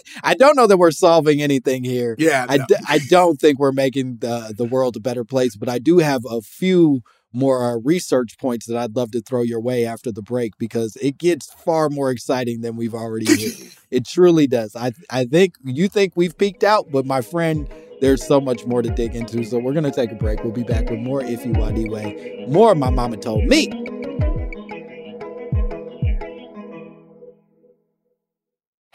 I 0.23 0.33
don't 0.33 0.55
know 0.55 0.67
that 0.67 0.77
we're 0.77 0.91
solving 0.91 1.41
anything 1.41 1.83
here. 1.83 2.15
Yeah, 2.17 2.45
I, 2.47 2.57
no. 2.57 2.65
d- 2.67 2.75
I 2.87 2.99
don't 3.09 3.39
think 3.39 3.59
we're 3.59 3.71
making 3.71 4.17
the, 4.17 4.53
the 4.55 4.65
world 4.65 4.95
a 4.95 4.99
better 4.99 5.23
place, 5.23 5.55
but 5.55 5.69
I 5.69 5.79
do 5.79 5.99
have 5.99 6.21
a 6.29 6.41
few 6.41 7.01
more 7.33 7.63
uh, 7.63 7.77
research 7.83 8.37
points 8.39 8.65
that 8.65 8.77
I'd 8.77 8.95
love 8.95 9.11
to 9.11 9.21
throw 9.21 9.41
your 9.41 9.59
way 9.59 9.85
after 9.85 10.11
the 10.11 10.21
break 10.21 10.53
because 10.57 10.95
it 11.01 11.17
gets 11.17 11.51
far 11.53 11.89
more 11.89 12.09
exciting 12.09 12.61
than 12.61 12.77
we've 12.77 12.93
already 12.93 13.25
hit. 13.25 13.77
it 13.91 14.07
truly 14.07 14.47
does. 14.47 14.75
I 14.75 14.93
I 15.09 15.25
think 15.25 15.55
you 15.63 15.87
think 15.89 16.13
we've 16.15 16.37
peaked 16.37 16.63
out, 16.63 16.85
but 16.91 17.05
my 17.05 17.21
friend, 17.21 17.67
there's 18.01 18.25
so 18.25 18.39
much 18.39 18.65
more 18.65 18.81
to 18.81 18.89
dig 18.89 19.15
into. 19.15 19.43
So 19.43 19.59
we're 19.59 19.73
gonna 19.73 19.91
take 19.91 20.11
a 20.11 20.15
break. 20.15 20.43
We'll 20.43 20.53
be 20.53 20.63
back 20.63 20.89
with 20.89 20.99
more 20.99 21.21
Ify 21.21 21.53
Nwadiwe, 21.53 22.47
more 22.47 22.73
My 22.73 22.89
Mama 22.89 23.17
Told 23.17 23.43
Me. 23.45 23.69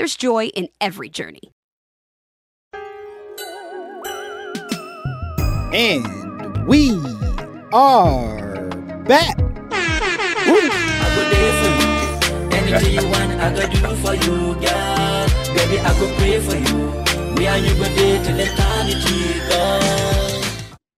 there's 0.00 0.16
joy 0.16 0.46
in 0.46 0.66
every 0.80 1.10
journey. 1.10 1.52
And 5.74 6.66
we 6.66 6.98
are 7.70 8.70
back. 9.04 9.36
I 9.70 11.06
go 11.14 11.22
there 11.28 11.52
for 11.60 11.70
you. 11.76 11.90
Anything 12.56 12.94
you 12.94 13.04
want, 13.10 13.30
I 13.42 13.52
go 13.52 13.60
do 13.68 13.94
for 13.96 14.14
you, 14.14 14.54
girl. 14.54 15.26
Baby, 15.54 15.76
I 15.80 15.92
go 16.00 16.06
pray 16.16 16.40
for 16.40 16.56
you. 16.56 16.78
Me 17.34 17.46
and 17.46 17.66
you 17.66 17.74
go 17.74 17.84
there 17.84 18.24
till 18.24 18.40
eternity, 18.40 19.38
girl. 19.50 20.30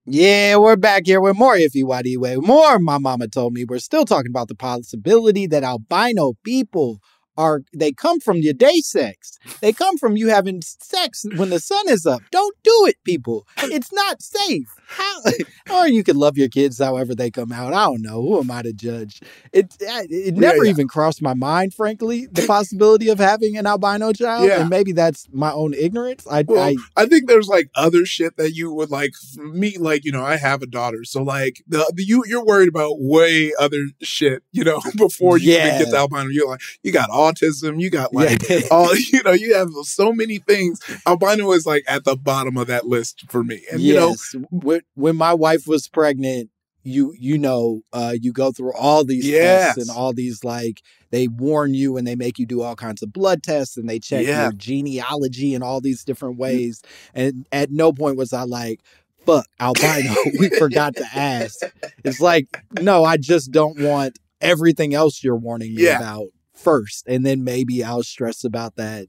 Yeah, 0.04 0.56
we're 0.58 0.76
back 0.76 1.06
here 1.06 1.20
with 1.20 1.36
more 1.36 1.56
If 1.56 1.74
You 1.74 1.88
Way. 1.88 2.36
More 2.36 2.78
My 2.78 2.98
Mama 2.98 3.26
Told 3.26 3.52
Me. 3.52 3.64
We're 3.64 3.80
still 3.80 4.04
talking 4.04 4.30
about 4.30 4.46
the 4.46 4.54
possibility 4.54 5.48
that 5.48 5.64
albino 5.64 6.34
people 6.44 7.00
are, 7.36 7.62
they 7.72 7.92
come 7.92 8.20
from 8.20 8.38
your 8.38 8.54
day 8.54 8.80
sex. 8.80 9.38
They 9.60 9.72
come 9.72 9.98
from 9.98 10.16
you 10.16 10.28
having 10.28 10.62
sex 10.62 11.24
when 11.36 11.50
the 11.50 11.60
sun 11.60 11.88
is 11.88 12.06
up. 12.06 12.22
Don't 12.30 12.56
do 12.62 12.86
it, 12.86 12.96
people. 13.04 13.46
It's 13.58 13.92
not 13.92 14.22
safe. 14.22 14.74
How, 14.86 15.20
or 15.72 15.88
you 15.88 16.04
could 16.04 16.16
love 16.16 16.36
your 16.36 16.48
kids 16.48 16.78
however 16.78 17.14
they 17.14 17.30
come 17.30 17.52
out. 17.52 17.72
I 17.72 17.84
don't 17.86 18.02
know. 18.02 18.20
Who 18.20 18.38
am 18.40 18.50
I 18.50 18.62
to 18.62 18.72
judge? 18.72 19.20
It, 19.52 19.74
it 19.80 20.36
never 20.36 20.64
yeah. 20.64 20.70
even 20.70 20.88
crossed 20.88 21.22
my 21.22 21.34
mind, 21.34 21.74
frankly, 21.74 22.26
the 22.26 22.46
possibility 22.46 23.08
of 23.08 23.18
having 23.18 23.56
an 23.56 23.66
albino 23.66 24.12
child. 24.12 24.46
Yeah. 24.48 24.60
And 24.60 24.70
maybe 24.70 24.92
that's 24.92 25.26
my 25.32 25.50
own 25.52 25.74
ignorance. 25.74 26.26
I, 26.30 26.44
Well, 26.46 26.62
I 26.62 26.76
I, 26.96 27.06
think 27.06 27.28
there's 27.28 27.48
like 27.48 27.70
other 27.74 28.04
shit 28.04 28.36
that 28.36 28.52
you 28.52 28.72
would 28.72 28.90
like 28.90 29.12
me, 29.38 29.78
like, 29.78 30.04
you 30.04 30.12
know, 30.12 30.24
I 30.24 30.36
have 30.36 30.62
a 30.62 30.66
daughter. 30.66 31.04
So 31.04 31.22
like 31.22 31.62
the, 31.66 31.90
the 31.94 32.04
you 32.04 32.24
you're 32.26 32.44
worried 32.44 32.68
about 32.68 32.96
way 32.98 33.52
other 33.58 33.86
shit, 34.02 34.42
you 34.52 34.64
know, 34.64 34.80
before 34.96 35.38
you 35.38 35.52
Yeah. 35.52 35.66
even 35.68 35.78
get 35.84 35.90
the 35.90 35.98
albino. 35.98 36.28
You're 36.28 36.48
like, 36.48 36.60
you 36.82 36.92
got 36.92 37.08
autism, 37.30 37.80
you 37.80 37.90
got 37.90 38.12
like 38.14 38.48
Yeah. 38.48 38.60
all 38.70 38.94
you 38.96 39.22
know, 39.24 39.32
you 39.32 39.54
have 39.54 39.68
so 39.84 40.12
many 40.12 40.38
things. 40.38 40.80
Albino 41.06 41.52
is 41.52 41.66
like 41.66 41.84
at 41.88 42.04
the 42.04 42.16
bottom 42.16 42.56
of 42.56 42.66
that 42.68 42.86
list 42.86 43.24
for 43.28 43.42
me. 43.44 43.62
And 43.70 43.80
you 43.80 43.94
know, 43.94 44.16
when, 44.50 44.80
when 44.94 45.16
my 45.16 45.34
wife 45.34 45.66
was 45.66 45.88
pregnant, 45.88 46.50
you 46.84 47.14
you 47.18 47.38
know, 47.38 47.82
uh, 47.92 48.14
you 48.20 48.32
go 48.32 48.50
through 48.50 48.72
all 48.74 49.04
these 49.04 49.24
Yes. 49.26 49.74
tests 49.74 49.88
and 49.88 49.96
all 49.96 50.12
these 50.12 50.42
like 50.42 50.80
they 51.10 51.28
warn 51.28 51.74
you 51.74 51.96
and 51.96 52.06
they 52.06 52.16
make 52.16 52.38
you 52.40 52.46
do 52.46 52.62
all 52.62 52.74
kinds 52.74 53.02
of 53.02 53.12
blood 53.12 53.42
tests 53.42 53.76
and 53.76 53.88
they 53.88 53.98
check 54.00 54.26
Yeah. 54.26 54.44
your 54.44 54.52
genealogy 54.52 55.54
in 55.54 55.62
all 55.62 55.80
these 55.80 56.02
different 56.04 56.38
ways. 56.38 56.82
And 57.14 57.46
at 57.52 57.70
no 57.70 57.92
point 57.92 58.16
was 58.16 58.32
I 58.32 58.42
like, 58.42 58.80
"Fuck, 59.24 59.46
albino, 59.60 60.14
we 60.40 60.48
forgot 60.50 60.96
to 60.96 61.06
ask." 61.14 61.60
It's 62.02 62.20
like, 62.20 62.46
no, 62.80 63.04
I 63.04 63.16
just 63.16 63.52
don't 63.52 63.78
want 63.78 64.18
everything 64.40 64.92
else 64.92 65.22
you're 65.22 65.36
warning 65.36 65.76
me 65.76 65.84
Yeah. 65.84 65.98
about 65.98 66.26
first, 66.62 67.04
and 67.06 67.24
then 67.26 67.44
maybe 67.44 67.82
I'll 67.84 68.02
stress 68.02 68.44
about 68.44 68.76
that 68.76 69.08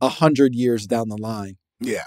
a 0.00 0.08
hundred 0.08 0.54
years 0.54 0.86
down 0.86 1.08
the 1.08 1.16
line. 1.16 1.56
Yeah. 1.80 2.04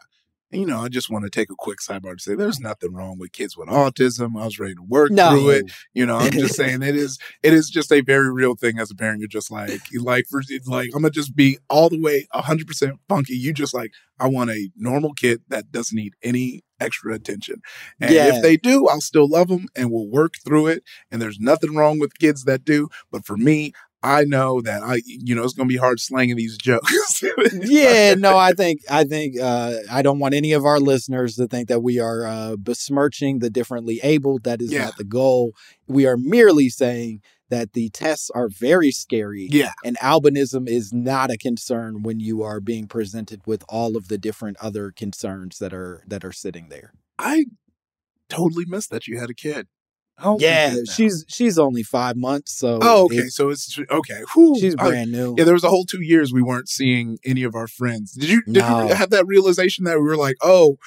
And, 0.53 0.59
you 0.59 0.67
know, 0.67 0.79
I 0.81 0.89
just 0.89 1.09
want 1.09 1.23
to 1.23 1.29
take 1.29 1.49
a 1.49 1.55
quick 1.57 1.79
sidebar 1.79 2.17
to 2.17 2.21
say 2.21 2.35
there's 2.35 2.59
nothing 2.59 2.93
wrong 2.93 3.17
with 3.17 3.31
kids 3.31 3.55
with 3.55 3.69
autism. 3.69 4.37
I 4.37 4.43
was 4.43 4.59
ready 4.59 4.75
to 4.75 4.81
work 4.81 5.09
No. 5.09 5.29
through 5.31 5.49
it. 5.51 5.71
You 5.93 6.05
know, 6.05 6.17
I'm 6.17 6.31
just 6.31 6.55
saying 6.57 6.81
it 6.83 6.95
is 6.95 7.17
it 7.41 7.53
is 7.53 7.69
just 7.69 7.89
a 7.91 8.01
very 8.01 8.29
real 8.33 8.55
thing 8.55 8.77
as 8.77 8.91
a 8.91 8.95
parent. 8.95 9.19
You're 9.21 9.29
just 9.29 9.49
like 9.49 9.79
you 9.91 10.01
like 10.03 10.25
for 10.29 10.41
like 10.67 10.87
I'm 10.93 11.03
gonna 11.03 11.09
just 11.11 11.37
be 11.37 11.57
all 11.69 11.87
the 11.89 12.01
way 12.01 12.27
100 12.33 12.67
percent 12.67 12.99
funky. 13.07 13.33
You 13.35 13.53
just 13.53 13.73
like 13.73 13.91
I 14.19 14.27
want 14.27 14.49
a 14.49 14.69
normal 14.75 15.13
kid 15.13 15.41
that 15.47 15.71
doesn't 15.71 15.95
need 15.95 16.15
any 16.21 16.63
extra 16.81 17.13
attention. 17.13 17.61
And 18.01 18.13
Yeah. 18.13 18.35
if 18.35 18.41
they 18.41 18.57
do, 18.57 18.87
I'll 18.89 18.99
still 18.99 19.29
love 19.29 19.47
them 19.47 19.67
and 19.73 19.89
we'll 19.89 20.09
work 20.09 20.33
through 20.45 20.67
it. 20.67 20.83
And 21.09 21.21
there's 21.21 21.39
nothing 21.39 21.75
wrong 21.75 21.97
with 21.97 22.17
kids 22.19 22.43
that 22.43 22.65
do. 22.65 22.89
But 23.09 23.25
for 23.25 23.37
me, 23.37 23.71
I 24.03 24.23
know 24.23 24.61
that 24.61 24.81
I, 24.83 25.01
you 25.05 25.35
know, 25.35 25.43
it's 25.43 25.53
gonna 25.53 25.67
be 25.67 25.77
hard 25.77 25.99
slanging 25.99 26.35
these 26.35 26.57
jokes. 26.57 26.91
yeah, 27.53 28.15
no, 28.15 28.35
I 28.37 28.53
think 28.53 28.81
I 28.89 29.03
think 29.03 29.39
uh, 29.39 29.75
I 29.91 30.01
don't 30.01 30.19
want 30.19 30.33
any 30.33 30.53
of 30.53 30.65
our 30.65 30.79
listeners 30.79 31.35
to 31.35 31.47
think 31.47 31.67
that 31.67 31.81
we 31.83 31.99
are 31.99 32.25
uh, 32.25 32.55
besmirching 32.57 33.39
the 33.39 33.49
differently 33.49 33.99
abled. 34.01 34.43
That 34.43 34.61
is 34.61 34.71
Yeah. 34.71 34.85
not 34.85 34.97
the 34.97 35.03
goal. 35.03 35.53
We 35.87 36.07
are 36.07 36.17
merely 36.17 36.69
saying 36.69 37.21
that 37.49 37.73
the 37.73 37.89
tests 37.89 38.31
are 38.33 38.47
very 38.49 38.91
scary. 38.91 39.47
Yeah. 39.51 39.73
And 39.83 39.97
albinism 39.99 40.67
is 40.67 40.91
not 40.93 41.29
a 41.29 41.37
concern 41.37 42.01
when 42.01 42.19
you 42.19 42.41
are 42.43 42.59
being 42.61 42.87
presented 42.87 43.41
with 43.45 43.63
all 43.69 43.97
of 43.97 44.07
the 44.07 44.17
different 44.17 44.57
other 44.61 44.91
concerns 44.91 45.59
that 45.59 45.73
are 45.73 46.01
that 46.07 46.23
are 46.25 46.31
sitting 46.31 46.69
there. 46.69 46.93
I 47.19 47.45
totally 48.29 48.65
missed 48.65 48.89
that 48.91 49.05
you 49.07 49.19
had 49.19 49.29
a 49.29 49.33
kid. 49.35 49.67
Yeah, 50.37 50.75
she's 50.93 51.25
she's 51.27 51.57
only 51.57 51.81
five 51.83 52.15
months, 52.15 52.53
so 52.53 52.77
Oh, 52.81 53.05
okay. 53.05 53.17
it- 53.17 53.31
so 53.31 53.49
it's 53.49 53.77
okay. 53.89 54.21
Whew. 54.33 54.55
she's 54.59 54.75
brand 54.75 55.11
new. 55.11 55.33
yeah, 55.37 55.43
there 55.45 55.53
was 55.55 55.63
a 55.63 55.69
whole 55.69 55.85
two 55.85 56.01
years 56.03 56.31
we 56.31 56.41
weren't 56.43 56.69
seeing 56.69 57.17
any 57.25 57.43
of 57.43 57.55
our 57.55 57.67
friends. 57.67 58.11
Did 58.13 58.29
you 58.29 58.43
did 58.43 58.57
No. 58.63 58.87
you 58.87 58.93
have 58.93 59.09
that 59.09 59.25
realization 59.25 59.85
that 59.85 59.97
we 59.97 60.03
were 60.03 60.17
like, 60.17 60.35
oh, 60.43 60.77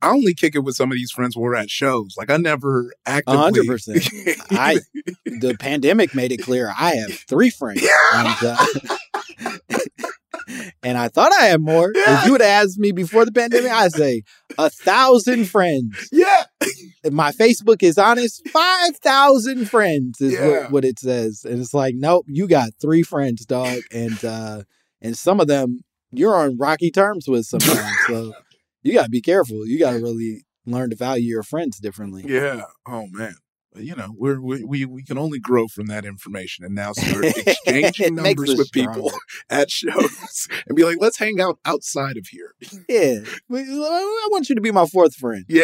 I 0.00 0.10
only 0.10 0.34
kick 0.34 0.54
it 0.56 0.60
with 0.64 0.74
some 0.74 0.90
of 0.90 0.96
these 0.96 1.10
friends 1.12 1.36
when 1.36 1.42
we're 1.44 1.54
at 1.54 1.70
shows. 1.70 2.14
Like 2.16 2.30
I 2.30 2.36
never 2.38 2.92
actively. 3.06 3.36
Hundred 3.38 3.66
percent. 3.66 4.08
I 4.50 4.78
the 5.26 5.54
pandemic 5.60 6.14
made 6.14 6.32
it 6.32 6.38
clear 6.38 6.72
I 6.76 6.94
have 6.96 7.12
three 7.12 7.50
friends. 7.50 7.82
And, 8.14 8.36
uh, 8.42 8.56
and 10.82 10.98
I 10.98 11.08
thought 11.08 11.32
I 11.32 11.46
had 11.46 11.60
more. 11.60 11.92
If 11.94 12.24
you 12.26 12.32
would 12.32 12.40
have 12.40 12.64
asked 12.66 12.78
me 12.78 12.92
before 12.92 13.24
the 13.24 13.32
pandemic, 13.32 13.70
I'd 13.70 13.92
say 13.92 14.22
a 14.58 14.68
thousand 14.70 15.46
friends. 15.46 16.08
yeah. 16.12 16.44
If 17.04 17.12
my 17.12 17.32
Facebook 17.32 17.82
is 17.82 17.98
honest, 17.98 18.46
five 18.48 18.96
thousand 18.98 19.68
friends 19.68 20.20
is 20.20 20.34
Yeah. 20.34 20.48
what, 20.62 20.70
what 20.72 20.84
it 20.84 20.98
says. 20.98 21.44
And 21.44 21.60
it's 21.60 21.74
like, 21.74 21.94
nope, 21.96 22.26
you 22.28 22.46
got 22.46 22.70
three 22.80 23.02
friends, 23.02 23.44
dog. 23.44 23.80
And 23.92 24.24
uh 24.24 24.62
and 25.00 25.16
some 25.16 25.40
of 25.40 25.46
them 25.48 25.80
you're 26.12 26.36
on 26.36 26.56
rocky 26.58 26.90
terms 26.90 27.26
with 27.26 27.46
sometimes. 27.46 27.96
so 28.06 28.32
you 28.82 28.92
gotta 28.92 29.10
be 29.10 29.20
careful. 29.22 29.66
You 29.66 29.78
gotta 29.78 29.98
really 29.98 30.44
learn 30.66 30.90
to 30.90 30.96
value 30.96 31.26
your 31.28 31.42
friends 31.42 31.78
differently. 31.78 32.24
Yeah. 32.26 32.62
Oh 32.86 33.06
man. 33.10 33.34
You 33.74 33.96
know, 33.96 34.14
we're, 34.16 34.40
we 34.40 34.64
we 34.64 34.84
we 34.84 35.02
can 35.02 35.16
only 35.16 35.38
grow 35.38 35.66
from 35.66 35.86
that 35.86 36.04
information, 36.04 36.64
and 36.64 36.74
now 36.74 36.92
start 36.96 37.24
exchanging 37.24 38.16
numbers 38.16 38.54
with 38.56 38.70
people 38.72 39.10
at 39.50 39.70
shows, 39.70 40.48
and 40.66 40.76
be 40.76 40.84
like, 40.84 40.98
let's 41.00 41.18
hang 41.18 41.40
out 41.40 41.58
outside 41.64 42.16
of 42.18 42.26
here. 42.26 42.54
Yeah. 42.88 43.20
I 43.50 44.28
want 44.30 44.48
you 44.50 44.54
to 44.54 44.60
be 44.60 44.70
my 44.72 44.86
fourth 44.86 45.14
friend. 45.14 45.44
Yeah. 45.48 45.62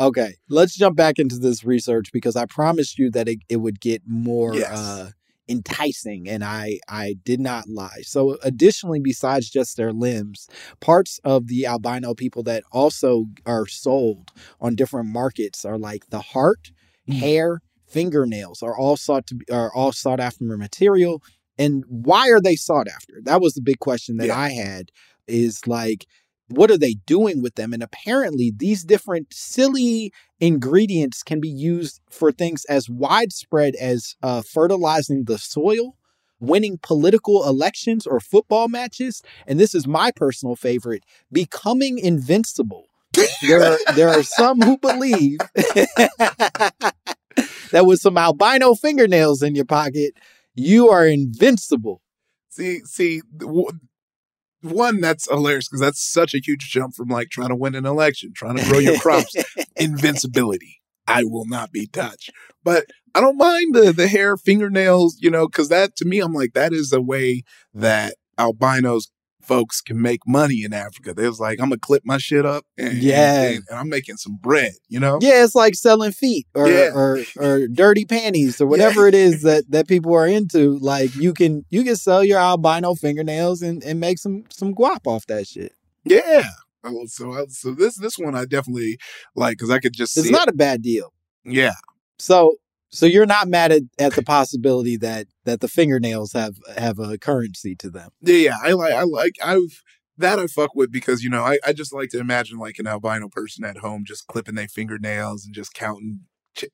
Okay. 0.00 0.34
Let's 0.48 0.76
jump 0.76 0.96
back 0.96 1.18
into 1.18 1.38
this 1.38 1.64
research 1.64 2.10
because 2.12 2.34
I 2.36 2.46
promised 2.46 2.98
you 2.98 3.10
that 3.12 3.28
it, 3.28 3.38
it 3.48 3.56
would 3.58 3.80
get 3.80 4.02
more 4.06 4.54
Yes. 4.54 4.76
uh, 4.76 5.10
enticing 5.52 6.28
and 6.28 6.42
I, 6.42 6.80
I 6.88 7.16
did 7.24 7.40
not 7.40 7.68
lie. 7.68 8.00
So 8.02 8.38
additionally, 8.42 9.00
besides 9.00 9.50
just 9.50 9.76
their 9.76 9.92
limbs, 9.92 10.48
parts 10.80 11.20
of 11.22 11.46
the 11.46 11.66
albino 11.66 12.14
people 12.14 12.42
that 12.44 12.64
also 12.72 13.26
are 13.46 13.66
sold 13.66 14.30
on 14.60 14.74
different 14.74 15.08
markets 15.08 15.64
are 15.64 15.78
like 15.78 16.08
the 16.10 16.20
heart, 16.20 16.72
Mm. 17.08 17.14
hair, 17.18 17.60
fingernails 17.84 18.62
are 18.62 18.76
all 18.78 18.96
sought 18.96 19.26
to 19.26 19.34
be, 19.34 19.44
are 19.50 19.72
all 19.74 19.90
sought 19.90 20.20
after 20.20 20.44
material. 20.56 21.20
And 21.58 21.84
why 21.88 22.30
are 22.30 22.40
they 22.40 22.54
sought 22.54 22.86
after? 22.88 23.14
That 23.24 23.40
was 23.40 23.54
the 23.54 23.60
big 23.60 23.80
question 23.80 24.16
that 24.18 24.28
Yeah. 24.28 24.38
I 24.38 24.50
had 24.50 24.90
is 25.26 25.66
like, 25.66 26.06
what 26.56 26.70
are 26.70 26.78
they 26.78 26.94
doing 27.06 27.42
with 27.42 27.54
them? 27.54 27.72
And 27.72 27.82
apparently, 27.82 28.52
these 28.54 28.84
different 28.84 29.32
silly 29.32 30.12
ingredients 30.40 31.22
can 31.22 31.40
be 31.40 31.48
used 31.48 32.00
for 32.10 32.32
things 32.32 32.64
as 32.66 32.90
widespread 32.90 33.74
as 33.76 34.14
uh, 34.22 34.42
fertilizing 34.42 35.24
the 35.24 35.38
soil, 35.38 35.96
winning 36.40 36.78
political 36.82 37.48
elections 37.48 38.06
or 38.06 38.20
football 38.20 38.68
matches, 38.68 39.22
and 39.46 39.58
this 39.58 39.74
is 39.74 39.86
my 39.86 40.10
personal 40.14 40.56
favorite: 40.56 41.04
becoming 41.30 41.98
invincible. 41.98 42.86
There 43.46 43.62
are 43.62 43.78
there 43.94 44.08
are 44.08 44.22
some 44.22 44.60
who 44.60 44.78
believe 44.78 45.38
that 47.70 47.84
with 47.84 48.00
some 48.00 48.16
albino 48.16 48.74
fingernails 48.74 49.42
in 49.42 49.54
your 49.54 49.64
pocket, 49.64 50.14
you 50.54 50.88
are 50.88 51.06
invincible. 51.06 52.00
See, 52.48 52.80
see, 52.84 53.22
one 54.62 55.00
that's 55.00 55.28
hilarious 55.30 55.68
because 55.68 55.80
that's 55.80 56.02
such 56.02 56.34
a 56.34 56.38
huge 56.38 56.70
jump 56.70 56.94
from 56.94 57.08
like 57.08 57.28
trying 57.30 57.48
to 57.48 57.56
win 57.56 57.74
an 57.74 57.86
election, 57.86 58.32
trying 58.34 58.56
to 58.56 58.64
grow 58.64 58.78
your 58.78 58.98
crops. 58.98 59.34
Invincibility. 59.76 60.80
I 61.06 61.24
will 61.24 61.46
not 61.46 61.72
be 61.72 61.86
touched. 61.86 62.30
But 62.64 62.86
I 63.14 63.20
don't 63.20 63.36
mind 63.36 63.74
the 63.74 63.92
the 63.92 64.08
hair, 64.08 64.36
fingernails, 64.36 65.18
you 65.20 65.30
know, 65.30 65.46
because 65.46 65.68
that 65.68 65.96
to 65.96 66.04
me, 66.04 66.20
I'm 66.20 66.32
like 66.32 66.54
that 66.54 66.72
is 66.72 66.92
a 66.92 67.00
way 67.00 67.42
that 67.74 68.14
albinos 68.38 69.10
folks 69.42 69.80
can 69.80 70.00
make 70.00 70.20
money 70.26 70.62
in 70.64 70.72
Africa. 70.72 71.12
There's 71.14 71.40
like 71.40 71.60
I'm 71.60 71.68
gonna 71.68 71.78
clip 71.78 72.02
my 72.04 72.18
shit 72.18 72.46
up, 72.46 72.64
and, 72.78 72.94
Yeah. 72.98 73.42
and, 73.42 73.64
and 73.68 73.78
I'm 73.78 73.88
making 73.88 74.16
some 74.16 74.36
bread, 74.36 74.72
you 74.88 75.00
know. 75.00 75.18
Yeah, 75.20 75.44
it's 75.44 75.54
like 75.54 75.74
selling 75.74 76.12
feet 76.12 76.46
or 76.54 76.68
Yeah. 76.68 76.90
or, 76.94 77.18
or 77.36 77.66
dirty 77.68 78.04
panties 78.04 78.60
or 78.60 78.66
whatever 78.72 79.06
it 79.08 79.14
is 79.14 79.42
that 79.42 79.64
that 79.70 79.88
people 79.88 80.14
are 80.14 80.26
into. 80.26 80.78
Like 80.78 81.14
you 81.16 81.32
can 81.34 81.64
you 81.70 81.84
can 81.84 81.96
sell 81.96 82.24
your 82.24 82.38
albino 82.38 82.94
fingernails 82.94 83.62
and, 83.62 83.82
and 83.84 84.00
make 84.00 84.18
some 84.18 84.44
some 84.50 84.74
guap 84.74 85.06
off 85.06 85.26
that 85.26 85.46
shit. 85.46 85.72
Yeah. 86.04 86.44
Oh, 86.84 87.06
So, 87.06 87.46
so 87.48 87.72
this 87.72 87.96
this 87.96 88.18
one 88.18 88.34
I 88.34 88.44
definitely 88.44 88.98
like 89.36 89.56
because 89.58 89.70
I 89.70 89.78
could 89.78 89.92
just 89.92 90.16
It's 90.16 90.30
not 90.30 90.48
a 90.48 90.52
bad 90.52 90.82
deal. 90.82 91.12
Yeah. 91.44 91.74
So 92.18 92.56
so 92.92 93.06
you're 93.06 93.26
not 93.26 93.48
mad 93.48 93.72
at, 93.72 93.82
at 93.98 94.12
the 94.14 94.22
possibility 94.22 94.96
that 94.98 95.26
that 95.44 95.60
the 95.60 95.68
fingernails 95.68 96.32
have 96.34 96.56
have 96.76 96.98
a 96.98 97.18
currency 97.18 97.74
to 97.76 97.90
them. 97.90 98.10
Yeah, 98.20 98.36
yeah, 98.36 98.56
I 98.62 98.72
like, 98.72 98.92
I 98.92 99.02
like, 99.02 99.32
I've 99.42 99.82
that 100.18 100.38
I 100.38 100.46
fuck 100.46 100.74
with 100.74 100.92
because 100.92 101.22
you 101.24 101.30
know 101.30 101.42
I, 101.42 101.58
I 101.66 101.72
just 101.72 101.92
like 101.92 102.10
to 102.10 102.20
imagine 102.20 102.58
like 102.58 102.78
an 102.78 102.86
albino 102.86 103.28
person 103.28 103.64
at 103.64 103.78
home 103.78 104.04
just 104.06 104.26
clipping 104.26 104.54
their 104.54 104.68
fingernails 104.68 105.44
and 105.46 105.54
just 105.54 105.72
counting, 105.74 106.20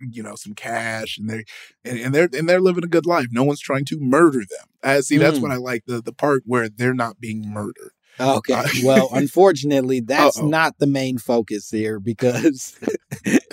you 0.01 0.23
know, 0.25 0.35
some 0.35 0.55
cash 0.55 1.17
and 1.19 1.31
they 1.31 1.45
and, 1.85 1.99
and 2.01 2.15
they're 2.15 2.29
and 2.37 2.49
they're 2.49 2.61
living 2.61 2.85
a 2.85 2.89
good 2.89 3.07
life. 3.07 3.29
No 3.31 3.45
one's 3.45 3.61
trying 3.61 3.85
to 3.87 3.99
murder 4.01 4.41
them. 4.41 4.67
i 4.83 5.01
see, 5.01 5.19
that's 5.19 5.39
Mm. 5.39 5.43
what 5.43 5.51
I 5.53 5.57
like 5.57 5.85
the 5.87 6.03
the 6.03 6.13
part 6.13 6.43
where 6.47 6.69
they're 6.69 6.95
not 6.95 7.21
being 7.21 7.49
murdered. 7.49 7.93
Okay. 8.21 8.55
Uh, 8.55 8.65
well, 8.83 9.09
unfortunately, 9.15 10.01
that's 10.01 10.39
Uh-oh. 10.39 10.49
not 10.49 10.75
the 10.81 10.89
main 10.89 11.19
focus 11.19 11.71
here 11.71 12.01
because 12.01 12.77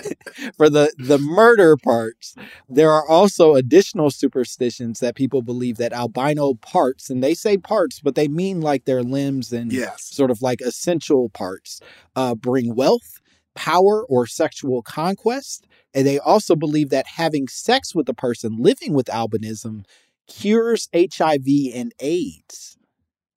for 0.56 0.68
the 0.70 0.92
the 0.98 1.18
murder 1.18 1.76
parts, 1.76 2.34
there 2.68 2.90
are 2.92 3.08
also 3.08 3.54
additional 3.54 4.10
superstitions 4.10 5.00
that 5.00 5.14
people 5.14 5.42
believe 5.42 5.76
that 5.78 5.92
albino 5.92 6.54
parts, 6.54 7.10
and 7.10 7.22
they 7.22 7.34
say 7.34 7.56
parts, 7.56 8.00
but 8.00 8.14
they 8.14 8.28
mean 8.28 8.60
like 8.60 8.84
their 8.84 9.02
limbs 9.02 9.52
and 9.52 9.72
Yes. 9.72 10.02
sort 10.04 10.30
of 10.30 10.42
like 10.42 10.60
essential 10.60 11.28
parts, 11.30 11.80
uh, 12.14 12.34
bring 12.34 12.74
wealth, 12.74 13.20
power, 13.54 14.04
or 14.06 14.26
sexual 14.26 14.82
conquest. 14.82 15.66
And 15.94 16.06
they 16.06 16.18
also 16.18 16.54
believe 16.56 16.90
that 16.90 17.06
having 17.06 17.48
sex 17.48 17.94
with 17.94 18.08
a 18.08 18.14
person 18.14 18.56
living 18.58 18.92
with 18.92 19.06
albinism 19.06 19.84
cures 20.28 20.88
HIV 20.92 21.46
and 21.74 21.92
AIDS. 22.00 22.76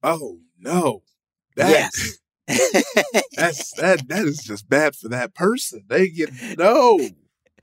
Oh 0.03 0.39
no, 0.59 1.03
that, 1.55 1.91
that's 3.35 3.71
that 3.73 4.07
that 4.07 4.25
is 4.25 4.39
just 4.39 4.67
bad 4.69 4.95
for 4.95 5.07
that 5.09 5.35
person. 5.35 5.83
They 5.87 6.09
get 6.09 6.29
no. 6.57 6.99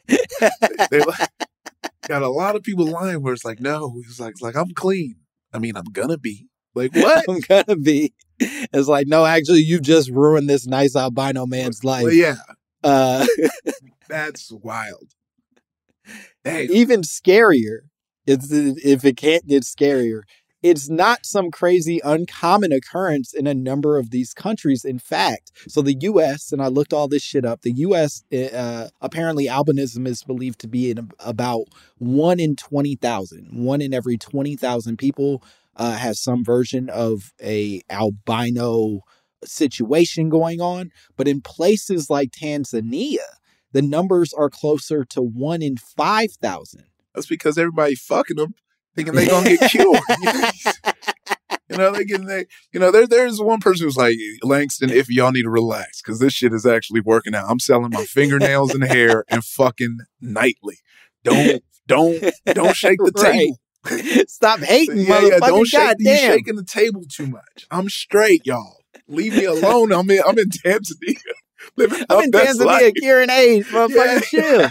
they 0.06 1.00
like, 1.00 1.28
got 2.08 2.22
a 2.22 2.28
lot 2.28 2.54
of 2.56 2.62
people 2.62 2.86
lying 2.86 3.22
where 3.22 3.32
it's 3.34 3.44
like 3.44 3.60
no, 3.60 3.94
he's 4.04 4.20
like 4.20 4.34
like 4.40 4.56
I'm 4.56 4.70
clean. 4.70 5.16
I 5.52 5.58
mean, 5.58 5.76
I'm 5.76 5.84
gonna 5.92 6.18
be 6.18 6.46
like 6.74 6.94
what? 6.94 7.24
I'm 7.28 7.40
gonna 7.40 7.76
be. 7.76 8.12
It's 8.38 8.86
like, 8.86 9.06
no, 9.06 9.24
actually, 9.24 9.62
you 9.62 9.80
just 9.80 10.10
ruined 10.10 10.48
this 10.48 10.66
nice 10.66 10.94
albino 10.94 11.46
man's 11.46 11.82
life. 11.82 12.04
Well, 12.04 12.12
yeah, 12.12 12.36
Uh, 12.84 13.26
that's 14.08 14.52
wild. 14.52 15.14
Damn. 16.44 16.70
even 16.70 17.00
scarier, 17.00 17.78
it's, 18.26 18.48
if 18.52 19.04
it 19.04 19.16
can't 19.16 19.46
get 19.46 19.62
scarier, 19.64 20.20
it's 20.70 20.88
not 20.88 21.24
some 21.24 21.52
crazy 21.52 22.00
uncommon 22.04 22.72
occurrence 22.72 23.32
in 23.32 23.46
a 23.46 23.54
number 23.54 23.98
of 23.98 24.10
these 24.10 24.34
countries. 24.34 24.84
In 24.84 24.98
fact, 24.98 25.52
so 25.68 25.80
the 25.80 25.96
U.S. 26.00 26.50
and 26.50 26.60
I 26.60 26.66
looked 26.66 26.92
all 26.92 27.06
this 27.06 27.22
shit 27.22 27.44
up. 27.44 27.62
The 27.62 27.72
U.S. 27.72 28.24
Uh, 28.32 28.88
apparently 29.00 29.46
albinism 29.46 30.08
is 30.08 30.24
believed 30.24 30.58
to 30.60 30.68
be 30.68 30.90
in 30.90 31.10
about 31.20 31.66
one 31.98 32.40
in 32.40 32.56
twenty 32.56 32.96
thousand. 32.96 33.48
One 33.52 33.80
in 33.80 33.94
every 33.94 34.18
twenty 34.18 34.56
thousand 34.56 34.96
people 34.96 35.42
uh, 35.76 35.92
has 35.92 36.20
some 36.20 36.44
version 36.44 36.90
of 36.90 37.32
a 37.40 37.80
albino 37.88 39.00
situation 39.44 40.28
going 40.28 40.60
on, 40.60 40.90
but 41.16 41.28
in 41.28 41.40
places 41.42 42.10
like 42.10 42.30
Tanzania, 42.32 43.18
the 43.70 43.82
numbers 43.82 44.32
are 44.32 44.50
closer 44.50 45.04
to 45.04 45.22
one 45.22 45.62
in 45.62 45.76
five 45.76 46.32
thousand. 46.32 46.86
That's 47.14 47.28
because 47.28 47.56
everybody 47.56 47.94
fucking 47.94 48.36
them, 48.36 48.54
thinking 48.96 49.14
they 49.14 49.26
gonna 49.28 49.48
get 49.56 49.60
cured. 49.70 50.00
you 51.70 51.76
know, 51.76 51.92
they 51.92 52.04
getting 52.04 52.26
they, 52.26 52.46
you 52.72 52.80
know, 52.80 52.90
there 52.90 53.06
there's 53.06 53.40
one 53.40 53.60
person 53.60 53.86
who's 53.86 53.96
like, 53.96 54.16
Langston, 54.42 54.90
if 54.90 55.08
y'all 55.08 55.30
need 55.32 55.42
to 55.42 55.50
relax, 55.50 56.02
because 56.02 56.18
this 56.18 56.32
shit 56.32 56.52
is 56.52 56.66
actually 56.66 57.00
working 57.00 57.34
out. 57.34 57.46
I'm 57.48 57.60
selling 57.60 57.90
my 57.92 58.04
fingernails 58.04 58.74
and 58.74 58.82
hair 58.84 59.24
and 59.28 59.44
fucking 59.44 59.98
nightly. 60.20 60.78
Don't 61.24 61.62
don't 61.86 62.24
don't 62.46 62.74
shake 62.76 62.98
the 62.98 63.12
Right. 63.16 63.32
table. 63.32 63.60
Stop 64.26 64.60
hating, 64.60 64.98
Yeah, 64.98 65.20
yeah, 65.20 65.38
don't 65.38 65.64
shake. 65.66 65.96
You 66.00 66.16
shaking 66.16 66.56
the 66.56 66.64
table 66.64 67.04
too 67.08 67.26
much. 67.28 67.66
I'm 67.70 67.88
straight, 67.88 68.42
y'all. 68.44 68.78
Leave 69.06 69.34
me 69.34 69.44
alone. 69.44 69.92
I'm 69.92 70.10
in. 70.10 70.20
I'm 70.26 70.36
in 70.38 70.48
Tanzania. 70.50 71.16
Living 71.76 72.04
I'm 72.10 72.24
in 72.24 72.32
Tanzania 72.32 72.64
life. 72.64 72.94
curing 72.98 73.30
AIDS, 73.30 73.68
motherfucker. 73.68 74.22
Chill. 74.24 74.70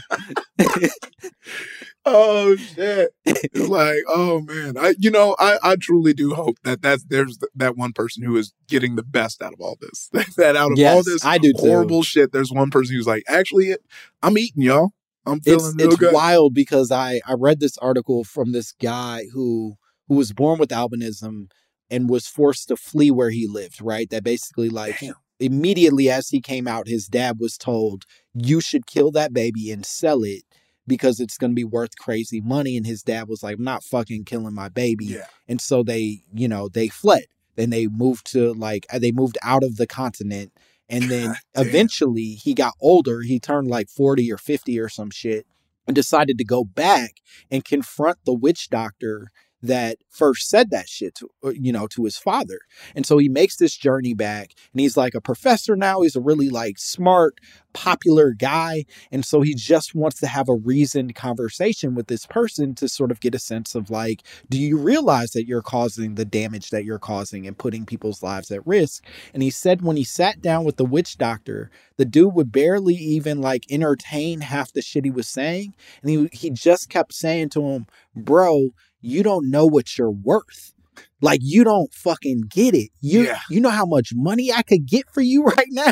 Oh 2.08 2.56
shit! 2.56 3.12
It's 3.26 3.68
like, 3.68 4.00
oh 4.08 4.42
man, 4.42 4.78
I 4.78 4.94
you 5.00 5.10
know, 5.10 5.36
I 5.40 5.58
I 5.64 5.76
truly 5.76 6.14
do 6.14 6.36
hope 6.36 6.58
that 6.64 6.82
that's 6.82 7.04
there's 7.06 7.38
th- 7.38 7.52
that 7.56 7.76
one 7.76 7.94
person 7.94 8.24
who 8.24 8.38
is 8.38 8.54
getting 8.68 8.96
the 8.96 9.04
best 9.04 9.42
out 9.42 9.54
of 9.54 9.60
all 9.60 9.78
this. 9.82 10.10
that 10.38 10.56
out 10.56 10.72
of 10.72 10.80
all 10.80 11.04
this 11.04 11.26
I 11.26 11.40
do 11.40 11.52
too. 11.54 11.60
horrible 11.62 12.04
shit, 12.04 12.32
there's 12.32 12.52
one 12.52 12.70
person 12.70 12.96
who's 12.96 13.08
like, 13.08 13.24
actually, 13.28 13.76
I'm 14.22 14.38
eating 14.38 14.62
y'all. 14.62 14.92
I'm 15.26 15.38
it's 15.38 15.46
feeling 15.46 15.76
it's 15.80 15.96
good. 15.96 16.14
wild 16.14 16.54
because 16.54 16.92
I 16.92 17.22
I 17.26 17.34
read 17.34 17.60
this 17.60 17.78
article 17.80 18.24
from 18.24 18.52
this 18.52 18.72
guy 18.74 19.24
who 19.34 19.76
who 20.08 20.16
was 20.16 20.32
born 20.32 20.60
with 20.60 20.70
albinism 20.70 21.50
and 21.90 22.10
was 22.10 22.28
forced 22.28 22.68
to 22.68 22.78
flee 22.78 23.10
where 23.10 23.32
he 23.32 23.48
lived. 23.48 23.82
Right, 23.82 24.10
that 24.12 24.24
basically 24.24 24.70
like 24.70 25.00
Damn. 25.00 25.16
immediately 25.40 26.12
as 26.12 26.30
he 26.30 26.40
came 26.40 26.68
out, 26.68 26.88
his 26.88 27.08
dad 27.08 27.38
was 27.40 27.58
told 27.58 28.04
you 28.36 28.62
should 28.62 28.86
kill 28.86 29.10
that 29.12 29.34
baby 29.34 29.72
and 29.72 29.84
sell 29.84 30.24
it 30.24 30.44
because 30.88 31.20
it's 31.20 31.38
going 31.38 31.52
to 31.52 31.56
be 31.56 31.64
worth 31.64 31.98
crazy 31.98 32.42
money. 32.42 32.78
And 32.78 32.86
his 32.86 33.04
dad 33.04 33.28
was 33.28 33.44
like, 33.44 33.58
I'm 33.58 33.64
not 33.64 33.84
fucking 33.84 34.26
killing 34.26 34.54
my 34.54 34.70
baby. 34.70 35.06
Yeah. 35.06 35.26
And 35.48 35.60
so 35.60 35.84
they, 35.84 36.24
you 36.34 36.48
know, 36.48 36.70
they 36.70 36.88
fled. 36.88 37.26
Then 37.56 37.70
they 37.70 37.88
moved 37.88 38.32
to 38.34 38.54
like 38.54 38.86
uh, 38.94 39.00
they 39.00 39.12
moved 39.12 39.38
out 39.42 39.64
of 39.64 39.78
the 39.78 39.88
continent. 39.88 40.52
And 40.90 41.06
then 41.06 41.28
God 41.56 41.68
eventually 41.68 42.34
he 42.34 42.54
got 42.54 42.74
older. 42.82 43.22
He 43.22 43.40
turned 43.40 43.68
like 43.68 43.90
40 43.90 44.32
or 44.32 44.38
50 44.38 44.80
or 44.80 44.90
some 44.90 45.10
shit 45.10 45.48
and 45.88 45.96
decided 45.96 46.38
to 46.38 46.44
go 46.44 46.64
back 46.64 47.16
and 47.50 47.64
confront 47.64 48.18
the 48.26 48.34
witch 48.34 48.70
doctor 48.70 49.32
that 49.66 49.98
first 50.10 50.50
said 50.50 50.70
that 50.72 50.88
shit 50.88 51.16
to 51.16 51.30
uh, 51.44 51.50
you 51.50 51.72
know 51.72 51.88
to 51.88 52.06
his 52.06 52.18
father. 52.18 52.60
And 52.96 53.06
so 53.06 53.18
he 53.18 53.30
makes 53.30 53.58
this 53.58 53.76
journey 53.76 54.14
back 54.14 54.54
and 54.74 54.82
he's 54.82 54.98
like 54.98 55.16
a 55.16 55.22
professor 55.22 55.76
now. 55.76 56.02
He's 56.02 56.16
a 56.16 56.22
really 56.22 56.50
like 56.50 56.78
smart, 56.78 57.40
popular 57.74 58.32
guy. 58.32 58.86
And 59.12 59.26
so 59.26 59.42
he 59.42 59.54
just 59.54 59.94
wants 59.94 60.20
to 60.22 60.28
have 60.28 60.50
a 60.50 60.56
reasoned 60.56 61.16
conversation 61.16 61.94
with 61.94 62.08
this 62.08 62.26
person 62.26 62.74
to 62.76 62.88
sort 62.88 63.12
of 63.12 63.20
get 63.20 63.36
a 63.36 63.40
sense 63.40 63.76
of 63.76 63.90
like, 63.90 64.24
do 64.50 64.58
you 64.58 64.78
realize 64.78 65.32
that 65.32 65.46
you're 65.46 65.62
causing 65.62 66.16
the 66.16 66.26
damage 66.26 66.70
that 66.70 66.86
you're 66.86 67.00
causing 67.00 67.46
and 67.46 67.58
putting 67.58 67.86
people's 67.86 68.24
lives 68.24 68.50
at 68.52 68.66
risk? 68.66 69.04
And 69.34 69.44
he 69.44 69.50
said 69.50 69.82
when 69.82 69.98
he 69.98 70.04
sat 70.04 70.42
down 70.42 70.64
with 70.64 70.78
the 70.78 70.86
witch 70.86 71.18
doctor, 71.18 71.70
the 71.98 72.06
dude 72.06 72.34
would 72.34 72.52
barely 72.52 72.96
even 72.96 73.42
like 73.42 73.66
entertain 73.70 74.42
half 74.42 74.72
the 74.72 74.82
shit 74.82 75.06
he 75.06 75.12
was 75.12 75.28
saying. 75.28 75.74
And 76.02 76.10
he 76.10 76.30
he 76.32 76.50
just 76.50 76.90
kept 76.90 77.14
saying 77.14 77.50
to 77.50 77.62
him, 77.62 77.88
bro, 78.16 78.70
you 79.06 79.24
don't 79.24 79.50
know 79.50 79.66
what 79.66 79.98
you're 79.98 80.12
worth. 80.12 80.74
Like 81.22 81.40
you 81.44 81.64
don't 81.64 81.94
fucking 81.94 82.44
get 82.50 82.74
it. 82.76 82.92
You 83.02 83.24
Yeah. 83.26 83.40
you 83.50 83.60
know 83.62 83.70
how 83.70 83.86
much 83.86 84.12
money 84.16 84.52
I 84.52 84.64
could 84.64 84.86
get 84.88 85.06
for 85.14 85.22
you 85.22 85.44
right 85.58 85.68
now? 85.72 85.92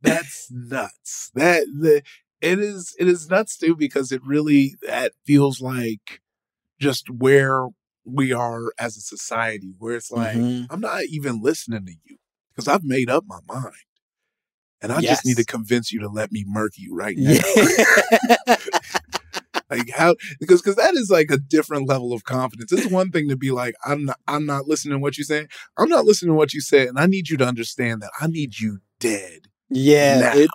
That's 0.00 0.48
nuts. 0.50 1.30
That 1.34 1.64
the 1.66 2.02
it 2.40 2.58
is 2.58 2.94
it 2.98 3.08
is 3.08 3.28
nuts 3.30 3.56
too 3.56 3.74
because 3.76 4.12
it 4.12 4.22
really 4.24 4.76
that 4.86 5.12
feels 5.26 5.60
like 5.60 6.20
just 6.80 7.10
where 7.10 7.68
we 8.04 8.32
are 8.32 8.72
as 8.78 8.96
a 8.96 9.00
society 9.00 9.74
where 9.78 9.96
it's 9.96 10.10
like 10.10 10.36
Mhm. 10.36 10.66
I'm 10.70 10.80
not 10.80 11.04
even 11.04 11.42
listening 11.42 11.86
to 11.86 11.92
you 12.04 12.18
because 12.54 12.68
I've 12.68 12.84
made 12.84 13.10
up 13.10 13.24
my 13.26 13.40
mind. 13.48 13.74
And 14.82 14.92
I 14.92 15.00
Yes. 15.00 15.10
just 15.10 15.24
need 15.24 15.36
to 15.38 15.44
convince 15.44 15.92
you 15.92 16.00
to 16.00 16.08
let 16.08 16.30
me 16.32 16.44
murk 16.46 16.72
you 16.76 16.94
right 16.94 17.16
now. 17.18 17.32
Yeah. 17.32 17.40
like 19.70 19.90
how 19.90 20.14
because 20.40 20.62
because 20.62 20.76
that 20.76 20.94
is 20.94 21.10
like 21.10 21.30
a 21.30 21.38
different 21.38 21.88
level 21.88 22.12
of 22.12 22.24
confidence. 22.24 22.72
It's 22.72 22.90
one 22.90 23.10
thing 23.10 23.28
to 23.28 23.36
be 23.36 23.50
like, 23.50 23.74
I'm 23.84 24.04
not 24.04 24.18
I'm 24.28 24.46
not 24.46 24.66
listening 24.66 24.92
to 24.92 24.98
what 24.98 25.18
you're 25.18 25.24
saying. 25.24 25.48
I'm 25.76 25.88
not 25.88 26.04
listening 26.04 26.30
to 26.30 26.36
what 26.36 26.54
you 26.54 26.60
said, 26.60 26.88
and 26.88 26.98
I 26.98 27.06
need 27.06 27.28
you 27.28 27.36
to 27.38 27.46
understand 27.46 28.02
that 28.02 28.10
I 28.20 28.26
need 28.28 28.58
you 28.60 28.78
dead. 29.00 29.48
Yeah, 29.68 30.20
now. 30.20 30.36
it 30.36 30.50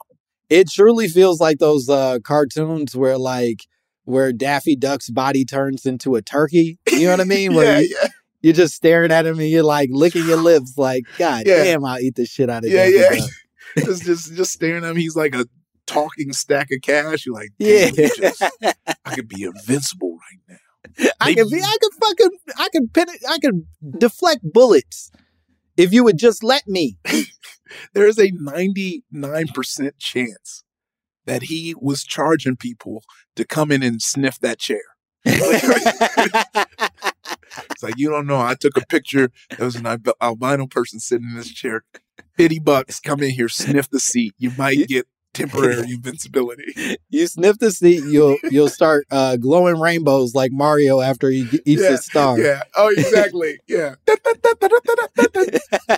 it 0.50 0.70
truly 0.70 1.08
feels 1.08 1.40
like 1.40 1.60
those 1.60 1.90
uh 1.90 2.20
cartoons 2.24 2.96
where 2.96 3.18
like 3.18 3.66
where 4.06 4.32
Daffy 4.34 4.76
Duck's 4.76 5.10
body 5.10 5.46
turns 5.46 5.86
into 5.86 6.16
a 6.16 6.22
turkey. 6.22 6.80
You 6.92 7.06
know 7.06 7.12
what 7.12 7.22
I 7.22 7.24
mean? 7.26 7.54
Where 7.54 7.76
yeah, 7.76 7.80
you, 7.80 7.98
yeah. 8.02 8.08
you're 8.42 8.54
just 8.54 8.76
staring 8.76 9.12
at 9.12 9.26
him 9.26 9.40
and 9.40 9.50
you're 9.50 9.64
like 9.64 9.90
licking 9.92 10.26
your 10.26 10.42
lips, 10.42 10.78
like 10.78 11.04
God 11.18 11.44
Yeah. 11.46 11.64
damn, 11.64 11.86
I'll 11.86 12.00
eat 12.00 12.16
the 12.16 12.26
shit 12.26 12.50
out 12.50 12.64
of 12.64 12.70
you. 12.72 12.78
Yeah, 12.78 12.90
Daffy 12.90 13.18
yeah. 13.18 13.26
Just 13.86 14.04
just 14.04 14.36
just 14.36 14.52
staring 14.52 14.84
at 14.84 14.92
him. 14.92 14.98
He's 14.98 15.16
like 15.16 15.34
a 15.34 15.46
talking 15.92 16.34
stack 16.34 16.70
of 16.72 16.82
cash. 16.82 17.26
You're 17.26 17.36
like, 17.36 17.50
Yeah, 17.60 17.90
just- 17.92 18.42
I 19.06 19.16
could 19.16 19.28
be 19.28 19.44
invincible 19.44 20.18
right 20.18 20.40
now. 20.50 21.10
I 21.22 21.34
could 21.36 21.50
be, 21.50 21.62
I 21.62 21.78
could 21.82 21.94
fucking, 22.04 22.30
I 22.58 22.70
could 22.74 22.94
pin 22.94 23.06
it, 23.10 23.22
I 23.30 23.38
could 23.40 23.66
deflect 24.00 24.42
bullets 24.44 25.12
if 25.78 25.94
you 25.94 26.04
would 26.04 26.18
just 26.18 26.44
let 26.44 26.68
me. 26.68 26.98
There 27.94 28.06
is 28.06 28.20
a 28.20 28.32
99% 28.32 29.92
chance 29.98 30.64
that 31.26 31.44
he 31.44 31.74
was 31.80 32.04
charging 32.04 32.58
people 32.58 33.02
to 33.38 33.46
come 33.46 33.72
in 33.72 33.82
and 33.82 34.02
sniff 34.02 34.38
that 34.40 34.60
chair. 34.60 34.82
It's 37.70 37.84
like, 37.84 37.96
you 37.98 38.10
don't 38.10 38.28
know. 38.28 38.40
I 38.40 38.56
took 38.56 38.78
a 38.78 38.86
picture. 38.86 39.30
There 39.58 39.66
was 39.66 39.76
an 39.76 39.86
albino 40.22 40.68
person 40.68 41.00
sitting 41.00 41.30
in 41.32 41.36
this 41.36 41.52
chair. 41.52 41.84
50 42.38 42.60
bucks. 42.60 43.00
Come 43.00 43.22
in 43.22 43.32
here, 43.32 43.50
sniff 43.50 43.90
the 43.90 44.00
seat. 44.00 44.34
You 44.38 44.52
might 44.58 44.88
get 44.88 45.08
temporary 45.34 45.92
invincibility. 45.92 46.98
you 47.10 47.28
sniff 47.28 47.58
the 47.60 47.72
seat, 47.72 48.04
you'll 48.06 48.38
you'll 48.50 48.70
start 48.70 49.06
uh, 49.12 49.38
glowing 49.38 49.80
rainbows 49.80 50.34
like 50.36 50.52
Mario 50.52 51.02
after 51.02 51.30
he 51.30 51.46
g- 51.46 51.60
eats 51.66 51.82
Yeah, 51.82 51.90
his 51.92 52.06
star. 52.06 52.40
Yeah. 52.40 52.64
Oh, 52.76 52.90
exactly. 52.90 53.60
Yeah. 53.68 53.96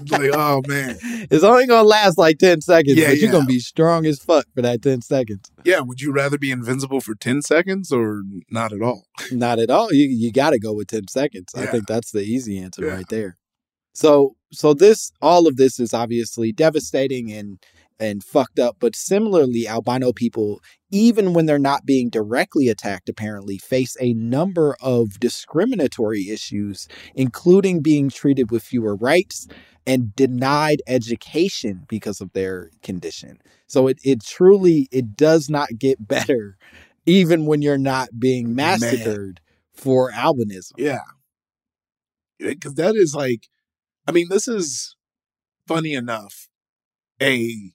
Like, 0.10 0.32
oh, 0.34 0.62
man. 0.68 0.98
It's 1.32 1.44
only 1.44 1.66
gonna 1.68 1.88
last 1.88 2.18
like 2.18 2.38
10 2.40 2.62
seconds, 2.62 2.98
Yeah, 2.98 3.10
but 3.10 3.18
you're 3.20 3.32
gonna 3.32 3.46
be 3.46 3.60
strong 3.60 4.06
as 4.06 4.20
fuck 4.20 4.46
for 4.54 4.62
that 4.62 4.82
10 4.82 5.02
seconds. 5.02 5.52
Yeah. 5.64 5.80
Would 5.82 6.02
you 6.02 6.12
rather 6.12 6.38
be 6.38 6.52
invincible 6.52 7.02
for 7.02 7.16
10 7.16 7.42
seconds 7.42 7.92
or 7.92 8.24
not 8.50 8.74
at 8.74 8.82
all? 8.82 9.06
Not 9.32 9.60
at 9.60 9.70
all. 9.70 9.92
You 9.94 10.08
you 10.08 10.32
gotta 10.32 10.60
go 10.60 10.74
with 10.74 10.88
10 10.88 11.08
seconds. 11.08 11.54
I 11.56 11.66
think 11.68 11.88
that's 11.88 12.12
the 12.12 12.22
easy 12.22 12.58
answer 12.60 12.86
Yeah. 12.86 12.94
right 12.96 13.08
there. 13.10 13.38
So 13.94 14.36
so 14.52 14.74
this 14.74 15.12
all 15.22 15.48
of 15.48 15.58
this 15.58 15.80
is 15.80 15.94
obviously 15.94 16.52
devastating 16.52 17.32
and 17.32 17.60
and 18.00 18.24
fucked 18.24 18.60
up, 18.60 18.78
but 18.80 18.96
similarly, 18.96 19.68
albino 19.68 20.14
people, 20.14 20.62
even 20.92 21.34
when 21.34 21.46
they're 21.46 21.60
not 21.60 21.86
being 21.86 22.10
directly 22.10 22.68
attacked, 22.68 23.10
apparently 23.10 23.58
face 23.58 23.96
a 24.00 24.14
number 24.14 24.76
of 24.82 25.20
discriminatory 25.20 26.30
issues, 26.30 26.88
including 27.16 27.82
being 27.82 28.10
treated 28.10 28.52
with 28.52 28.64
fewer 28.64 28.96
rights 28.96 29.48
and 29.86 30.16
denied 30.16 30.82
education 30.88 31.86
because 31.88 32.22
of 32.22 32.32
their 32.34 32.72
condition. 32.82 33.40
So 33.68 33.88
it 33.88 34.00
it 34.04 34.24
truly 34.24 34.88
it 34.92 35.16
does 35.16 35.50
not 35.50 35.70
get 35.78 36.08
better, 36.08 36.58
even 37.06 37.46
when 37.46 37.62
you're 37.62 37.78
not 37.78 38.20
being 38.20 38.56
Man. 38.56 38.80
massacred 38.80 39.42
for 39.74 40.12
albinism. 40.12 40.74
Yeah. 40.78 41.02
Because 42.40 42.76
that 42.76 42.96
is 42.96 43.16
like, 43.16 43.48
I 44.08 44.12
mean, 44.12 44.28
this 44.30 44.48
is 44.48 44.96
funny 45.68 45.94
enough, 45.94 46.50
a 47.22 47.72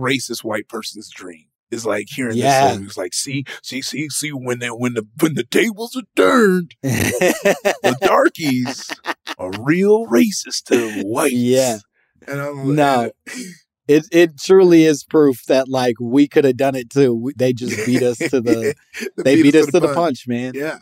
racist 0.00 0.42
white 0.44 0.68
person's 0.68 1.10
dream. 1.10 1.44
Is 1.70 1.86
like 1.86 2.06
hearing 2.08 2.36
Yeah. 2.36 2.64
this 2.66 2.74
song. 2.74 2.84
It's 2.86 2.96
like, 2.96 3.14
see, 3.14 3.44
see, 3.62 3.80
see, 3.80 4.08
see, 4.08 4.30
when 4.32 4.58
they 4.58 4.66
when 4.70 4.94
the 4.94 5.06
when 5.20 5.34
the 5.34 5.44
tables 5.44 5.94
are 5.96 6.02
turned, 6.16 6.74
the 6.82 7.96
darkies 8.00 8.90
are 9.38 9.52
real 9.60 10.04
racist 10.06 10.64
to 10.64 11.02
whites. 11.04 11.32
Yeah. 11.34 11.78
And 12.26 12.40
I'm 12.40 12.56
like, 12.56 12.76
No. 12.76 13.10
It 13.86 14.06
it 14.10 14.38
truly 14.38 14.84
is 14.84 15.04
proof 15.04 15.44
that 15.46 15.68
like 15.68 15.94
we 16.00 16.26
could 16.26 16.44
have 16.44 16.56
done 16.56 16.74
it 16.74 16.90
too. 16.90 17.30
They 17.36 17.52
just 17.52 17.86
beat 17.86 18.02
us 18.02 18.18
to 18.18 18.40
the 18.40 18.74
they 19.16 19.40
beat 19.40 19.54
us 19.54 19.66
to 19.66 19.78
the 19.78 19.94
punch, 19.94 20.26
man. 20.26 20.54
Yeah. 20.56 20.78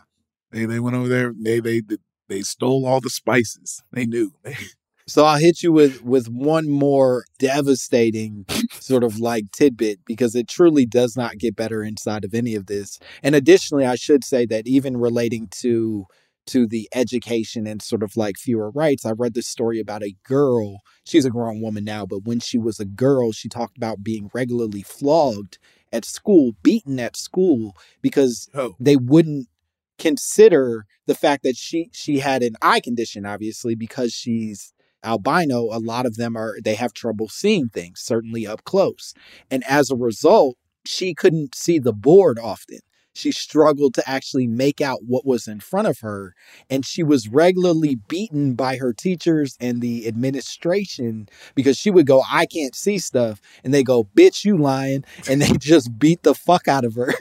They 0.51 0.65
they 0.65 0.79
went 0.79 0.95
over 0.95 1.07
there. 1.07 1.33
They 1.39 1.59
they 1.59 1.83
they 2.29 2.41
stole 2.41 2.87
all 2.87 2.99
the 2.99 3.11
spices. 3.11 3.83
They 3.91 4.07
knew. 4.07 4.33
So 5.09 5.25
I'll 5.25 5.39
hit 5.39 5.63
you 5.63 5.71
with 5.73 6.03
with 6.03 6.27
one 6.29 6.69
more 6.69 7.25
devastating 7.39 8.45
sort 8.79 9.03
of 9.03 9.19
like 9.19 9.51
tidbit 9.51 9.99
because 10.05 10.35
it 10.35 10.47
truly 10.47 10.85
does 10.85 11.17
not 11.17 11.37
get 11.37 11.55
better 11.55 11.83
inside 11.83 12.23
of 12.25 12.33
any 12.33 12.55
of 12.55 12.67
this. 12.67 12.99
And 13.23 13.35
additionally, 13.35 13.85
I 13.85 13.95
should 13.95 14.23
say 14.23 14.45
that 14.47 14.67
even 14.67 14.97
relating 14.97 15.49
to 15.61 16.05
to 16.47 16.65
the 16.67 16.89
education 16.95 17.67
and 17.67 17.81
sort 17.81 18.01
of 18.03 18.17
like 18.17 18.37
fewer 18.37 18.71
rights. 18.71 19.05
I 19.05 19.11
read 19.11 19.35
this 19.35 19.47
story 19.47 19.79
about 19.79 20.03
a 20.03 20.15
girl. 20.23 20.81
She's 21.05 21.25
a 21.25 21.29
grown 21.29 21.61
woman 21.61 21.83
now, 21.83 22.05
but 22.07 22.23
when 22.25 22.39
she 22.39 22.57
was 22.57 22.79
a 22.79 22.85
girl, 22.85 23.31
she 23.31 23.49
talked 23.49 23.77
about 23.77 24.03
being 24.03 24.31
regularly 24.33 24.81
flogged 24.81 25.59
at 25.93 26.05
school, 26.05 26.53
beaten 26.63 26.99
at 26.99 27.15
school 27.17 27.75
because 28.01 28.49
Oh. 28.55 28.75
they 28.79 28.95
wouldn't 28.95 29.47
consider 29.97 30.85
the 31.07 31.15
fact 31.15 31.43
that 31.43 31.55
she 31.57 31.89
she 31.93 32.19
had 32.19 32.41
an 32.41 32.55
eye 32.61 32.79
condition 32.79 33.25
obviously 33.25 33.75
because 33.75 34.13
she's 34.13 34.73
albino 35.03 35.69
a 35.71 35.79
lot 35.79 36.05
of 36.05 36.17
them 36.17 36.35
are 36.35 36.55
they 36.63 36.75
have 36.75 36.93
trouble 36.93 37.27
seeing 37.29 37.69
things 37.69 38.01
certainly 38.01 38.45
up 38.45 38.63
close. 38.63 39.13
And 39.49 39.63
as 39.67 39.89
a 39.89 39.95
result 39.95 40.57
she 40.85 41.13
couldn't 41.13 41.55
see 41.55 41.77
the 41.79 41.93
board 41.93 42.39
often. 42.39 42.79
She 43.13 43.31
struggled 43.31 43.95
to 43.95 44.09
actually 44.09 44.47
make 44.47 44.79
out 44.79 44.99
what 45.05 45.25
was 45.25 45.47
in 45.47 45.59
front 45.59 45.87
of 45.87 45.99
her 45.99 46.35
and 46.69 46.85
she 46.85 47.03
was 47.03 47.27
regularly 47.27 47.95
beaten 47.95 48.53
by 48.53 48.77
her 48.77 48.93
teachers 48.93 49.57
and 49.59 49.81
the 49.81 50.07
administration 50.07 51.27
because 51.53 51.77
she 51.77 51.91
would 51.91 52.07
go 52.07 52.23
i 52.29 52.45
can't 52.45 52.75
see 52.75 52.97
stuff 52.97 53.41
and 53.63 53.73
they 53.73 53.83
go 53.83 54.05
bitch 54.15 54.45
you 54.45 54.57
lying 54.57 55.03
and 55.27 55.41
they 55.41 55.51
just 55.59 55.99
beat 55.99 56.23
the 56.23 56.35
fuck 56.35 56.67
out 56.67 56.85
of 56.85 56.95
her. 56.95 57.13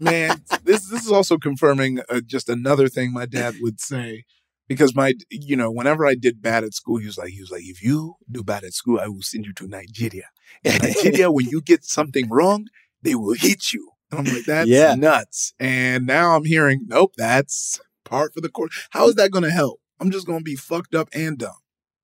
Man 0.00 0.42
this 0.64 0.88
this 0.88 1.04
is 1.04 1.12
also 1.12 1.38
confirming 1.38 2.00
uh, 2.08 2.20
just 2.20 2.48
another 2.48 2.88
thing 2.88 3.12
my 3.12 3.26
dad 3.26 3.54
would 3.60 3.80
say 3.80 4.24
because 4.68 4.94
my 4.94 5.14
you 5.30 5.56
know 5.56 5.70
whenever 5.70 6.06
i 6.06 6.14
did 6.14 6.42
bad 6.42 6.64
at 6.64 6.74
school 6.74 6.98
he 6.98 7.06
was 7.06 7.18
like 7.18 7.30
he 7.30 7.40
was 7.40 7.50
like 7.50 7.62
if 7.64 7.82
you 7.82 8.14
do 8.30 8.42
bad 8.42 8.64
at 8.64 8.72
school 8.72 8.98
i 9.00 9.06
will 9.06 9.22
send 9.22 9.46
you 9.46 9.52
to 9.52 9.66
nigeria. 9.66 10.28
In 10.64 10.78
nigeria 10.82 11.30
when 11.30 11.46
you 11.46 11.60
get 11.60 11.84
something 11.84 12.28
wrong 12.28 12.66
they 13.02 13.14
will 13.14 13.34
hit 13.34 13.72
you. 13.72 13.90
And 14.10 14.20
i'm 14.20 14.34
like 14.34 14.44
that's 14.44 14.68
Yeah. 14.68 14.94
nuts. 14.94 15.52
And 15.58 16.06
now 16.06 16.36
i'm 16.36 16.44
hearing 16.44 16.82
nope 16.86 17.12
that's 17.16 17.80
part 18.04 18.32
for 18.34 18.40
the 18.40 18.48
court 18.48 18.70
how 18.90 19.08
is 19.08 19.14
that 19.16 19.30
going 19.30 19.44
to 19.44 19.50
help? 19.50 19.80
I'm 20.00 20.10
just 20.10 20.26
going 20.26 20.40
to 20.40 20.44
be 20.44 20.56
fucked 20.56 20.94
up 20.94 21.08
and 21.12 21.38
dumb. 21.38 21.56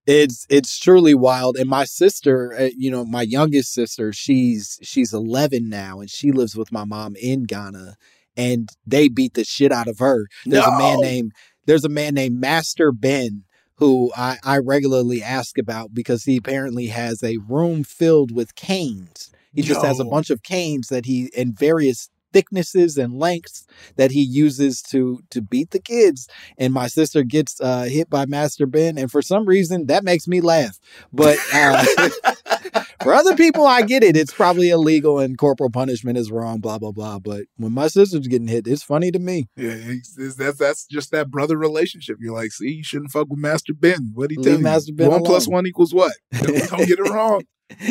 It's 0.06 0.46
it's 0.48 0.78
truly 0.80 1.14
wild. 1.14 1.56
And 1.56 1.68
my 1.68 1.84
sister 1.84 2.52
uh, 2.58 2.70
you 2.76 2.90
know 2.90 3.04
my 3.04 3.22
youngest 3.22 3.72
sister 3.72 4.12
she's 4.12 4.78
she's 4.82 5.12
11 5.12 5.68
now 5.68 6.00
and 6.00 6.10
she 6.10 6.32
lives 6.32 6.56
with 6.56 6.72
my 6.72 6.84
mom 6.84 7.14
in 7.16 7.44
ghana 7.44 7.96
and 8.36 8.70
they 8.86 9.08
beat 9.08 9.34
the 9.34 9.44
shit 9.44 9.70
out 9.70 9.88
of 9.88 9.98
her. 9.98 10.26
There's 10.46 10.64
a 10.66 10.78
man 10.78 11.00
named 11.02 11.32
there's 11.66 11.84
a 11.84 11.88
man 11.88 12.14
named 12.14 12.40
master 12.40 12.92
ben 12.92 13.44
who 13.76 14.12
I, 14.16 14.38
I 14.44 14.58
regularly 14.58 15.22
ask 15.22 15.58
about 15.58 15.94
because 15.94 16.24
he 16.24 16.36
apparently 16.36 16.86
has 16.88 17.22
a 17.22 17.38
room 17.48 17.82
filled 17.82 18.30
with 18.30 18.54
canes. 18.54 19.30
He 19.52 19.62
just 19.62 19.82
has 19.82 19.98
a 20.00 20.04
bunch 20.04 20.30
of 20.30 20.42
canes 20.42 20.88
that 20.88 21.04
he 21.04 21.30
in 21.34 21.52
various 21.52 22.08
thicknesses 22.32 22.96
and 22.96 23.18
lengths 23.18 23.66
that 23.96 24.10
he 24.10 24.22
uses 24.22 24.82
to 24.82 25.20
to 25.30 25.40
beat 25.40 25.70
the 25.70 25.78
kids. 25.80 26.28
And 26.58 26.72
my 26.72 26.86
sister 26.88 27.22
gets 27.22 27.60
uh, 27.60 27.84
hit 27.84 28.08
by 28.10 28.26
master 28.26 28.66
ben 28.66 28.98
and 28.98 29.10
for 29.10 29.22
some 29.22 29.46
reason 29.46 29.86
that 29.86 30.04
makes 30.04 30.26
me 30.28 30.40
laugh. 30.40 30.78
But 31.12 31.38
uh, 31.52 31.84
for 33.02 33.14
other 33.14 33.36
people 33.36 33.66
i 33.66 33.82
get 33.82 34.02
it. 34.02 34.16
It's 34.16 34.32
probably 34.32 34.70
illegal 34.70 35.18
and 35.18 35.36
corporal 35.38 35.70
punishment 35.70 36.18
is 36.18 36.30
wrong 36.30 36.60
blah 36.60 36.78
blah 36.78 36.92
blah. 36.92 37.18
But 37.18 37.44
when 37.56 37.72
my 37.72 37.88
sister's 37.88 38.26
getting 38.28 38.48
hit 38.48 38.66
it's 38.66 38.82
funny 38.82 39.10
to 39.10 39.18
me. 39.18 39.48
Yeah 39.56 39.72
it's, 39.74 40.18
it's- 40.18 40.36
that's 40.36 40.58
that's 40.58 40.86
just 40.86 41.10
that 41.12 41.30
brother 41.30 41.56
relationship. 41.58 42.16
You're 42.20 42.34
like 42.34 42.52
see 42.52 42.70
you 42.70 42.84
shouldn't 42.84 43.10
fuck 43.10 43.28
with 43.28 43.38
master 43.38 43.74
ben. 43.74 44.12
What 44.14 44.30
he 44.30 44.36
Leave 44.36 44.44
tell 44.46 44.56
you? 44.58 44.62
Master 44.64 44.92
Ben 44.92 45.10
one 45.10 45.20
alone. 45.20 45.44
one 45.46 45.66
equals 45.66 45.92
what? 45.94 46.12
Don't, 46.32 46.70
don't 46.70 46.86
get 46.86 46.98
it 46.98 47.10
wrong 47.10 47.42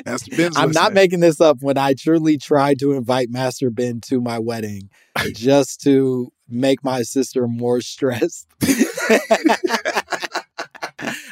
master 0.05 0.35
ben's 0.35 0.57
i'm 0.57 0.71
not 0.71 0.93
making 0.93 1.19
this 1.19 1.39
up. 1.41 1.57
When 1.61 1.77
i 1.77 1.93
truly 1.93 2.37
tried 2.37 2.79
to 2.79 2.93
invite 2.93 3.29
master 3.29 3.69
ben 3.69 4.01
to 4.01 4.21
my 4.21 4.39
wedding 4.39 4.89
just 5.33 5.81
to 5.81 6.31
make 6.49 6.83
my 6.83 7.01
sister 7.01 7.47
more 7.47 7.81
stressed 7.81 8.47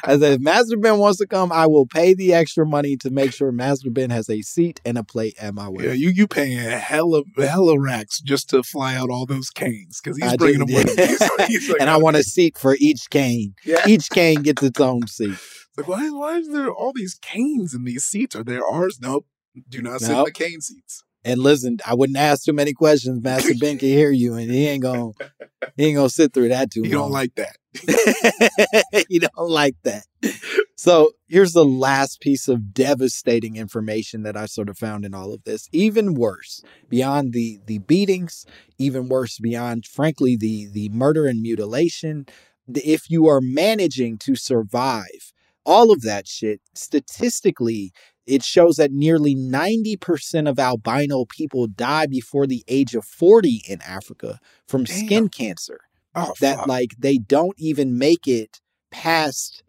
I 0.04 0.18
said, 0.18 0.32
if 0.34 0.40
Master 0.40 0.76
Ben 0.76 0.98
wants 0.98 1.18
to 1.18 1.26
come, 1.26 1.52
I 1.52 1.66
will 1.66 1.86
pay 1.86 2.14
the 2.14 2.34
extra 2.34 2.66
money 2.66 2.96
to 2.98 3.10
make 3.10 3.32
sure 3.32 3.52
Master 3.52 3.90
Ben 3.90 4.10
has 4.10 4.28
a 4.28 4.42
seat 4.42 4.80
and 4.84 4.98
a 4.98 5.04
plate 5.04 5.36
at 5.40 5.54
my 5.54 5.68
wedding. 5.68 5.90
Yeah, 5.90 5.94
you 5.94 6.08
you 6.10 6.26
paying 6.26 6.58
hella 6.58 7.22
hella 7.36 7.78
racks 7.78 8.20
just 8.20 8.50
to 8.50 8.62
fly 8.62 8.94
out 8.96 9.10
all 9.10 9.26
those 9.26 9.50
canes 9.50 10.00
because 10.02 10.16
he's 10.18 10.32
I 10.32 10.36
bringing 10.36 10.66
do, 10.66 10.74
them 10.74 10.84
with 10.86 10.98
him. 10.98 11.28
Like- 11.38 11.80
and 11.80 11.90
I 11.90 11.96
want 11.96 12.16
a 12.16 12.22
seat 12.22 12.56
for 12.58 12.76
each 12.78 13.10
cane. 13.10 13.54
Yeah. 13.64 13.86
Each 13.86 14.08
cane 14.10 14.42
gets 14.42 14.62
its 14.62 14.80
own 14.80 15.06
seat. 15.06 15.30
It's 15.32 15.68
like, 15.76 15.88
why 15.88 16.10
why 16.10 16.36
is 16.38 16.48
there 16.48 16.70
all 16.70 16.92
these 16.94 17.14
canes 17.14 17.74
in 17.74 17.84
these 17.84 18.04
seats? 18.04 18.34
Are 18.36 18.44
they 18.44 18.58
ours? 18.58 18.98
Nope. 19.00 19.26
Do 19.68 19.82
not 19.82 20.00
sit 20.00 20.16
in 20.16 20.24
the 20.24 20.30
cane 20.32 20.60
seats. 20.60 21.02
And 21.24 21.38
listen, 21.40 21.78
I 21.86 21.94
wouldn't 21.94 22.16
ask 22.16 22.44
too 22.44 22.52
many 22.54 22.72
questions. 22.72 23.22
Master 23.22 23.52
Ben 23.60 23.76
can 23.78 23.88
hear 23.88 24.10
you, 24.10 24.34
and 24.34 24.50
he 24.50 24.66
ain't 24.68 24.82
gonna 24.82 25.10
he 25.76 25.86
ain't 25.86 25.96
gonna 25.96 26.08
sit 26.08 26.32
through 26.32 26.48
that 26.48 26.70
too 26.70 26.80
You 26.84 26.96
long. 26.98 27.06
don't 27.08 27.12
like 27.12 27.34
that. 27.34 27.56
you 29.08 29.20
don't 29.20 29.50
like 29.50 29.76
that. 29.84 30.04
So 30.76 31.12
here's 31.28 31.52
the 31.52 31.64
last 31.64 32.20
piece 32.20 32.48
of 32.48 32.72
devastating 32.74 33.56
information 33.56 34.22
that 34.22 34.36
I 34.36 34.46
sort 34.46 34.68
of 34.68 34.78
found 34.78 35.04
in 35.04 35.14
all 35.14 35.32
of 35.32 35.44
this. 35.44 35.68
Even 35.72 36.14
worse, 36.14 36.62
beyond 36.88 37.32
the 37.32 37.60
the 37.66 37.78
beatings, 37.78 38.46
even 38.78 39.08
worse 39.08 39.38
beyond, 39.38 39.86
frankly, 39.86 40.36
the 40.36 40.68
the 40.72 40.88
murder 40.88 41.26
and 41.26 41.42
mutilation. 41.42 42.26
If 42.74 43.10
you 43.10 43.26
are 43.26 43.40
managing 43.40 44.18
to 44.18 44.36
survive 44.36 45.32
all 45.66 45.92
of 45.92 46.02
that 46.02 46.26
shit, 46.26 46.60
statistically, 46.74 47.92
it 48.26 48.42
shows 48.42 48.76
that 48.76 48.92
nearly 48.92 49.34
90% 49.34 50.48
of 50.48 50.58
albino 50.58 51.24
people 51.24 51.66
die 51.66 52.06
before 52.06 52.46
the 52.46 52.64
age 52.68 52.94
of 52.94 53.04
40 53.04 53.64
in 53.68 53.80
Africa 53.82 54.38
from 54.66 54.84
Damn. 54.84 54.96
skin 54.96 55.28
cancer 55.28 55.80
Oh, 56.14 56.32
that 56.40 56.58
fuck. 56.58 56.66
like 56.66 56.90
they 56.98 57.18
don't 57.18 57.54
even 57.58 57.98
make 57.98 58.26
it 58.26 58.60
past 58.90 59.62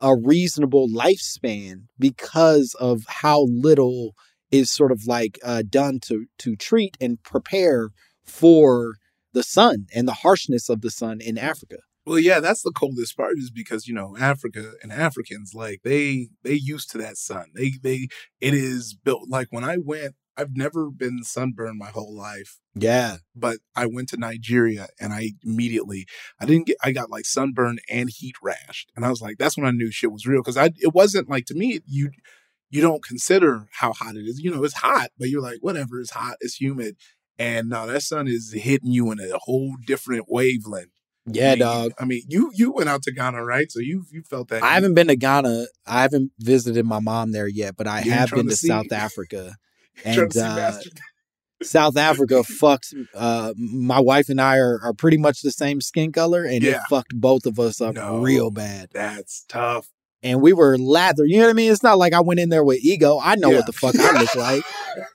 a 0.00 0.14
reasonable 0.16 0.88
lifespan 0.88 1.86
because 1.98 2.74
of 2.78 3.04
how 3.08 3.46
little 3.50 4.14
is 4.50 4.70
sort 4.70 4.92
of 4.92 5.06
like 5.06 5.38
uh, 5.44 5.62
done 5.68 5.98
to 6.00 6.26
to 6.38 6.56
treat 6.56 6.96
and 7.00 7.22
prepare 7.22 7.90
for 8.24 8.94
the 9.32 9.42
sun 9.42 9.86
and 9.94 10.06
the 10.06 10.14
harshness 10.14 10.68
of 10.68 10.80
the 10.80 10.90
sun 10.90 11.20
in 11.20 11.36
Africa. 11.36 11.78
Well, 12.06 12.18
yeah, 12.18 12.40
that's 12.40 12.62
the 12.62 12.72
coldest 12.72 13.16
part 13.16 13.36
is 13.36 13.50
because 13.50 13.86
you 13.86 13.94
know 13.94 14.16
Africa 14.18 14.72
and 14.82 14.92
Africans 14.92 15.52
like 15.54 15.80
they 15.84 16.28
they 16.42 16.54
used 16.54 16.90
to 16.92 16.98
that 16.98 17.18
sun. 17.18 17.46
They 17.54 17.72
they 17.82 18.08
it 18.40 18.54
is 18.54 18.94
built 18.94 19.28
like 19.28 19.48
when 19.50 19.64
I 19.64 19.76
went. 19.76 20.14
I've 20.38 20.56
never 20.56 20.90
been 20.90 21.24
sunburned 21.24 21.78
my 21.78 21.90
whole 21.90 22.14
life, 22.16 22.60
Yeah, 22.74 23.16
but 23.34 23.58
I 23.74 23.86
went 23.86 24.08
to 24.10 24.16
Nigeria 24.16 24.86
and 25.00 25.12
I 25.12 25.32
immediately 25.44 26.06
I 26.40 26.46
didn't 26.46 26.68
get 26.68 26.76
I 26.82 26.92
got 26.92 27.10
like 27.10 27.26
sunburn 27.26 27.78
and 27.90 28.08
heat 28.08 28.36
rashed, 28.42 28.86
and 28.94 29.04
I 29.04 29.10
was 29.10 29.20
like, 29.20 29.36
that's 29.38 29.56
when 29.56 29.66
I 29.66 29.72
knew 29.72 29.90
shit 29.90 30.12
was 30.12 30.26
real 30.26 30.40
because 30.40 30.56
I 30.56 30.66
it 30.78 30.94
wasn't 30.94 31.28
like 31.28 31.46
to 31.46 31.54
me 31.54 31.80
you 31.86 32.10
you 32.70 32.80
don't 32.80 33.02
consider 33.02 33.66
how 33.72 33.92
hot 33.92 34.14
it 34.14 34.26
is. 34.26 34.40
You 34.40 34.54
know, 34.54 34.62
it's 34.62 34.74
hot, 34.74 35.08
but 35.18 35.28
you're 35.28 35.42
like 35.42 35.58
whatever, 35.60 36.00
it's 36.00 36.12
hot, 36.12 36.36
it's 36.40 36.60
humid, 36.60 36.96
and 37.38 37.68
now 37.68 37.86
that 37.86 38.02
sun 38.02 38.28
is 38.28 38.52
hitting 38.52 38.92
you 38.92 39.10
in 39.10 39.18
a 39.20 39.38
whole 39.38 39.74
different 39.86 40.26
wavelength. 40.28 40.92
yeah, 41.26 41.48
I 41.48 41.50
mean, 41.50 41.58
dog. 41.58 41.92
I 41.98 42.04
mean, 42.04 42.22
you 42.28 42.52
you 42.54 42.70
went 42.70 42.88
out 42.88 43.02
to 43.04 43.12
Ghana, 43.12 43.44
right? 43.44 43.70
So 43.70 43.80
you 43.80 44.04
you 44.12 44.22
felt 44.22 44.48
that. 44.48 44.62
I 44.62 44.74
haven't 44.74 44.94
been 44.94 45.08
to 45.08 45.16
Ghana. 45.16 45.66
I 45.86 46.02
haven't 46.02 46.32
visited 46.38 46.86
my 46.86 47.00
mom 47.00 47.32
there 47.32 47.48
yet, 47.48 47.76
but 47.76 47.86
I 47.86 48.02
You 48.02 48.12
have 48.12 48.30
been 48.30 48.46
to 48.46 48.50
to 48.50 48.56
South 48.56 48.92
Africa. 48.92 49.56
And 50.04 50.36
uh, 50.36 50.72
South 51.62 51.96
Africa 51.96 52.44
fucked 52.60 52.94
uh 53.14 53.52
my 53.56 53.98
wife 54.00 54.28
and 54.28 54.40
I 54.40 54.58
are, 54.58 54.78
are 54.82 54.92
pretty 54.94 55.16
much 55.18 55.42
the 55.42 55.50
same 55.50 55.80
skin 55.80 56.12
color 56.12 56.44
and 56.44 56.62
it 56.62 56.78
fucked 56.88 57.14
both 57.14 57.46
of 57.46 57.58
us 57.58 57.80
up 57.80 57.94
No. 57.96 58.18
real 58.20 58.50
bad. 58.50 58.90
That's 58.92 59.44
tough. 59.48 59.88
And 60.22 60.40
we 60.42 60.52
were 60.52 60.76
lathered. 60.78 61.28
You 61.30 61.38
know 61.38 61.44
what 61.44 61.50
I 61.50 61.54
mean? 61.54 61.70
It's 61.72 61.82
not 61.82 61.96
like 61.98 62.12
I 62.12 62.20
went 62.20 62.40
in 62.40 62.48
there 62.48 62.64
with 62.64 62.84
ego. 62.84 63.20
I 63.22 63.36
know 63.36 63.50
Yeah. 63.50 63.56
what 63.58 63.66
the 63.66 63.72
fuck 63.72 63.94
I 63.98 64.20
look 64.20 64.34
like. 64.34 64.64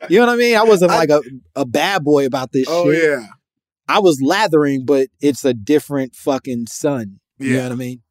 You 0.10 0.20
know 0.20 0.28
what 0.28 0.34
I 0.34 0.36
mean? 0.38 0.56
I 0.56 0.64
wasn't 0.64 0.92
I- 0.94 0.98
like 0.98 1.10
a, 1.10 1.22
a 1.56 1.66
bad 1.66 2.04
boy 2.04 2.26
about 2.26 2.52
this 2.52 2.68
Oh 2.70 2.92
shit. 2.92 3.04
yeah, 3.04 3.26
I 3.88 4.00
was 4.00 4.22
lathering, 4.22 4.86
but 4.86 5.08
it's 5.22 5.44
a 5.46 5.54
different 5.54 6.16
fucking 6.16 6.68
sun. 6.68 7.20
You 7.38 7.58
know 7.58 7.64
what 7.64 7.72
I 7.74 7.76
mean? 7.76 8.02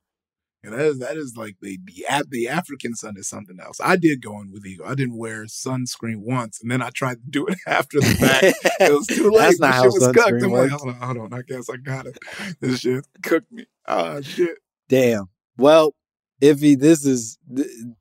And 0.65 0.75
that 0.75 0.81
is 0.81 0.99
that 1.01 1.17
is 1.17 1.35
like 1.37 1.57
the 1.61 1.79
the 1.85 2.25
the 2.29 2.49
African 2.49 2.95
sun 2.95 3.17
is 3.17 3.29
something 3.29 3.59
else. 3.59 3.81
I 3.83 3.97
did 3.97 4.23
go 4.23 4.41
in 4.41 4.53
with 4.53 4.65
ego. 4.65 4.85
I 4.87 4.95
didn't 4.95 5.19
wear 5.19 5.45
sunscreen 5.47 6.19
once, 6.19 6.61
and 6.63 6.71
then 6.71 6.81
I 6.81 6.91
tried 6.91 7.15
to 7.15 7.31
do 7.31 7.47
it 7.47 7.59
after 7.67 7.99
the 8.01 8.07
fact. 8.07 8.57
it 8.81 8.93
was 8.93 9.07
too 9.09 9.31
late. 9.33 9.41
That's 9.41 9.61
not 9.61 9.75
how 9.75 9.83
shit 9.85 9.93
was 9.95 10.13
cooked. 10.13 10.43
I'm 10.43 10.53
like, 10.53 10.71
hold 10.71 10.95
on, 10.95 11.01
hold 11.01 11.19
on. 11.19 11.35
I 11.35 11.43
guess 11.43 11.69
I 11.69 11.79
got 11.79 12.07
it. 12.07 12.17
This 12.61 12.81
shit 12.81 13.05
cooked 13.23 13.51
me. 13.51 13.67
Oh 13.89 14.21
shit. 14.21 14.59
Damn. 14.89 15.31
Well, 15.57 15.95
Ify, 16.43 16.79
this 16.79 17.05
is 17.05 17.39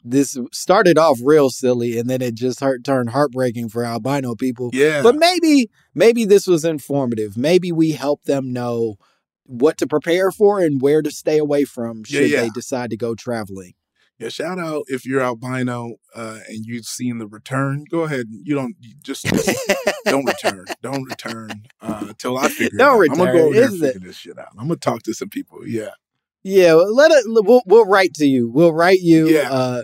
this 0.03 0.38
started 0.51 0.97
off 0.97 1.20
real 1.24 1.49
silly 1.49 1.99
and 1.99 2.09
then 2.09 2.22
it 2.22 2.34
just 2.34 2.59
hurt, 2.59 2.84
turned 2.84 3.12
heartbreaking 3.12 3.70
for 3.70 3.84
albino 3.84 4.36
people. 4.36 4.72
Yeah. 4.74 5.01
But 5.01 5.16
maybe 5.16 5.70
maybe 5.93 6.26
this 6.26 6.47
was 6.47 6.66
informative. 6.66 7.38
Maybe 7.38 7.72
we 7.72 7.91
help 7.91 8.24
them 8.24 8.51
know 8.51 8.97
what 9.46 9.78
to 9.80 9.88
prepare 9.88 10.32
for 10.32 10.60
and 10.60 10.82
where 10.82 11.02
to 11.02 11.12
stay 11.12 11.38
away 11.38 11.64
from 11.66 12.04
should 12.04 12.30
yeah. 12.30 12.42
they 12.42 12.50
decide 12.50 12.89
to 12.92 12.98
go 12.98 13.16
traveling. 13.16 13.74
Yeah, 14.20 14.30
shout 14.30 14.60
out 14.60 14.84
if 14.88 15.04
you're 15.04 15.20
albino 15.22 15.96
uh, 16.16 16.39
and 16.48 16.64
you've 16.64 16.86
seen 16.86 17.18
the 17.18 17.26
return. 17.26 17.86
Go 17.89 18.02
ahead. 18.02 18.28
You 18.30 18.54
don't 18.54 18.76
you 18.80 18.94
just, 19.02 19.26
just 19.26 19.60
don't 20.06 20.26
return. 20.26 20.66
Don't 20.84 21.04
return 21.04 21.64
uh, 21.82 22.06
until 22.10 22.38
I 22.38 22.48
figure. 22.50 22.78
Don't 22.78 23.04
it 23.04 23.10
out. 23.10 23.14
I'm 23.14 23.18
gonna 23.18 23.34
go 23.39 23.46
over 23.46 23.54
there 23.56 23.66
and 23.66 23.84
it- 23.84 23.94
figure 23.94 24.08
this 24.08 24.18
shit 24.18 24.38
out. 24.38 24.50
I'm 24.60 24.68
gonna 24.68 24.76
talk 24.76 25.02
to 25.04 25.14
some 25.14 25.30
people. 25.30 25.68
Yeah, 25.68 25.89
Yeah, 26.44 26.74
let 26.74 27.12
it. 27.12 27.24
We'll 27.28 27.64
we'll 27.66 27.86
write 27.86 28.14
to 28.16 28.26
you. 28.26 28.48
We'll 28.50 28.74
write 28.74 29.00
you 29.02 29.28
Yeah. 29.28 29.52
uh, 29.52 29.84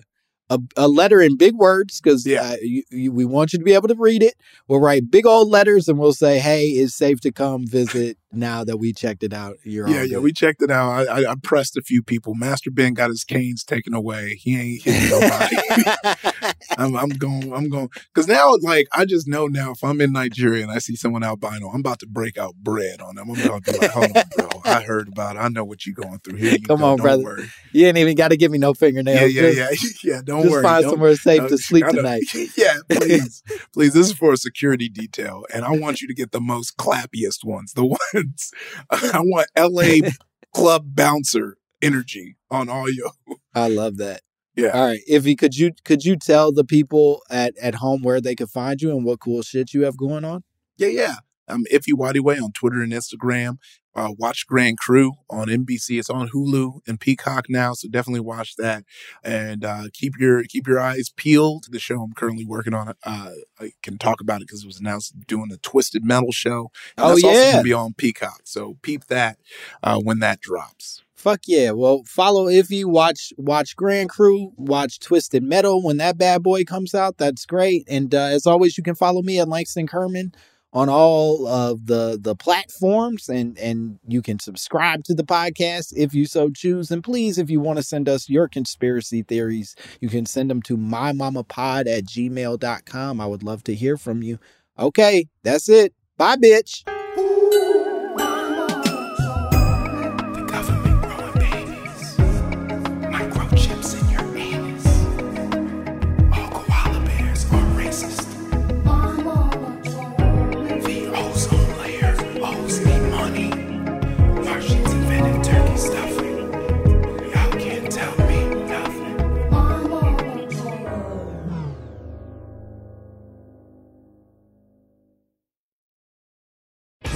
a 0.52 0.60
a 0.76 0.88
letter 0.88 1.20
in 1.22 1.36
big 1.38 1.56
words 1.56 2.00
because 2.00 2.26
Yeah. 2.26 2.44
uh, 2.44 2.56
you, 2.62 2.84
you, 2.92 3.12
we 3.12 3.26
want 3.26 3.54
you 3.54 3.60
to 3.60 3.66
be 3.66 3.74
able 3.74 3.88
to 3.88 3.96
read 3.96 4.22
it. 4.22 4.36
We'll 4.68 4.82
write 4.82 5.10
big 5.10 5.26
old 5.26 5.50
letters 5.50 5.88
and 5.88 5.98
we'll 5.98 6.14
say, 6.14 6.38
"Hey, 6.40 6.68
it's 6.68 6.96
safe 6.96 7.22
to 7.22 7.32
come 7.32 7.66
visit 7.68 8.18
now 8.32 8.64
that 8.64 8.78
we 8.78 8.94
checked 8.94 9.24
it 9.24 9.34
out." 9.34 9.58
You're 9.64 9.88
Yeah, 9.88 10.02
yeah, 10.04 10.08
good. 10.16 10.24
we 10.24 10.34
checked 10.34 10.62
it 10.62 10.72
out. 10.72 10.90
I, 11.10 11.22
I, 11.24 11.32
I 11.32 11.36
pressed 11.42 11.78
a 11.78 11.82
few 11.82 12.02
people. 12.04 12.36
Master 12.36 12.72
Ben 12.72 12.94
got 12.94 13.10
his 13.10 13.24
canes 13.24 13.64
taken 13.64 13.94
away. 13.94 14.36
He 14.36 14.60
ain't 14.60 14.82
hitting 14.84 15.10
nobody. 15.10 16.54
I'm, 16.78 16.96
I'm 16.96 17.10
going. 17.10 17.54
I'm 17.54 17.70
going 17.70 17.90
because 18.14 18.28
now, 18.28 18.54
like, 18.62 18.88
I 18.92 19.06
just 19.06 19.28
know 19.28 19.48
now 19.48 19.72
if 19.72 19.84
I'm 19.84 20.02
in 20.02 20.12
Nigeria 20.12 20.64
and 20.64 20.72
I 20.72 20.80
see 20.80 20.96
someone 20.96 21.24
albino, 21.24 21.70
I'm 21.70 21.80
about 21.80 22.00
to 22.00 22.08
break 22.08 22.38
out 22.38 22.56
bread 22.56 23.02
on 23.02 23.16
them. 23.16 23.30
I'm 23.30 23.40
about 23.46 23.66
to 23.66 23.72
be 23.74 23.78
like, 23.80 23.92
"Hold 23.92 24.18
on, 24.18 24.24
bro. 24.38 24.50
I 24.66 24.82
heard 24.82 25.08
about 25.08 25.36
it. 25.36 25.40
I 25.40 25.48
know 25.50 25.64
what 25.64 25.86
you're 25.86 25.96
going 25.96 26.20
through. 26.20 26.38
Here 26.38 26.58
Come 26.68 26.80
go. 26.80 26.86
on, 26.86 26.98
Don't 26.98 27.04
brother. 27.04 27.24
worry. 27.24 27.50
you 27.72 27.88
ain't 27.88 27.98
even 27.98 28.16
got 28.16 28.30
to 28.30 28.38
give 28.38 28.52
me 28.52 28.58
no 28.58 28.74
fingernails. 28.74 29.34
Yeah, 29.34 29.48
yeah, 29.50 29.70
Just- 29.72 30.04
yeah, 30.04 30.14
yeah. 30.16 30.22
Don't 30.24 30.42
just 30.44 30.52
worry. 30.52 30.64
find 30.64 30.84
Don't- 30.84 30.92
somewhere 30.92 31.16
safe 31.16 31.42
no, 31.44 31.48
to 31.50 31.58
sleep 31.58 31.86
tonight. 31.88 32.24
yeah, 32.58 32.78
please, 32.90 33.44
please. 33.74 33.94
This 33.94 34.08
is 34.08 34.14
for 34.14 34.34
a 34.34 34.38
security 34.38 34.90
detail, 34.90 35.46
and 35.54 35.64
I 35.66 35.72
want 35.72 36.02
you 36.02 36.08
to 36.08 36.14
get 36.14 36.32
the 36.32 36.42
most 36.42 36.78
clappiest 36.78 37.44
ones. 37.46 37.74
The 37.74 37.98
I 38.92 39.20
want. 39.20 39.48
L.A. 39.56 40.02
club 40.54 40.96
bouncer 40.96 41.58
energy 41.82 42.36
on 42.50 42.70
all 42.70 42.90
your. 42.90 43.12
I 43.54 43.68
love 43.68 43.98
that. 43.98 44.22
Yeah. 44.56 44.70
All 44.70 44.88
right, 44.88 45.02
Ify, 45.10 45.38
could 45.38 45.56
you 45.56 45.72
could 45.86 46.04
you 46.04 46.16
tell 46.16 46.52
the 46.52 46.64
people 46.64 47.22
at 47.30 47.56
at 47.62 47.76
home 47.76 48.02
where 48.02 48.20
they 48.20 48.34
could 48.34 48.50
find 48.50 48.82
you 48.82 48.90
and 48.90 49.06
what 49.06 49.20
cool 49.20 49.44
shit 49.44 49.74
you 49.74 49.84
have 49.84 49.98
going 49.98 50.26
on? 50.26 50.44
Yeah, 50.78 50.88
yeah. 50.88 51.16
I'm 51.48 51.64
Ify 51.66 51.94
Nwadiwe 51.94 52.42
on 52.42 52.52
Twitter 52.54 52.82
and 52.82 52.92
Instagram. 52.92 53.58
Uh, 53.98 54.14
watch 54.18 54.46
Grand 54.46 54.78
Crew 54.78 55.14
on 55.28 55.48
NBC. 55.48 55.98
It's 55.98 56.10
on 56.10 56.30
Hulu 56.30 56.82
and 56.88 57.00
Peacock 57.00 57.48
now, 57.50 57.74
so 57.74 57.90
definitely 57.90 58.20
watch 58.20 58.56
that. 58.58 58.84
And 59.24 59.66
uh, 59.66 59.86
keep 59.92 60.14
your 60.20 60.44
keep 60.44 60.68
your 60.68 60.80
eyes 60.80 61.10
peeled. 61.10 61.64
To 61.64 61.72
the 61.72 61.80
show 61.80 62.02
I'm 62.04 62.14
currently 62.14 62.46
working 62.46 62.76
on, 62.76 62.90
uh, 63.04 63.32
I 63.60 63.72
can 63.82 63.98
talk 63.98 64.22
about 64.22 64.42
it 64.42 64.48
because 64.48 64.64
it 64.64 64.68
was 64.68 64.80
announced 64.80 65.16
doing 65.28 65.50
the 65.50 65.58
Twisted 65.58 66.06
Metal 66.06 66.32
show. 66.32 66.70
And 66.96 67.06
Oh, 67.06 67.10
that's 67.10 67.24
also 67.24 67.42
going 67.42 67.58
to 67.58 67.64
be 67.64 67.74
on 67.74 67.94
Peacock. 67.96 68.42
So 68.44 68.78
peep 68.84 69.06
that 69.06 69.40
uh, 69.82 70.00
when 70.00 70.20
that 70.20 70.42
drops. 70.42 71.02
Fuck 71.16 71.42
yeah! 71.48 71.72
Well, 71.72 72.04
follow 72.06 72.46
Ify, 72.46 72.86
watch 72.86 73.34
watch 73.38 73.76
Grand 73.76 74.10
Crew, 74.10 74.54
watch 74.56 75.00
Twisted 75.00 75.42
Metal 75.42 75.82
when 75.82 75.98
that 75.98 76.20
bad 76.20 76.44
boy 76.44 76.64
comes 76.64 76.94
out. 76.94 77.18
That's 77.18 77.48
great. 77.48 77.86
And 77.90 78.14
uh, 78.14 78.26
as 78.26 78.46
always, 78.46 78.78
you 78.78 78.84
can 78.84 78.94
follow 78.94 79.24
me 79.24 79.40
at 79.40 79.50
Langston 79.50 79.88
Kerman 79.88 80.34
on 80.78 80.90
all 80.90 81.48
of 81.48 81.88
the 81.88 82.20
the 82.22 82.36
platforms, 82.36 83.30
and 83.30 83.58
and 83.58 84.00
you 84.08 84.22
can 84.22 84.38
subscribe 84.38 85.04
to 85.06 85.16
the 85.16 85.24
podcast 85.24 85.92
if 85.98 86.14
you 86.14 86.28
so 86.28 86.52
choose. 86.52 86.92
And 86.92 87.04
please, 87.04 87.40
if 87.40 87.50
you 87.50 87.60
want 87.60 87.78
to 87.78 87.84
send 87.84 88.08
us 88.08 88.30
your 88.30 88.48
conspiracy 88.48 89.24
theories, 89.24 89.76
you 90.02 90.08
can 90.08 90.28
send 90.28 90.52
them 90.52 90.62
to 90.64 90.78
mymamapod 90.78 91.88
at 91.88 92.06
gmail.com. 92.06 93.20
I 93.20 93.26
would 93.26 93.42
love 93.42 93.64
to 93.64 93.74
hear 93.74 93.98
from 93.98 94.22
you. 94.22 94.38
Okay, 94.78 95.26
that's 95.42 95.68
it. 95.68 95.96
Bye, 96.16 96.36
bitch. 96.36 96.84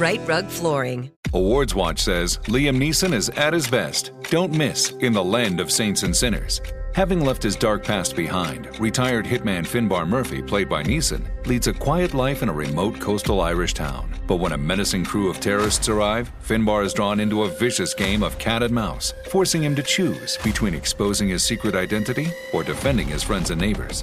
Rite 0.00 0.26
Rug 0.26 0.48
Flooring. 0.48 1.10
Awards 1.34 1.74
Watch 1.74 2.00
says 2.00 2.38
Liam 2.44 2.78
Neeson 2.78 3.12
is 3.12 3.28
at 3.28 3.52
his 3.52 3.68
best. 3.68 4.12
Don't 4.30 4.50
miss 4.50 4.92
In 5.00 5.12
the 5.12 5.22
Land 5.22 5.60
of 5.60 5.70
Saints 5.70 6.04
and 6.04 6.16
Sinners. 6.16 6.62
Having 6.94 7.22
left 7.22 7.42
his 7.42 7.54
dark 7.54 7.84
past 7.84 8.16
behind, 8.16 8.80
retired 8.80 9.26
hitman 9.26 9.66
Finbar 9.66 10.08
Murphy, 10.08 10.40
played 10.40 10.70
by 10.70 10.82
Neeson, 10.82 11.28
leads 11.46 11.66
a 11.66 11.74
quiet 11.74 12.14
life 12.14 12.42
in 12.42 12.48
a 12.48 12.52
remote 12.52 12.98
coastal 12.98 13.42
Irish 13.42 13.74
town. 13.74 14.10
But 14.26 14.36
when 14.36 14.52
a 14.52 14.58
menacing 14.58 15.04
crew 15.04 15.28
of 15.28 15.38
terrorists 15.38 15.90
arrive, 15.90 16.32
Finbar 16.42 16.82
is 16.82 16.94
drawn 16.94 17.20
into 17.20 17.42
a 17.42 17.50
vicious 17.50 17.92
game 17.92 18.22
of 18.22 18.38
cat 18.38 18.62
and 18.62 18.74
mouse, 18.74 19.12
forcing 19.28 19.62
him 19.62 19.76
to 19.76 19.82
choose 19.82 20.38
between 20.42 20.72
exposing 20.72 21.28
his 21.28 21.44
secret 21.44 21.74
identity 21.74 22.28
or 22.54 22.64
defending 22.64 23.06
his 23.06 23.22
friends 23.22 23.50
and 23.50 23.60
neighbors. 23.60 24.02